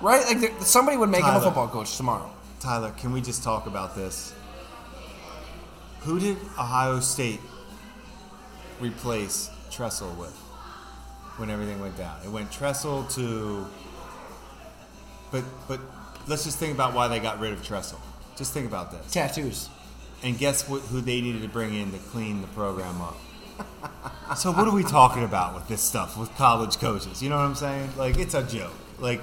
right? 0.00 0.26
Like 0.26 0.40
there, 0.40 0.60
somebody 0.60 0.96
would 0.96 1.08
make 1.08 1.24
him 1.24 1.34
a 1.34 1.40
football 1.40 1.68
coach 1.68 1.96
tomorrow. 1.96 2.30
Tyler, 2.60 2.92
can 2.98 3.12
we 3.12 3.20
just 3.20 3.42
talk 3.44 3.66
about 3.66 3.94
this? 3.94 4.34
Who 6.00 6.18
did 6.18 6.36
Ohio 6.58 7.00
State 7.00 7.40
replace 8.80 9.50
Tressel 9.70 10.12
with 10.14 10.34
when 11.36 11.50
everything 11.50 11.80
went 11.80 11.96
down? 11.96 12.18
It 12.24 12.30
went 12.30 12.50
Tressel 12.50 13.04
to. 13.10 13.66
But 15.30 15.44
but 15.68 15.80
let's 16.26 16.44
just 16.44 16.58
think 16.58 16.74
about 16.74 16.94
why 16.94 17.06
they 17.08 17.20
got 17.20 17.38
rid 17.38 17.52
of 17.52 17.62
Tressel. 17.64 18.00
Just 18.36 18.52
think 18.52 18.66
about 18.66 18.90
this. 18.90 19.12
Tattoos. 19.12 19.68
And 20.24 20.36
guess 20.36 20.68
what, 20.68 20.82
who 20.82 21.00
they 21.00 21.20
needed 21.20 21.42
to 21.42 21.48
bring 21.48 21.74
in 21.74 21.92
to 21.92 21.98
clean 21.98 22.40
the 22.40 22.48
program 22.48 23.00
up? 23.00 23.16
so 24.36 24.52
what 24.52 24.68
are 24.68 24.74
we 24.74 24.82
talking 24.84 25.24
about 25.24 25.54
with 25.54 25.68
this 25.68 25.80
stuff 25.82 26.16
with 26.16 26.34
college 26.36 26.78
coaches? 26.78 27.22
You 27.22 27.28
know 27.30 27.36
what 27.36 27.44
I'm 27.44 27.54
saying? 27.54 27.90
Like 27.96 28.18
it's 28.18 28.34
a 28.34 28.42
joke. 28.42 28.72
Like 28.98 29.20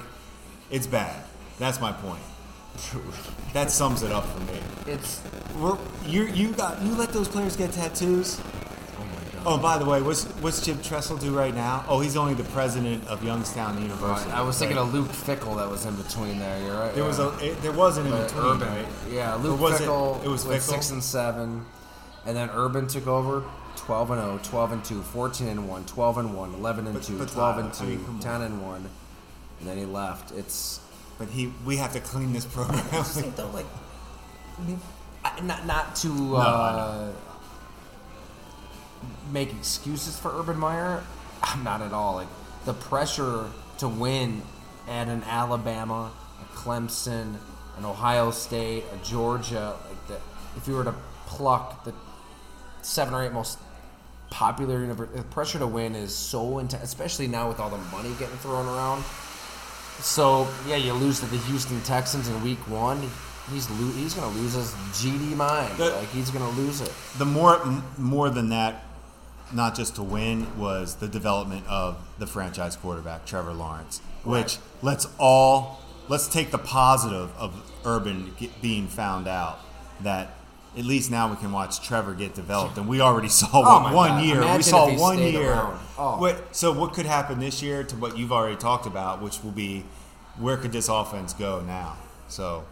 it's 0.70 0.86
bad. 0.86 1.22
That's 1.58 1.80
my 1.80 1.92
point. 1.92 2.22
That 3.54 3.70
sums 3.70 4.02
it 4.02 4.12
up 4.12 4.24
for 4.26 4.40
me. 4.40 4.60
It's 4.86 5.22
We're, 5.58 5.78
you 6.06 6.24
you 6.26 6.52
got 6.52 6.82
you 6.82 6.94
let 6.94 7.10
those 7.10 7.28
players 7.28 7.56
get 7.56 7.72
tattoos. 7.72 8.38
oh 8.38 9.04
my 9.04 9.14
god. 9.32 9.42
Oh, 9.46 9.56
by 9.58 9.78
the 9.78 9.86
way, 9.86 10.02
what's 10.02 10.24
what's 10.42 10.60
Jim 10.64 10.82
Tressel 10.82 11.16
do 11.16 11.34
right 11.34 11.54
now? 11.54 11.84
Oh, 11.88 12.00
he's 12.00 12.16
only 12.18 12.34
the 12.34 12.44
president 12.44 13.06
of 13.08 13.24
Youngstown 13.24 13.80
University. 13.80 14.30
I 14.30 14.42
was 14.42 14.58
thinking 14.58 14.76
Right. 14.76 14.82
of 14.86 14.92
Luke 14.92 15.08
Fickell 15.08 15.56
that 15.56 15.70
was 15.70 15.86
in 15.86 15.94
between 15.96 16.38
there. 16.38 16.62
You're 16.62 16.78
right. 16.78 16.94
there 16.94 17.04
was 17.04 17.18
yeah. 17.18 17.40
a 17.40 17.44
it, 17.52 17.62
there 17.62 17.72
wasn't 17.72 18.08
in 18.08 18.22
between, 18.22 18.44
Urban, 18.44 18.68
right? 18.68 18.86
yeah, 19.10 19.34
Luke 19.36 19.58
was 19.58 19.80
it- 19.80 19.88
Fickell 19.88 20.22
it 20.22 20.28
was 20.28 20.44
Fickell? 20.44 20.60
six 20.60 20.90
and 20.90 21.02
seven, 21.02 21.64
and 22.26 22.36
then 22.36 22.50
Urban 22.52 22.86
took 22.88 23.06
over 23.06 23.42
12 23.86 24.10
and 24.10 24.20
0, 24.20 24.40
12 24.42 24.72
and 24.72 24.84
2, 24.84 25.02
14 25.02 25.46
and 25.48 25.68
1, 25.68 25.84
12 25.86 26.18
and 26.18 26.34
1, 26.36 26.54
11 26.54 26.86
and 26.86 26.94
But- 26.94 27.02
2, 27.04 27.18
but 27.18 27.28
12 27.28 27.58
and 27.58 27.72
Tyler, 27.72 27.86
2, 27.86 27.92
I 27.92 27.96
mean, 27.96 28.04
come 28.04 28.18
10 28.18 28.42
and 28.42 28.62
1, 28.66 28.74
and 29.60 29.68
then 29.68 29.78
he 29.78 29.84
left. 29.84 30.32
It's 30.32 30.80
But 31.18 31.28
he 31.28 31.52
we 31.64 31.76
have 31.76 31.92
to 31.92 32.00
clean 32.00 32.32
this 32.32 32.44
program. 32.44 32.84
I 32.92 32.96
just 32.96 33.18
think 33.18 33.36
though, 33.36 33.48
like, 33.50 33.66
not 35.42 35.66
not 35.66 35.94
to 35.96 36.36
I 36.36 36.40
uh, 36.40 37.12
make 39.32 39.52
excuses 39.52 40.18
for 40.18 40.30
Urban 40.38 40.58
Meyer. 40.58 41.02
I'm 41.42 41.62
not 41.70 41.80
at 41.82 41.92
all. 41.92 42.14
Like 42.16 42.28
the 42.64 42.74
pressure 42.74 43.46
to 43.78 43.88
win 43.88 44.42
at 44.88 45.08
an 45.08 45.22
Alabama, 45.24 46.10
a 46.42 46.56
Clemson, 46.56 47.36
an 47.78 47.84
Ohio 47.84 48.30
State, 48.30 48.84
a 48.92 49.04
Georgia. 49.06 49.74
Like 49.88 50.08
the, 50.08 50.18
if 50.56 50.66
you 50.66 50.74
were 50.74 50.84
to 50.84 50.94
pluck 51.26 51.84
the 51.84 51.92
seven 52.82 53.14
or 53.14 53.24
eight 53.24 53.32
most 53.32 53.58
popular 54.30 54.86
the 54.86 55.22
pressure 55.30 55.58
to 55.58 55.66
win 55.66 55.94
is 55.94 56.14
so 56.14 56.58
intense, 56.58 56.82
especially 56.84 57.26
now 57.28 57.48
with 57.48 57.60
all 57.60 57.70
the 57.70 57.78
money 57.96 58.10
getting 58.18 58.36
thrown 58.38 58.66
around. 58.66 59.04
So 60.00 60.46
yeah, 60.66 60.76
you 60.76 60.92
lose 60.92 61.20
to 61.20 61.26
the 61.26 61.38
Houston 61.38 61.80
Texans 61.82 62.28
in 62.28 62.42
Week 62.42 62.58
One. 62.68 63.00
He's 63.50 63.70
lo- 63.70 63.92
he's 63.92 64.14
gonna 64.14 64.34
lose 64.36 64.54
his 64.54 64.72
GD 64.92 65.34
mind. 65.36 65.76
The- 65.78 65.90
like 65.90 66.10
he's 66.10 66.30
gonna 66.30 66.50
lose 66.50 66.80
it. 66.80 66.92
the 67.18 67.24
more 67.24 67.60
m- 67.62 67.82
more 67.96 68.28
than 68.28 68.48
that, 68.50 68.84
not 69.52 69.74
just 69.76 69.94
to 69.94 70.02
win, 70.02 70.58
was 70.58 70.96
the 70.96 71.08
development 71.08 71.64
of 71.68 71.96
the 72.18 72.26
franchise 72.26 72.76
quarterback 72.76 73.24
Trevor 73.24 73.52
Lawrence. 73.54 74.00
Which 74.24 74.58
let's 74.82 75.06
all 75.18 75.80
let's 76.08 76.26
take 76.28 76.50
the 76.50 76.58
positive 76.58 77.30
of 77.38 77.54
Urban 77.84 78.34
get, 78.38 78.60
being 78.60 78.88
found 78.88 79.28
out 79.28 79.60
that 80.02 80.35
at 80.76 80.84
least 80.84 81.10
now 81.10 81.30
we 81.30 81.36
can 81.36 81.52
watch 81.52 81.80
Trevor 81.86 82.14
get 82.14 82.34
developed, 82.34 82.76
and 82.78 82.86
we 82.86 83.00
already 83.00 83.28
saw 83.40 83.48
Oh 83.54 83.82
one, 83.84 83.92
one 83.94 84.24
year. 84.24 84.36
Imagine 84.38 84.56
we 84.56 84.62
saw 84.62 84.98
one 84.98 85.18
year. 85.18 85.54
Oh. 85.98 86.16
What, 86.18 86.54
so 86.54 86.72
what 86.72 86.92
could 86.92 87.06
happen 87.06 87.38
this 87.40 87.62
year 87.62 87.82
to 87.84 87.96
what 87.96 88.18
you've 88.18 88.32
already 88.32 88.56
talked 88.56 88.86
about, 88.86 89.22
which 89.22 89.42
will 89.42 89.52
be 89.52 89.84
where 90.38 90.56
could 90.56 90.72
this 90.72 90.88
offense 90.88 91.32
go 91.32 91.62
now? 91.62 91.96
So 92.28 92.64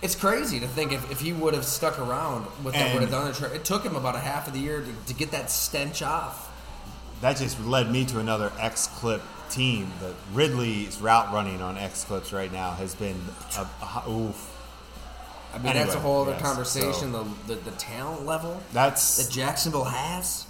It's 0.00 0.14
crazy 0.14 0.60
to 0.60 0.68
think 0.68 0.92
if, 0.92 1.10
if 1.10 1.20
he 1.20 1.32
would 1.32 1.54
have 1.54 1.64
stuck 1.64 1.98
around, 1.98 2.44
what 2.62 2.74
that 2.74 2.92
would 2.92 3.02
have 3.02 3.10
done. 3.10 3.32
to 3.32 3.38
Tre- 3.38 3.56
It 3.56 3.64
took 3.64 3.82
him 3.84 3.96
about 3.96 4.14
a 4.14 4.20
half 4.20 4.46
of 4.46 4.52
the 4.52 4.60
year 4.60 4.80
to, 4.80 4.92
to 5.06 5.14
get 5.14 5.30
that 5.32 5.50
stench 5.50 6.02
off. 6.02 6.48
That 7.20 7.36
just 7.36 7.60
led 7.64 7.90
me 7.90 8.04
to 8.06 8.18
another 8.20 8.52
X 8.60 8.86
Clip 8.88 9.22
team. 9.50 9.90
The 10.00 10.14
Ridley's 10.32 11.00
route 11.00 11.32
running 11.32 11.60
on 11.62 11.76
X 11.78 12.04
Clips 12.04 12.32
right 12.32 12.52
now 12.52 12.72
has 12.72 12.94
been 12.94 13.16
a, 13.56 13.66
a, 13.84 14.10
oof. 14.10 14.48
I 15.54 15.58
mean, 15.58 15.74
that's 15.74 15.94
a 15.94 16.00
whole 16.00 16.22
other 16.22 16.32
yes, 16.32 16.42
conversation. 16.42 17.12
The, 17.12 17.24
the 17.46 17.54
the 17.56 17.70
talent 17.72 18.24
level 18.24 18.60
That's 18.72 19.24
that 19.24 19.32
Jacksonville 19.32 19.84
has. 19.84 20.46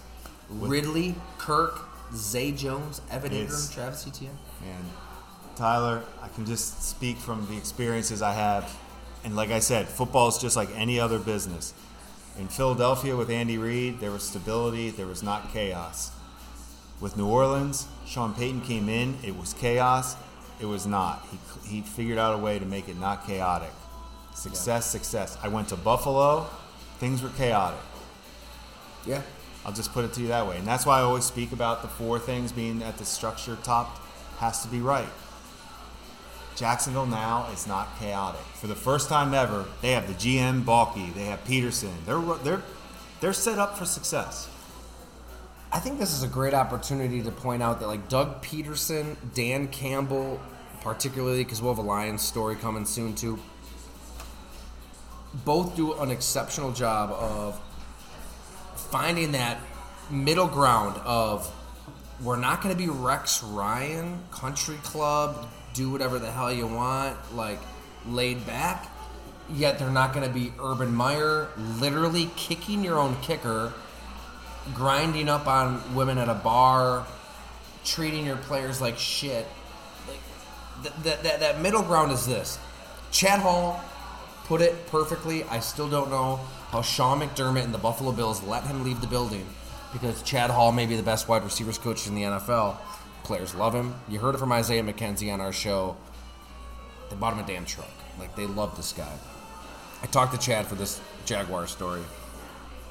Ridley, 0.49 1.15
Kirk, 1.39 1.81
Zay 2.15 2.53
Jones, 2.53 3.01
Evan 3.11 3.33
Engram, 3.33 3.75
Travis 3.75 4.07
Etienne. 4.07 4.37
and 4.63 4.85
Tyler. 5.57 6.03
I 6.21 6.29
can 6.29 6.45
just 6.45 6.83
speak 6.83 7.17
from 7.17 7.47
the 7.49 7.57
experiences 7.57 8.23
I 8.23 8.35
have, 8.35 8.77
and 9.25 9.35
like 9.35 9.51
I 9.51 9.61
said, 9.61 9.89
football 9.89 10.29
is 10.29 10.39
just 10.39 10.57
like 10.57 10.69
any 10.77 11.01
other 11.01 11.19
business. 11.19 11.75
In 12.39 12.49
Philadelphia 12.49 13.17
with 13.17 13.31
Andy 13.31 13.59
Reid, 13.59 14.01
there 14.01 14.11
was 14.11 14.23
stability. 14.23 14.91
There 14.91 15.07
was 15.07 15.23
not 15.23 15.53
chaos. 15.53 16.13
With 17.01 17.17
New 17.17 17.27
Orleans, 17.27 17.87
Sean 18.07 18.33
Payton 18.33 18.63
came 18.63 18.89
in. 18.89 19.17
It 19.23 19.37
was 19.37 19.53
chaos. 19.55 20.17
It 20.61 20.67
was 20.67 20.87
not. 20.87 21.27
He, 21.31 21.77
he 21.77 21.83
figured 21.83 22.19
out 22.19 22.35
a 22.35 22.39
way 22.39 22.59
to 22.59 22.65
make 22.65 22.89
it 22.89 22.99
not 22.99 23.27
chaotic. 23.27 23.73
Success, 24.35 24.91
success. 24.91 25.39
I 25.43 25.49
went 25.49 25.69
to 25.69 25.77
Buffalo. 25.77 26.47
Things 26.99 27.23
were 27.23 27.29
chaotic. 27.31 27.81
Yeah. 29.07 29.23
I'll 29.65 29.73
just 29.73 29.93
put 29.93 30.05
it 30.05 30.13
to 30.15 30.21
you 30.21 30.29
that 30.29 30.47
way. 30.47 30.59
And 30.59 30.67
that's 30.67 30.85
why 30.87 30.99
I 30.99 31.03
always 31.03 31.25
speak 31.25 31.53
about 31.53 31.83
the 31.83 31.89
four 31.89 32.19
things 32.19 32.51
being 32.53 32.83
at 32.83 32.99
the 32.99 33.05
structure 33.05 33.57
top 33.63 33.99
has 34.39 34.63
to 34.63 34.69
be 34.69 34.81
right. 34.81 35.09
Jacksonville 36.57 37.07
now 37.07 37.49
is 37.53 37.67
not 37.67 37.99
chaotic. 37.99 38.41
For 38.55 38.67
the 38.67 38.75
first 38.75 39.09
time 39.09 39.33
ever, 39.35 39.65
they 39.81 39.93
have 39.93 40.07
the 40.07 40.15
GM 40.15 40.65
Baalke, 40.65 41.15
they 41.15 41.25
have 41.25 41.43
Pederson. 41.45 41.93
They're 42.05 42.21
they're 42.45 42.63
they're 43.21 43.33
set 43.33 43.59
up 43.59 43.79
for 43.79 43.85
success. 43.87 44.49
I 45.73 45.79
think 45.79 45.99
this 45.99 46.13
is 46.13 46.23
a 46.23 46.29
great 46.29 46.53
opportunity 46.53 47.23
to 47.23 47.31
point 47.31 47.63
out 47.63 47.81
that 47.81 47.87
like 47.87 48.09
Doug 48.09 48.43
Pederson, 48.43 49.17
Dan 49.35 49.69
Campbell, 49.69 50.41
particularly 50.83 51.45
because 51.45 51.63
we'll 51.63 51.73
have 51.73 51.83
a 51.83 51.87
Lions 51.87 52.21
story 52.21 52.57
coming 52.57 52.85
soon 52.85 53.15
too. 53.15 53.39
Both 55.45 55.77
do 55.77 55.95
an 55.95 56.11
exceptional 56.11 56.73
job 56.73 57.11
of 57.11 57.61
finding 58.75 59.33
that 59.33 59.59
middle 60.11 60.49
ground 60.49 61.01
of 61.05 61.51
we're 62.23 62.37
not 62.37 62.63
going 62.63 62.75
to 62.75 62.79
be 62.79 62.89
Rex 62.89 63.43
Ryan, 63.43 64.21
country 64.31 64.77
club, 64.83 65.49
do 65.75 65.91
whatever 65.91 66.19
the 66.19 66.31
hell 66.31 66.53
you 66.53 66.67
want, 66.67 67.17
like 67.35 67.59
laid 68.07 68.47
back. 68.47 68.89
Yet 69.53 69.79
they're 69.79 69.91
not 69.91 70.13
going 70.13 70.27
to 70.27 70.33
be 70.33 70.53
Urban 70.61 70.95
Meyer, 70.95 71.49
literally 71.79 72.31
kicking 72.37 72.85
your 72.85 72.99
own 72.99 73.17
kicker 73.23 73.73
grinding 74.75 75.29
up 75.29 75.47
on 75.47 75.95
women 75.95 76.19
at 76.19 76.29
a 76.29 76.35
bar, 76.35 77.07
treating 77.85 78.25
your 78.25 78.37
players 78.37 78.81
like 78.81 78.99
shit. 78.99 79.47
Like 80.09 80.21
th- 80.83 80.95
th- 81.03 81.21
that 81.21 81.41
that 81.41 81.61
middle 81.61 81.83
ground 81.83 82.13
is 82.13 82.27
this. 82.27 82.59
Chad 83.11 83.41
Hall 83.41 83.83
put 84.45 84.61
it 84.61 84.87
perfectly. 84.89 85.45
I 85.45 85.61
still 85.61 85.89
don't 85.89 86.11
know 86.11 86.41
how 86.71 86.83
Sean 86.83 87.21
McDermott 87.21 87.65
and 87.65 87.75
the 87.75 87.79
Buffalo 87.79 88.13
Bills 88.13 88.43
let 88.43 88.65
him 88.65 88.85
leave 88.85 89.01
the 89.01 89.07
building 89.07 89.47
because 89.93 90.23
Chad 90.23 90.51
Hall 90.51 90.73
may 90.73 90.87
be 90.87 90.97
the 90.97 91.03
best 91.03 91.29
wide 91.29 91.45
receivers 91.45 91.79
coach 91.79 92.07
in 92.07 92.15
the 92.15 92.23
NFL. 92.23 92.77
Players 93.25 93.55
love 93.55 93.75
him. 93.75 93.95
You 94.09 94.19
heard 94.19 94.35
it 94.35 94.39
from 94.39 94.53
Isaiah 94.53 94.83
McKenzie 94.83 95.33
on 95.33 95.41
our 95.41 95.53
show. 95.53 95.97
They 97.11 97.17
bought 97.17 97.35
him 97.35 97.41
a 97.41 97.47
damn 97.47 97.65
truck. 97.65 97.91
Like 98.19 98.35
they 98.37 98.47
love 98.47 98.77
this 98.77 98.93
guy. 98.93 99.13
I 100.03 100.07
talked 100.07 100.33
to 100.33 100.39
Chad 100.39 100.67
for 100.67 100.75
this 100.75 101.01
Jaguar 101.25 101.67
story. 101.67 102.03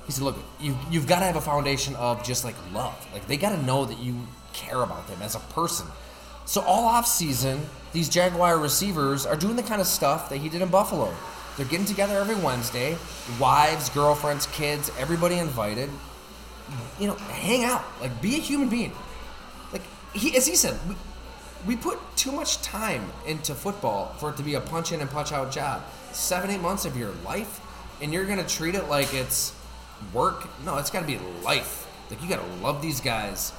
He 0.05 0.11
said, 0.11 0.23
"Look, 0.23 0.37
you 0.59 0.77
you've 0.89 1.07
got 1.07 1.19
to 1.19 1.25
have 1.25 1.35
a 1.35 1.41
foundation 1.41 1.95
of 1.95 2.23
just 2.23 2.43
like 2.43 2.55
love. 2.73 2.95
Like 3.13 3.27
they 3.27 3.37
got 3.37 3.55
to 3.55 3.63
know 3.63 3.85
that 3.85 3.99
you 3.99 4.15
care 4.53 4.81
about 4.81 5.07
them 5.07 5.21
as 5.21 5.35
a 5.35 5.39
person. 5.39 5.87
So 6.45 6.61
all 6.61 6.85
off 6.85 7.07
season, 7.07 7.61
these 7.93 8.09
Jaguar 8.09 8.57
receivers 8.57 9.25
are 9.25 9.35
doing 9.35 9.55
the 9.55 9.63
kind 9.63 9.81
of 9.81 9.87
stuff 9.87 10.29
that 10.29 10.37
he 10.37 10.49
did 10.49 10.61
in 10.61 10.69
Buffalo. 10.69 11.13
They're 11.57 11.65
getting 11.65 11.85
together 11.85 12.17
every 12.17 12.35
Wednesday, 12.35 12.97
wives, 13.39 13.89
girlfriends, 13.89 14.47
kids, 14.47 14.91
everybody 14.97 15.37
invited. 15.37 15.89
You 16.99 17.07
know, 17.07 17.15
hang 17.15 17.63
out, 17.65 17.83
like 17.99 18.21
be 18.21 18.35
a 18.35 18.39
human 18.39 18.69
being. 18.69 18.93
Like 19.73 19.81
he, 20.13 20.35
as 20.37 20.47
he 20.47 20.55
said, 20.55 20.77
we, 20.87 20.95
we 21.67 21.75
put 21.75 21.99
too 22.15 22.31
much 22.31 22.61
time 22.61 23.11
into 23.27 23.53
football 23.53 24.13
for 24.19 24.29
it 24.29 24.37
to 24.37 24.43
be 24.43 24.55
a 24.55 24.61
punch 24.61 24.91
in 24.91 25.01
and 25.01 25.09
punch 25.09 25.31
out 25.33 25.51
job. 25.51 25.83
Seven, 26.13 26.49
eight 26.49 26.61
months 26.61 26.85
of 26.85 26.95
your 26.95 27.11
life, 27.25 27.59
and 28.01 28.13
you're 28.13 28.25
gonna 28.25 28.47
treat 28.47 28.75
it 28.75 28.87
like 28.87 29.13
it's 29.13 29.53
work. 30.13 30.47
No, 30.65 30.77
it's 30.77 30.89
gotta 30.89 31.05
be 31.07 31.19
life. 31.43 31.87
Like 32.09 32.21
you 32.21 32.29
gotta 32.29 32.47
love 32.61 32.81
these 32.81 33.01
guys, 33.01 33.51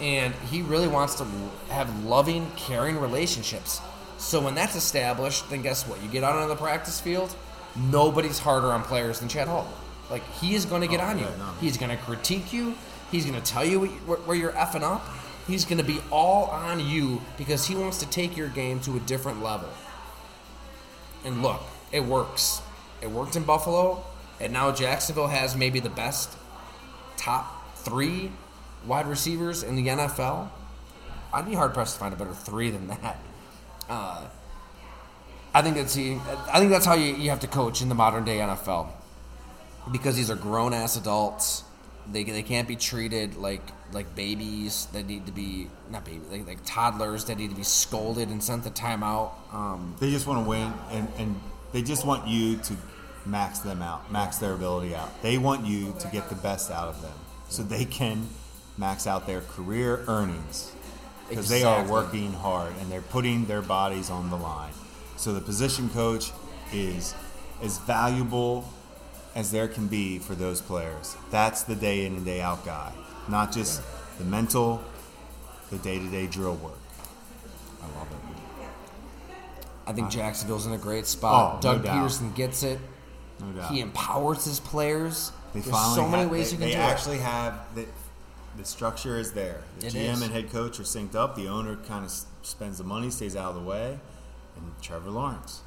and 0.00 0.34
he 0.50 0.60
really 0.60 0.88
wants 0.88 1.14
to 1.16 1.26
have 1.70 2.04
loving, 2.04 2.50
caring 2.56 2.98
relationships. 2.98 3.80
So 4.18 4.40
when 4.40 4.54
that's 4.54 4.74
established, 4.76 5.48
then 5.50 5.62
guess 5.62 5.86
what? 5.86 6.02
You 6.02 6.08
get 6.08 6.24
out 6.24 6.36
on 6.36 6.48
the 6.48 6.56
practice 6.56 7.00
field. 7.00 7.34
Nobody's 7.76 8.38
harder 8.38 8.68
on 8.72 8.82
players 8.82 9.20
than 9.20 9.28
Chad 9.28 9.46
Hall. 9.48 9.68
Like 10.10 10.24
he 10.40 10.54
is 10.54 10.64
going 10.64 10.82
to 10.82 10.88
get 10.88 11.00
Oh, 11.00 11.04
on 11.04 11.18
you. 11.18 11.24
no. 11.38 11.52
He's 11.60 11.76
going 11.76 11.96
to 11.96 12.02
critique 12.02 12.52
you. 12.52 12.74
He's 13.12 13.24
going 13.24 13.40
to 13.40 13.46
tell 13.52 13.64
you 13.64 13.86
where 13.86 14.36
you're 14.36 14.52
effing 14.52 14.82
up. 14.82 15.04
He's 15.46 15.64
going 15.64 15.78
to 15.78 15.84
be 15.84 16.00
all 16.10 16.44
on 16.46 16.80
you 16.86 17.22
because 17.38 17.66
he 17.66 17.74
wants 17.74 17.98
to 17.98 18.06
take 18.06 18.36
your 18.36 18.48
game 18.48 18.80
to 18.80 18.96
a 18.96 19.00
different 19.00 19.42
level. 19.42 19.68
And 21.24 21.42
look, 21.42 21.62
it 21.92 22.04
works. 22.04 22.60
It 23.00 23.10
worked 23.10 23.36
in 23.36 23.44
Buffalo, 23.44 24.04
and 24.40 24.52
now 24.52 24.72
Jacksonville 24.72 25.28
has 25.28 25.56
maybe 25.56 25.80
the 25.80 25.88
best 25.90 26.36
top 27.16 27.76
three 27.78 28.30
wide 28.86 29.06
receivers 29.06 29.62
in 29.62 29.76
the 29.76 29.86
NFL. 29.86 30.48
I'd 31.32 31.46
be 31.46 31.54
hard 31.54 31.72
pressed 31.74 31.94
to 31.94 32.00
find 32.00 32.12
a 32.12 32.16
better 32.16 32.34
three 32.34 32.70
than 32.70 32.88
that. 32.88 33.18
Uh, 33.88 34.26
I 35.54 35.62
think 35.62 35.76
that's 35.76 35.96
I 35.96 36.58
think 36.58 36.70
that's 36.70 36.86
how 36.86 36.94
you, 36.94 37.14
you 37.14 37.30
have 37.30 37.40
to 37.40 37.46
coach 37.46 37.80
in 37.82 37.88
the 37.88 37.94
modern 37.94 38.24
day 38.24 38.38
NFL 38.38 38.88
because 39.90 40.16
these 40.16 40.30
are 40.30 40.36
grown 40.36 40.74
ass 40.74 40.96
adults. 40.96 41.64
They, 42.10 42.24
they 42.24 42.42
can't 42.42 42.66
be 42.68 42.76
treated 42.76 43.36
like 43.36 43.62
like 43.92 44.14
babies 44.14 44.86
that 44.92 45.06
need 45.06 45.26
to 45.26 45.32
be 45.32 45.68
not 45.90 46.04
baby 46.04 46.20
like, 46.30 46.46
like 46.46 46.58
toddlers 46.64 47.24
that 47.26 47.38
need 47.38 47.50
to 47.50 47.56
be 47.56 47.64
scolded 47.64 48.28
and 48.28 48.42
sent 48.42 48.64
to 48.64 48.70
timeout. 48.70 49.32
Um, 49.52 49.94
They 50.00 50.10
just 50.10 50.26
want 50.26 50.44
to 50.44 50.48
win, 50.48 50.72
and, 50.90 51.08
and 51.18 51.40
they 51.72 51.82
just 51.82 52.06
want 52.06 52.28
you 52.28 52.56
to 52.58 52.76
max 53.26 53.60
them 53.60 53.82
out, 53.82 54.10
max 54.12 54.38
their 54.38 54.52
ability 54.52 54.94
out. 54.94 55.22
They 55.22 55.38
want 55.38 55.66
you 55.66 55.94
to 55.98 56.08
get 56.08 56.28
the 56.28 56.34
best 56.34 56.70
out 56.70 56.88
of 56.88 57.02
them 57.02 57.12
so 57.48 57.62
they 57.62 57.84
can 57.84 58.28
max 58.76 59.06
out 59.06 59.26
their 59.26 59.40
career 59.40 60.04
earnings 60.06 60.72
because 61.28 61.48
they 61.48 61.62
are 61.64 61.84
working 61.84 62.32
hard 62.32 62.72
and 62.80 62.90
they're 62.90 63.02
putting 63.02 63.44
their 63.46 63.62
bodies 63.62 64.10
on 64.10 64.30
the 64.30 64.36
line. 64.36 64.72
So 65.16 65.34
the 65.34 65.40
position 65.40 65.88
coach 65.90 66.30
is 66.72 67.14
as 67.62 67.78
valuable 67.78 68.64
as 69.34 69.50
there 69.50 69.68
can 69.68 69.86
be 69.88 70.18
for 70.18 70.34
those 70.34 70.60
players. 70.60 71.16
That's 71.30 71.62
the 71.64 71.74
day 71.74 72.06
in 72.06 72.14
and 72.16 72.24
day 72.24 72.40
out 72.40 72.64
guy, 72.64 72.92
not 73.28 73.52
just 73.52 73.82
the 74.18 74.24
mental, 74.24 74.82
the 75.70 75.78
day 75.78 75.98
to 75.98 76.06
day 76.08 76.26
drill 76.26 76.54
work. 76.56 76.78
I 77.82 77.86
love 77.98 78.08
it. 78.10 78.16
I 79.86 79.92
think 79.92 80.10
Jacksonville's 80.10 80.66
in 80.66 80.72
a 80.72 80.78
great 80.78 81.06
spot. 81.06 81.56
Oh, 81.56 81.60
Doug 81.62 81.84
doubt. 81.84 81.96
Pederson 82.10 82.34
gets 82.34 82.62
it. 82.62 82.78
No 83.40 83.46
doubt. 83.52 83.70
He 83.72 83.80
empowers 83.80 84.44
his 84.44 84.60
players. 84.60 85.32
They 85.54 85.60
There's 85.60 85.94
so 85.94 86.06
many 86.06 86.22
have- 86.24 86.30
ways 86.30 86.50
they, 86.50 86.56
you 86.56 86.58
can 86.58 86.68
they 86.68 86.74
do 86.74 86.80
actually 86.80 87.18
have 87.18 87.74
the, 87.74 87.86
the 88.58 88.64
structure 88.64 89.18
is 89.18 89.32
there. 89.32 89.60
The 89.80 89.86
It 89.86 89.92
GM 89.94 90.12
is. 90.14 90.22
and 90.22 90.32
head 90.32 90.50
coach 90.50 90.78
are 90.80 90.84
synced 90.84 91.14
up. 91.14 91.36
The 91.36 91.48
owner 91.48 91.76
kind 91.76 92.04
of 92.04 92.12
spends 92.42 92.78
the 92.78 92.84
money, 92.84 93.10
stays 93.10 93.36
out 93.36 93.54
of 93.54 93.62
the 93.62 93.68
way, 93.68 93.98
and 94.56 94.72
Trevor 94.82 95.10
Lawrence. 95.10 95.60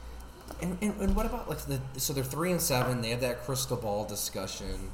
And, 0.61 0.77
and, 0.81 0.93
and 0.99 1.15
what 1.15 1.25
about 1.25 1.49
like 1.49 1.59
the 1.59 1.79
so 1.97 2.11
they're 2.13 2.23
three 2.23 2.51
and 2.51 2.61
seven. 2.61 3.01
They 3.01 3.09
have 3.11 3.21
that 3.21 3.43
crystal 3.45 3.77
ball 3.77 4.05
discussion, 4.05 4.91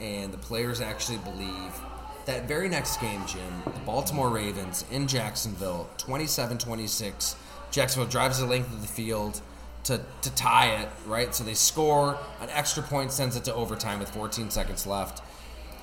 and 0.00 0.32
the 0.32 0.38
players 0.38 0.80
actually 0.80 1.18
believe 1.18 1.72
that 2.26 2.46
very 2.48 2.68
next 2.68 3.00
game, 3.00 3.22
Jim, 3.26 3.62
the 3.64 3.80
Baltimore 3.80 4.30
Ravens 4.30 4.84
in 4.90 5.06
Jacksonville, 5.06 5.90
27-26. 5.98 7.34
Jacksonville 7.70 8.08
drives 8.08 8.38
the 8.38 8.46
length 8.46 8.72
of 8.72 8.80
the 8.80 8.88
field 8.88 9.40
to, 9.84 10.00
to 10.22 10.34
tie 10.34 10.74
it, 10.76 10.88
right? 11.06 11.34
So 11.34 11.44
they 11.44 11.52
score 11.54 12.16
an 12.40 12.48
extra 12.50 12.82
point, 12.82 13.12
sends 13.12 13.36
it 13.36 13.44
to 13.44 13.54
overtime 13.54 13.98
with 13.98 14.08
14 14.10 14.48
seconds 14.50 14.86
left. 14.86 15.22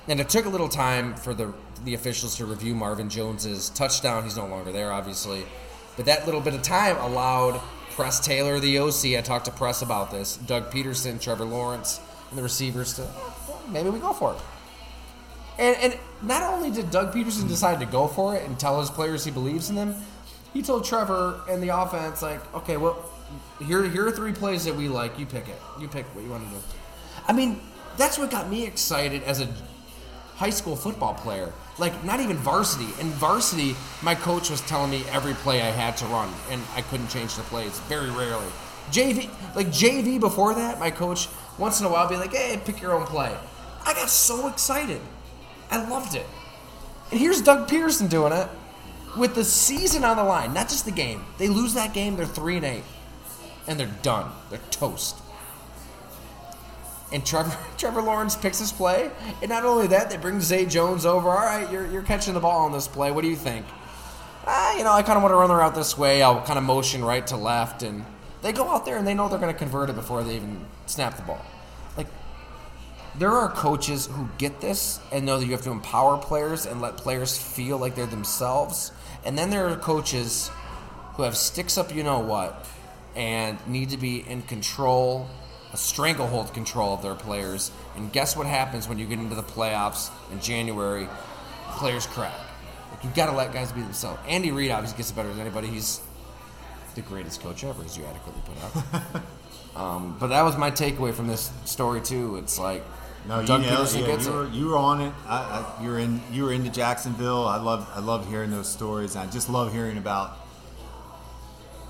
And 0.07 0.19
it 0.19 0.29
took 0.29 0.45
a 0.45 0.49
little 0.49 0.69
time 0.69 1.15
for 1.15 1.33
the 1.33 1.53
the 1.83 1.93
officials 1.95 2.35
to 2.35 2.45
review 2.45 2.75
Marvin 2.75 3.09
Jones's 3.09 3.69
touchdown. 3.69 4.23
He's 4.23 4.37
no 4.37 4.45
longer 4.45 4.71
there, 4.71 4.91
obviously, 4.91 5.43
but 5.95 6.05
that 6.05 6.25
little 6.25 6.41
bit 6.41 6.53
of 6.53 6.61
time 6.61 6.95
allowed 6.97 7.59
Press 7.91 8.19
Taylor, 8.19 8.59
the 8.59 8.79
OC. 8.79 9.17
I 9.17 9.21
talked 9.21 9.45
to 9.45 9.51
Press 9.51 9.81
about 9.81 10.11
this. 10.11 10.37
Doug 10.37 10.71
Pederson, 10.71 11.19
Trevor 11.19 11.45
Lawrence, 11.45 11.99
and 12.29 12.37
the 12.37 12.43
receivers 12.43 12.93
to 12.95 13.07
maybe 13.69 13.89
we 13.89 13.99
go 13.99 14.13
for 14.13 14.33
it. 14.33 14.41
And, 15.59 15.77
and 15.77 15.99
not 16.21 16.41
only 16.43 16.71
did 16.71 16.89
Doug 16.91 17.13
Pederson 17.13 17.47
decide 17.47 17.79
to 17.79 17.85
go 17.85 18.07
for 18.07 18.35
it 18.35 18.47
and 18.47 18.59
tell 18.59 18.79
his 18.79 18.89
players 18.89 19.25
he 19.25 19.31
believes 19.31 19.69
in 19.69 19.75
them, 19.75 19.95
he 20.53 20.61
told 20.61 20.85
Trevor 20.85 21.41
and 21.49 21.61
the 21.61 21.69
offense 21.69 22.21
like, 22.21 22.41
okay, 22.55 22.77
well, 22.77 23.05
here 23.59 23.83
here 23.83 24.07
are 24.07 24.11
three 24.11 24.33
plays 24.33 24.65
that 24.65 24.75
we 24.75 24.87
like. 24.87 25.17
You 25.19 25.25
pick 25.25 25.47
it. 25.47 25.61
You 25.79 25.87
pick 25.87 26.05
what 26.15 26.23
you 26.23 26.29
want 26.29 26.43
to 26.45 26.49
do. 26.49 26.61
I 27.27 27.33
mean, 27.33 27.61
that's 27.97 28.17
what 28.17 28.31
got 28.31 28.49
me 28.49 28.65
excited 28.65 29.23
as 29.23 29.41
a 29.41 29.47
high 30.35 30.49
school 30.49 30.75
football 30.75 31.13
player. 31.13 31.51
Like 31.77 32.03
not 32.03 32.19
even 32.19 32.37
varsity. 32.37 32.89
In 32.99 33.09
varsity, 33.11 33.75
my 34.01 34.15
coach 34.15 34.49
was 34.49 34.61
telling 34.61 34.91
me 34.91 35.03
every 35.11 35.33
play 35.33 35.61
I 35.61 35.71
had 35.71 35.97
to 35.97 36.05
run, 36.05 36.31
and 36.49 36.61
I 36.75 36.81
couldn't 36.81 37.09
change 37.09 37.35
the 37.35 37.43
plays 37.43 37.79
very 37.81 38.09
rarely. 38.09 38.47
JV, 38.91 39.29
like 39.55 39.67
JV 39.67 40.19
before 40.19 40.53
that, 40.53 40.79
my 40.79 40.91
coach 40.91 41.27
once 41.57 41.79
in 41.79 41.85
a 41.85 41.89
while 41.89 42.07
be 42.07 42.17
like, 42.17 42.33
"Hey, 42.33 42.59
pick 42.63 42.81
your 42.81 42.93
own 42.93 43.05
play." 43.05 43.35
I 43.85 43.93
got 43.93 44.09
so 44.09 44.47
excited. 44.47 45.01
I 45.69 45.87
loved 45.87 46.15
it. 46.15 46.27
And 47.09 47.19
here's 47.19 47.41
Doug 47.41 47.67
Pederson 47.67 48.09
doing 48.09 48.33
it 48.33 48.47
with 49.17 49.35
the 49.35 49.43
season 49.43 50.03
on 50.03 50.17
the 50.17 50.23
line, 50.23 50.53
not 50.53 50.69
just 50.69 50.85
the 50.85 50.91
game. 50.91 51.25
They 51.37 51.47
lose 51.47 51.73
that 51.73 51.93
game, 51.93 52.15
they're 52.15 52.25
three 52.25 52.57
and 52.57 52.65
eight, 52.65 52.83
and 53.67 53.79
they're 53.79 53.95
done. 54.01 54.31
They're 54.49 54.59
toast. 54.69 55.17
And 57.11 57.25
Trevor 57.25 57.57
Trevor 57.77 58.01
Lawrence 58.01 58.35
picks 58.35 58.59
his 58.59 58.71
play, 58.71 59.11
and 59.41 59.49
not 59.49 59.65
only 59.65 59.87
that, 59.87 60.09
they 60.09 60.17
bring 60.17 60.39
Zay 60.41 60.65
Jones 60.65 61.05
over. 61.05 61.29
All 61.29 61.35
right, 61.35 61.69
you're, 61.71 61.85
you're 61.87 62.03
catching 62.03 62.33
the 62.33 62.39
ball 62.39 62.65
on 62.65 62.71
this 62.71 62.87
play. 62.87 63.11
What 63.11 63.21
do 63.21 63.29
you 63.29 63.35
think? 63.35 63.65
Ah, 64.45 64.75
you 64.77 64.83
know, 64.83 64.91
I 64.91 65.03
kind 65.03 65.17
of 65.17 65.23
want 65.23 65.33
to 65.33 65.37
run 65.37 65.49
the 65.49 65.55
route 65.55 65.75
this 65.75 65.97
way. 65.97 66.23
I'll 66.23 66.41
kind 66.41 66.57
of 66.57 66.63
motion 66.63 67.03
right 67.03 67.25
to 67.27 67.37
left, 67.37 67.83
and 67.83 68.05
they 68.41 68.51
go 68.51 68.67
out 68.67 68.85
there 68.85 68.97
and 68.97 69.05
they 69.05 69.13
know 69.13 69.27
they're 69.29 69.39
going 69.39 69.53
to 69.53 69.57
convert 69.57 69.89
it 69.89 69.95
before 69.95 70.23
they 70.23 70.35
even 70.35 70.65
snap 70.87 71.15
the 71.15 71.21
ball. 71.23 71.45
Like 71.95 72.07
there 73.15 73.31
are 73.31 73.49
coaches 73.49 74.07
who 74.07 74.29
get 74.37 74.61
this 74.61 74.99
and 75.11 75.25
know 75.25 75.39
that 75.39 75.45
you 75.45 75.51
have 75.51 75.61
to 75.63 75.71
empower 75.71 76.17
players 76.17 76.65
and 76.65 76.81
let 76.81 76.97
players 76.97 77.37
feel 77.37 77.77
like 77.77 77.95
they're 77.95 78.05
themselves. 78.05 78.91
And 79.23 79.37
then 79.37 79.49
there 79.49 79.67
are 79.67 79.75
coaches 79.75 80.49
who 81.13 81.23
have 81.23 81.37
sticks 81.37 81.77
up 81.77 81.93
you 81.93 82.03
know 82.03 82.19
what 82.19 82.65
and 83.15 83.57
need 83.67 83.89
to 83.89 83.97
be 83.97 84.27
in 84.27 84.41
control, 84.41 85.29
a 85.73 85.77
stranglehold 85.77 86.53
control 86.53 86.93
of 86.93 87.01
their 87.01 87.15
players. 87.15 87.71
And 87.95 88.11
guess 88.11 88.35
what 88.35 88.47
happens 88.47 88.87
when 88.87 88.99
you 88.99 89.05
get 89.07 89.19
into 89.19 89.35
the 89.35 89.43
playoffs 89.43 90.09
in 90.31 90.39
January? 90.41 91.07
Players 91.71 92.05
crack. 92.07 92.37
Like 92.91 93.03
you've 93.03 93.15
got 93.15 93.27
to 93.27 93.31
let 93.31 93.53
guys 93.53 93.71
be 93.71 93.81
themselves. 93.81 94.19
Andy 94.27 94.51
Reid 94.51 94.71
obviously 94.71 94.97
gets 94.97 95.11
it 95.11 95.15
better 95.15 95.29
than 95.29 95.39
anybody. 95.39 95.67
He's 95.67 96.01
the 96.95 97.01
greatest 97.01 97.41
coach 97.41 97.63
ever, 97.63 97.83
as 97.83 97.97
you 97.97 98.03
adequately 98.05 98.41
put 98.45 98.63
out. 98.63 99.21
um, 99.81 100.17
but 100.19 100.27
that 100.27 100.41
was 100.43 100.57
my 100.57 100.69
takeaway 100.71 101.13
from 101.13 101.27
this 101.27 101.51
story 101.63 102.01
too. 102.01 102.35
It's 102.35 102.59
like 102.59 102.83
No, 103.29 103.45
Doug 103.45 103.61
you 103.61 103.67
nailed, 103.69 103.87
Pederson 103.87 104.01
yeah, 104.01 104.05
gets 104.07 104.25
you 104.27 104.41
it. 104.41 104.51
you 104.51 104.67
were 104.67 104.77
on 104.77 104.99
it. 104.99 105.13
I, 105.25 105.37
I, 105.79 105.83
you 105.83 105.89
were 105.89 105.99
in 105.99 106.21
you 106.33 106.43
were 106.43 106.51
into 106.51 106.69
Jacksonville. 106.69 107.47
I 107.47 107.55
love 107.57 107.89
I 107.95 107.99
love 107.99 108.27
hearing 108.27 108.51
those 108.51 108.67
stories. 108.69 109.15
I 109.15 109.25
just 109.27 109.49
love 109.49 109.71
hearing 109.71 109.97
about 109.97 110.37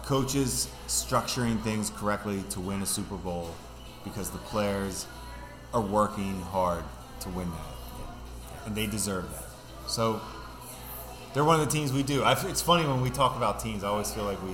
coaches 0.06 0.68
structuring 0.88 1.60
things 1.64 1.90
correctly 1.90 2.44
to 2.52 2.60
win 2.60 2.82
a 2.82 2.86
Super 2.86 3.16
Bowl 3.16 3.50
because 4.04 4.30
the 4.30 4.38
players 4.40 5.06
are 5.74 5.82
working 5.82 6.42
hard 6.42 6.84
to 7.22 7.30
win 7.30 7.50
that. 7.50 8.66
and 8.66 8.76
they 8.76 8.88
deserve 8.88 9.30
that. 9.32 9.46
So 9.90 10.22
they're 11.34 11.44
one 11.46 11.60
of 11.60 11.66
the 11.66 11.72
teams 11.72 11.94
we 11.94 12.04
do. 12.04 12.24
I, 12.24 12.34
it's 12.48 12.62
funny 12.62 12.86
when 12.88 13.02
we 13.02 13.10
talk 13.10 13.36
about 13.38 13.60
teams. 13.60 13.84
I 13.84 13.88
always 13.88 14.12
feel 14.14 14.24
like 14.26 14.42
we 14.44 14.52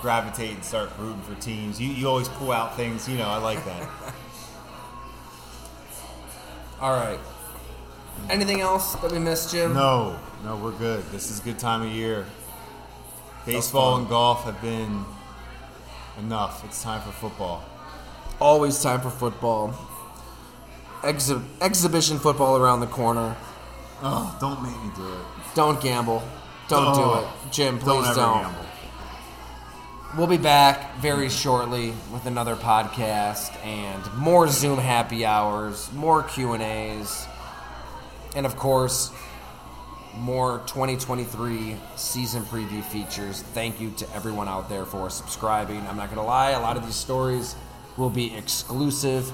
gravitate 0.00 0.54
and 0.54 0.64
start 0.64 0.90
rooting 0.98 1.22
for 1.22 1.34
teams. 1.40 1.80
You 1.80 1.88
you 1.88 2.08
always 2.08 2.28
pull 2.28 2.52
out 2.52 2.76
things. 2.76 3.08
You 3.08 3.18
know, 3.18 3.26
I 3.28 3.38
like 3.38 3.64
that. 3.64 3.88
All 6.80 6.92
right. 6.92 7.18
Anything 8.30 8.60
else 8.60 8.94
that 8.96 9.10
we 9.12 9.18
missed, 9.18 9.50
Jim? 9.52 9.74
no, 9.74 10.18
no, 10.44 10.56
we're 10.56 10.72
good. 10.72 11.04
This 11.10 11.30
is 11.30 11.40
a 11.40 11.42
good 11.42 11.58
time 11.58 11.82
of 11.82 11.88
year. 11.88 12.26
Baseball 13.46 13.96
and 13.96 14.08
golf 14.08 14.44
have 14.44 14.60
been 14.60 15.04
enough. 16.18 16.64
It's 16.64 16.82
time 16.82 17.00
for 17.00 17.12
football. 17.12 17.64
Always 18.40 18.80
time 18.82 19.00
for 19.00 19.10
football. 19.10 19.74
Exhi- 21.02 21.44
exhibition 21.60 22.18
football 22.18 22.56
around 22.56 22.80
the 22.80 22.86
corner. 22.86 23.36
Oh, 24.02 24.36
don't 24.40 24.62
make 24.62 24.72
me 24.82 24.90
do 24.96 25.06
it. 25.12 25.54
Don't 25.54 25.80
gamble. 25.80 26.22
Don't 26.68 26.94
do 26.94 27.00
Oh, 27.00 27.34
it. 27.46 27.52
Jim, 27.52 27.78
please 27.78 28.06
don't. 28.14 28.42
gamble. 28.42 28.64
We'll 30.16 30.26
be 30.26 30.38
back 30.38 30.96
very 30.98 31.28
shortly 31.28 31.92
with 32.12 32.26
another 32.26 32.56
podcast 32.56 33.54
and 33.64 34.02
more 34.14 34.48
Zoom 34.48 34.78
happy 34.78 35.24
hours, 35.24 35.90
more 35.92 36.22
Q&As, 36.22 37.26
and 38.34 38.46
of 38.46 38.56
course, 38.56 39.10
more 40.16 40.62
2023 40.66 41.76
season 41.96 42.42
preview 42.44 42.82
features. 42.84 43.42
Thank 43.42 43.80
you 43.80 43.90
to 43.98 44.14
everyone 44.14 44.48
out 44.48 44.68
there 44.68 44.84
for 44.86 45.10
subscribing. 45.10 45.86
I'm 45.86 45.96
not 45.96 46.06
going 46.06 46.16
to 46.18 46.22
lie, 46.26 46.50
a 46.52 46.60
lot 46.60 46.76
of 46.76 46.84
these 46.86 46.96
stories 46.96 47.54
will 47.98 48.10
be 48.10 48.34
exclusive 48.34 49.32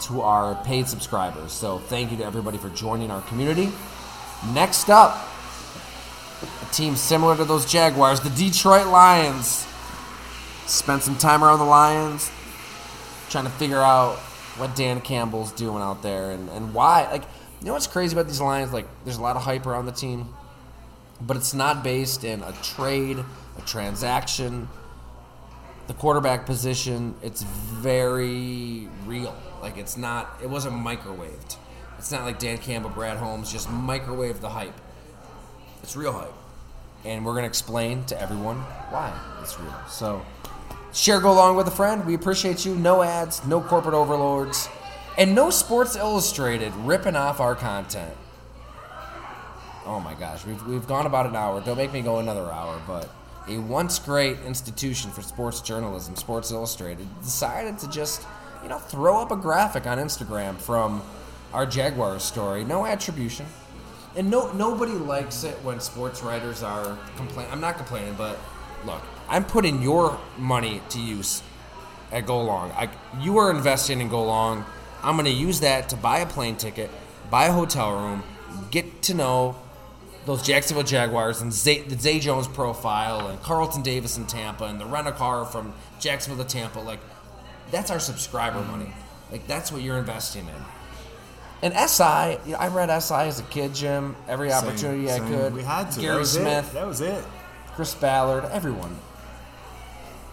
to 0.00 0.20
our 0.22 0.54
paid 0.64 0.88
subscribers. 0.88 1.52
So, 1.52 1.78
thank 1.78 2.10
you 2.10 2.16
to 2.18 2.24
everybody 2.24 2.58
for 2.58 2.68
joining 2.70 3.10
our 3.10 3.22
community. 3.22 3.70
Next 4.52 4.90
up, 4.90 5.28
a 6.42 6.72
team 6.72 6.96
similar 6.96 7.36
to 7.36 7.44
those 7.44 7.70
Jaguars, 7.70 8.20
the 8.20 8.30
Detroit 8.30 8.86
Lions. 8.86 9.66
Spent 10.66 11.02
some 11.02 11.16
time 11.16 11.44
around 11.44 11.58
the 11.58 11.64
Lions, 11.64 12.30
trying 13.28 13.44
to 13.44 13.50
figure 13.50 13.80
out 13.80 14.16
what 14.56 14.74
Dan 14.76 15.00
Campbell's 15.00 15.52
doing 15.52 15.82
out 15.82 16.02
there 16.02 16.30
and, 16.30 16.48
and 16.50 16.72
why. 16.72 17.10
Like, 17.10 17.22
you 17.60 17.66
know 17.66 17.72
what's 17.74 17.86
crazy 17.86 18.14
about 18.14 18.26
these 18.26 18.40
Lions? 18.40 18.72
Like, 18.72 18.86
there's 19.04 19.18
a 19.18 19.22
lot 19.22 19.36
of 19.36 19.42
hype 19.42 19.66
around 19.66 19.86
the 19.86 19.92
team, 19.92 20.28
but 21.20 21.36
it's 21.36 21.52
not 21.52 21.84
based 21.84 22.24
in 22.24 22.42
a 22.42 22.52
trade, 22.62 23.18
a 23.18 23.60
transaction, 23.62 24.68
the 25.90 25.96
quarterback 25.96 26.46
position. 26.46 27.16
It's 27.20 27.42
very 27.42 28.88
real. 29.06 29.34
Like, 29.60 29.76
it's 29.76 29.96
not, 29.96 30.38
it 30.40 30.48
wasn't 30.48 30.76
microwaved. 30.76 31.56
It's 31.98 32.12
not 32.12 32.22
like 32.22 32.38
Dan 32.38 32.58
Campbell, 32.58 32.90
Brad 32.90 33.16
Holmes 33.16 33.50
just 33.50 33.68
microwave 33.68 34.40
the 34.40 34.50
hype. 34.50 34.80
It's 35.82 35.96
real 35.96 36.12
hype. 36.12 36.32
And 37.04 37.26
we're 37.26 37.32
to 37.42 37.48
explain 37.48 38.04
to 38.04 38.20
everyone 38.20 38.58
why 38.90 39.12
it's 39.42 39.58
real. 39.58 39.74
So, 39.88 40.24
share, 40.92 41.20
Go 41.20 41.32
Long 41.32 41.56
with 41.56 41.66
a 41.66 41.72
friend. 41.72 42.06
We 42.06 42.14
appreciate 42.14 42.64
you. 42.64 42.76
No 42.76 43.02
ads, 43.02 43.44
no 43.44 43.60
corporate 43.60 43.94
overlords, 43.94 44.68
and 45.18 45.34
no 45.34 45.50
Sports 45.50 45.96
Illustrated 45.96 46.72
ripping 46.76 47.16
off 47.16 47.40
our 47.40 47.56
content. 47.56 48.16
Oh 49.84 49.98
my 49.98 50.14
gosh, 50.14 50.46
we've, 50.46 50.64
we've 50.68 50.86
gone 50.86 51.06
about 51.06 51.26
an 51.26 51.34
hour. 51.34 51.60
Don't 51.60 51.76
make 51.76 51.92
me 51.92 52.00
go 52.00 52.20
another 52.20 52.52
hour, 52.52 52.80
but 52.86 53.12
a 53.48 53.58
once 53.58 53.98
great 53.98 54.38
institution 54.40 55.10
for 55.10 55.22
sports 55.22 55.60
journalism, 55.60 56.16
Sports 56.16 56.50
Illustrated, 56.50 57.06
decided 57.22 57.78
to 57.78 57.90
just, 57.90 58.26
you 58.62 58.68
know, 58.68 58.78
throw 58.78 59.20
up 59.20 59.30
a 59.30 59.36
graphic 59.36 59.86
on 59.86 59.98
Instagram 59.98 60.56
from 60.56 61.02
our 61.52 61.66
Jaguars 61.66 62.22
story. 62.22 62.64
No 62.64 62.86
attribution. 62.86 63.46
And 64.16 64.30
no 64.30 64.52
nobody 64.52 64.92
likes 64.92 65.44
it 65.44 65.54
when 65.62 65.80
sports 65.80 66.22
writers 66.22 66.62
are 66.62 66.98
complain. 67.16 67.46
I'm 67.50 67.60
not 67.60 67.76
complaining, 67.76 68.14
but 68.18 68.38
look, 68.84 69.02
I'm 69.28 69.44
putting 69.44 69.82
your 69.82 70.18
money 70.36 70.82
to 70.90 71.00
use 71.00 71.42
at 72.10 72.26
Go 72.26 72.42
Long. 72.42 72.72
I, 72.72 72.90
you 73.20 73.38
are 73.38 73.50
investing 73.50 74.00
in 74.00 74.08
Go 74.08 74.24
Long. 74.24 74.64
I'm 75.02 75.14
going 75.14 75.26
to 75.26 75.30
use 75.30 75.60
that 75.60 75.88
to 75.90 75.96
buy 75.96 76.18
a 76.18 76.26
plane 76.26 76.56
ticket, 76.56 76.90
buy 77.30 77.46
a 77.46 77.52
hotel 77.52 77.92
room, 77.94 78.22
get 78.70 79.02
to 79.02 79.14
know 79.14 79.56
those 80.26 80.42
Jacksonville 80.42 80.84
Jaguars 80.84 81.40
and 81.40 81.52
Zay, 81.52 81.82
the 81.82 81.98
Zay 81.98 82.18
Jones 82.20 82.46
profile 82.46 83.28
and 83.28 83.40
Carlton 83.42 83.82
Davis 83.82 84.16
in 84.18 84.26
Tampa 84.26 84.64
and 84.64 84.80
the 84.80 84.86
rent 84.86 85.08
a 85.08 85.12
car 85.12 85.44
from 85.44 85.72
Jacksonville 85.98 86.44
to 86.44 86.50
Tampa. 86.50 86.80
Like, 86.80 87.00
that's 87.70 87.90
our 87.90 88.00
subscriber 88.00 88.60
money. 88.62 88.92
Like, 89.32 89.46
that's 89.46 89.72
what 89.72 89.82
you're 89.82 89.98
investing 89.98 90.46
in. 90.46 90.64
And 91.62 91.74
SI, 91.74 92.38
you 92.46 92.52
know, 92.52 92.58
I 92.58 92.68
read 92.68 92.90
SI 93.02 93.14
as 93.14 93.38
a 93.38 93.42
kid, 93.44 93.74
Jim. 93.74 94.16
Every 94.28 94.52
opportunity 94.52 95.06
Same- 95.08 95.24
I 95.24 95.28
could. 95.28 95.54
We 95.54 95.62
had 95.62 95.90
to. 95.92 96.00
Gary 96.00 96.20
that 96.20 96.26
Smith, 96.26 96.70
It. 96.70 96.74
That 96.74 96.86
was 96.86 97.00
it. 97.00 97.22
Chris 97.74 97.94
Ballard, 97.94 98.44
everyone. 98.50 98.96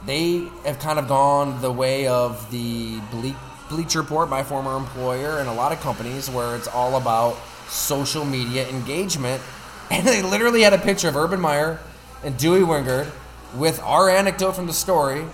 They 0.06 0.48
have 0.66 0.80
kind 0.80 1.00
of 1.00 1.08
gone 1.08 1.62
the 1.62 1.72
way 1.72 2.08
of 2.08 2.50
the 2.52 3.00
Ble- 3.12 3.36
Bleacher 3.70 4.02
Report, 4.02 4.30
my 4.30 4.44
former 4.44 4.78
employer, 4.78 5.40
and 5.40 5.50
a 5.50 5.54
lot 5.54 5.72
of 5.72 5.82
companies 5.82 6.30
where 6.30 6.56
it's 6.56 6.68
all 6.68 6.96
about 6.96 7.38
social 7.68 8.24
media 8.24 8.68
engagement. 8.70 9.42
And 9.90 10.06
they 10.06 10.22
literally 10.22 10.62
had 10.62 10.74
a 10.74 10.78
picture 10.78 11.08
of 11.08 11.16
Urban 11.16 11.40
Meyer 11.40 11.80
and 12.24 12.38
Dewey 12.38 12.62
Wingard 12.62 13.10
with 13.56 13.80
our 13.82 14.10
anecdote 14.10 14.52
from 14.54 14.68
the 14.68 14.74
story 14.74 15.26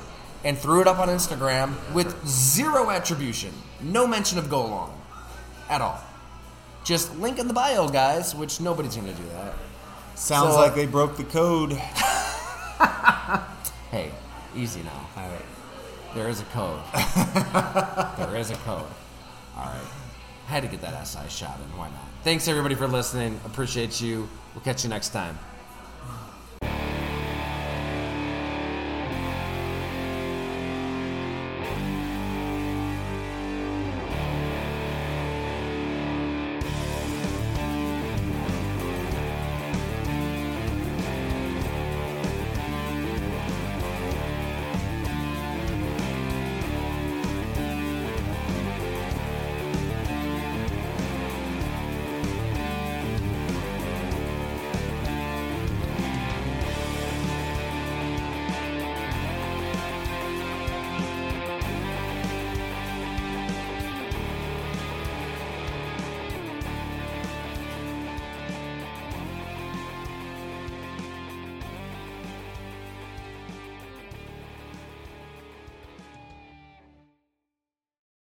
and 0.43 0.57
threw 0.57 0.81
it 0.81 0.87
up 0.87 0.99
on 0.99 1.07
Instagram 1.07 1.73
with 1.93 2.15
zero 2.27 2.89
attribution, 2.89 3.51
no 3.81 4.05
mention 4.05 4.37
of 4.37 4.49
go 4.49 4.65
long 4.65 5.01
at 5.69 5.81
all. 5.81 5.99
Just 6.83 7.15
link 7.17 7.39
in 7.39 7.47
the 7.47 7.53
bio, 7.53 7.87
guys, 7.87 8.35
which 8.35 8.59
nobody's 8.59 8.95
going 8.95 9.07
to 9.07 9.13
do 9.21 9.27
that. 9.29 9.53
Sounds 10.15 10.53
So- 10.53 10.59
like 10.59 10.75
they 10.75 10.85
broke 10.85 11.17
the 11.17 11.23
code. 11.23 11.71
Hey, 13.91 14.11
easy 14.55 14.81
now. 14.81 15.07
All 15.15 15.29
right. 15.29 15.45
There 16.15 16.27
is 16.27 16.41
a 16.41 16.45
code. 16.45 16.79
there 18.17 18.35
is 18.35 18.49
a 18.49 18.55
code. 18.55 18.81
All 19.55 19.65
right. 19.65 19.87
I 20.47 20.51
had 20.51 20.63
to 20.63 20.67
get 20.67 20.81
that 20.81 21.07
SI 21.07 21.29
shot 21.29 21.59
in. 21.63 21.77
Why 21.77 21.89
not? 21.89 22.07
Thanks 22.23 22.47
everybody 22.47 22.75
for 22.75 22.87
listening. 22.87 23.37
Appreciate 23.45 23.99
you. 23.99 24.29
We'll 24.55 24.63
catch 24.63 24.85
you 24.85 24.89
next 24.89 25.09
time. 25.09 25.37